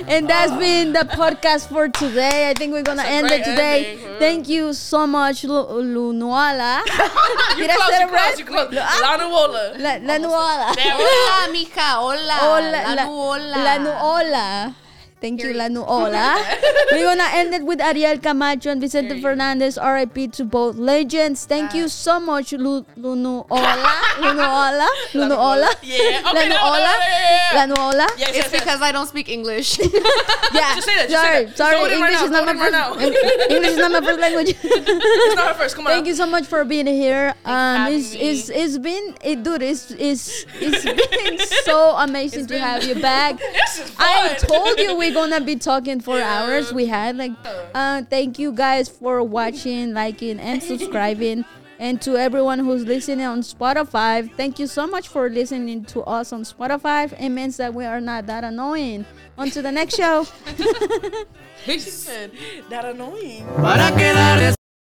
[0.08, 2.48] And that's been the podcast for today.
[2.50, 3.92] I think we're gonna end it today.
[3.98, 4.18] ending.
[4.18, 6.82] Thank you so much, Lu- Lunuala.
[7.56, 8.38] You Did I close, say you it close, right?
[8.38, 8.68] you close.
[8.78, 8.98] Ah.
[9.02, 9.72] Lana Wola.
[9.78, 10.72] La, la Nuala.
[10.76, 11.02] Damn it.
[11.06, 11.96] Hola, mija.
[12.00, 12.38] Hola.
[12.42, 12.80] Hola, La,
[14.22, 14.72] la,
[15.16, 15.16] nuola.
[15.16, 15.20] la Nuola.
[15.20, 15.86] Thank you, La Period.
[15.86, 16.36] Nuola.
[16.92, 19.22] We're gonna end it with Ariel Camacho and Vicente Period.
[19.22, 19.78] Fernandez.
[19.82, 21.46] RIP to both legends.
[21.46, 23.44] Thank you so much, Lu, Lunuola.
[24.18, 24.86] Lunuola.
[25.12, 25.68] Lunuola.
[25.82, 26.20] Yeah.
[26.24, 26.96] La Okay, no, no, yeah,
[27.52, 27.74] yeah, yeah.
[27.74, 28.50] La Yes, It's yes, yes.
[28.52, 29.78] because I don't speak English.
[30.52, 30.74] Yeah.
[30.76, 31.56] Just say that, just sorry, say that.
[31.56, 31.76] sorry.
[31.76, 33.50] Go with it right English is not my with it right first.
[33.50, 34.48] English is not my first language.
[34.62, 35.74] It's not her first.
[35.76, 35.92] Come on.
[35.92, 37.34] Thank you so much for being here.
[37.44, 39.62] Um, it's, it's it's been it, dude.
[39.62, 43.38] It's it's it's been so amazing It's to been- have you back.
[43.38, 46.42] This is I told you we're gonna be talking for Yeah.
[46.42, 46.72] hours.
[46.72, 47.32] We had like,
[47.74, 51.44] uh, thank you guys for watching, liking, and subscribing.
[51.78, 56.32] And to everyone who's listening on Spotify, thank you so much for listening to us
[56.32, 57.12] on Spotify.
[57.20, 59.04] It means that we are not that annoying.
[59.36, 60.26] On to the next show.
[62.70, 63.44] That annoying.
[63.60, 64.55] Para quedar